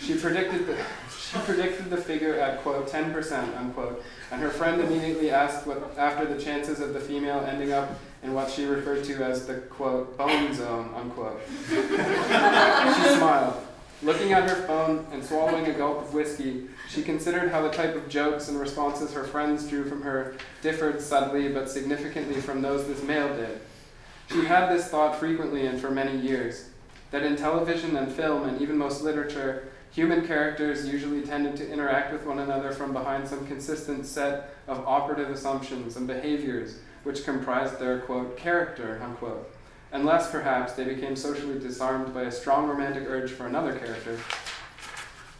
[0.00, 5.30] She predicted the, she predicted the figure at, quote, 10%, unquote, and her friend immediately
[5.30, 9.22] asked what, after the chances of the female ending up in what she referred to
[9.24, 11.40] as the, quote, bone zone, unquote.
[11.68, 13.64] she smiled.
[14.02, 17.94] Looking at her phone and swallowing a gulp of whiskey, she considered how the type
[17.94, 22.86] of jokes and responses her friends drew from her differed subtly but significantly from those
[22.86, 23.60] this male did.
[24.30, 26.68] She had this thought frequently and for many years
[27.10, 32.12] that in television and film and even most literature, human characters usually tended to interact
[32.12, 37.78] with one another from behind some consistent set of operative assumptions and behaviors which comprised
[37.78, 39.50] their, quote, character, unquote
[39.92, 44.18] unless perhaps they became socially disarmed by a strong romantic urge for another character,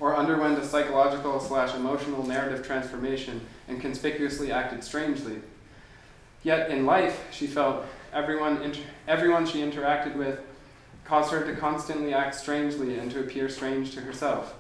[0.03, 5.37] or underwent a psychological slash emotional narrative transformation and conspicuously acted strangely.
[6.43, 10.41] Yet in life, she felt everyone, inter- everyone she interacted with
[11.05, 14.57] caused her to constantly act strangely and to appear strange to herself.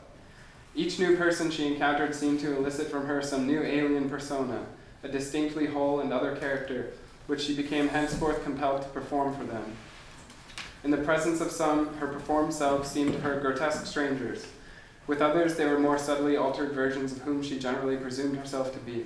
[0.76, 4.64] Each new person she encountered seemed to elicit from her some new alien persona,
[5.02, 6.92] a distinctly whole and other character
[7.26, 9.76] which she became henceforth compelled to perform for them.
[10.84, 14.46] In the presence of some, her performed selves seemed to her grotesque strangers.
[15.06, 18.78] With others, they were more subtly altered versions of whom she generally presumed herself to
[18.80, 19.04] be.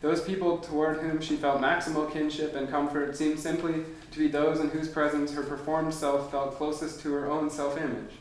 [0.00, 4.60] Those people toward whom she felt maximal kinship and comfort seemed simply to be those
[4.60, 8.12] in whose presence her performed self felt closest to her own self image.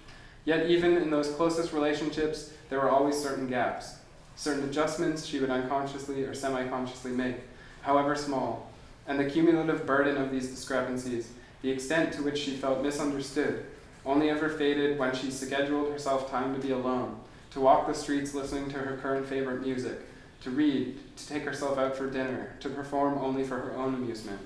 [0.45, 3.95] Yet, even in those closest relationships, there were always certain gaps,
[4.35, 7.35] certain adjustments she would unconsciously or semi consciously make
[7.81, 8.72] however small,
[9.07, 11.30] and the cumulative burden of these discrepancies,
[11.61, 13.65] the extent to which she felt misunderstood,
[14.07, 17.19] only ever faded when she scheduled herself time to be alone,
[17.51, 19.99] to walk the streets listening to her current favorite music,
[20.41, 24.39] to read, to take herself out for dinner, to perform only for her own amusement.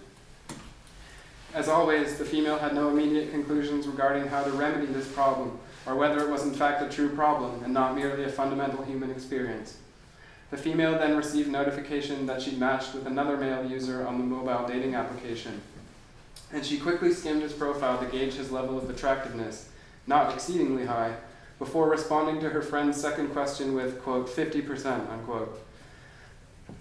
[1.53, 5.95] As always, the female had no immediate conclusions regarding how to remedy this problem, or
[5.95, 9.77] whether it was in fact a true problem and not merely a fundamental human experience.
[10.49, 14.67] The female then received notification that she'd matched with another male user on the mobile
[14.67, 15.61] dating application,
[16.53, 19.69] and she quickly skimmed his profile to gauge his level of attractiveness,
[20.07, 21.15] not exceedingly high,
[21.60, 25.61] before responding to her friend's second question with, quote, 50%, unquote.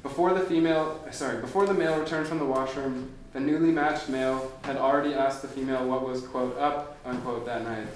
[0.03, 4.51] Before the female, sorry, before the male returned from the washroom, the newly matched male
[4.63, 7.87] had already asked the female what was, quote, up, unquote, that night.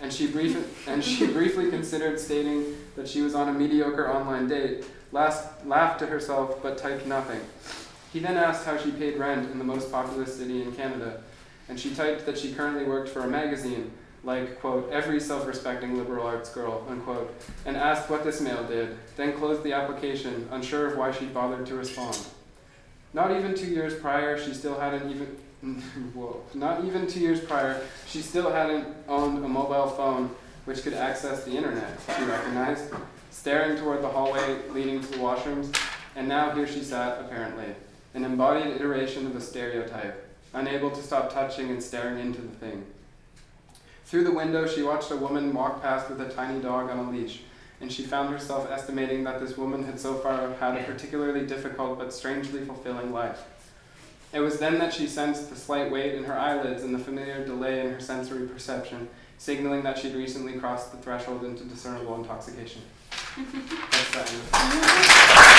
[0.00, 4.46] And she, brief, and she briefly considered stating that she was on a mediocre online
[4.46, 7.40] date, last, laughed to herself, but typed nothing.
[8.12, 11.23] He then asked how she paid rent in the most populous city in Canada,
[11.68, 13.90] and she typed that she currently worked for a magazine,
[14.22, 17.34] like, quote, every self respecting liberal arts girl, unquote,
[17.66, 21.66] and asked what this male did, then closed the application, unsure of why she bothered
[21.66, 22.18] to respond.
[23.12, 25.26] Not even two years prior, she still hadn't even.
[26.14, 26.42] Whoa.
[26.52, 30.34] Not even two years prior, she still hadn't owned a mobile phone
[30.64, 32.92] which could access the internet, she recognized,
[33.30, 35.74] staring toward the hallway leading to the washrooms,
[36.16, 37.66] and now here she sat, apparently,
[38.14, 40.23] an embodied iteration of a stereotype,
[40.54, 42.84] unable to stop touching and staring into the thing.
[44.06, 47.10] Through the window, she watched a woman walk past with a tiny dog on a
[47.10, 47.40] leash,
[47.80, 51.98] and she found herself estimating that this woman had so far had a particularly difficult
[51.98, 53.42] but strangely fulfilling life.
[54.32, 57.44] It was then that she sensed the slight weight in her eyelids and the familiar
[57.44, 59.08] delay in her sensory perception,
[59.38, 62.82] signaling that she'd recently crossed the threshold into discernible intoxication.
[63.36, 65.50] That's that.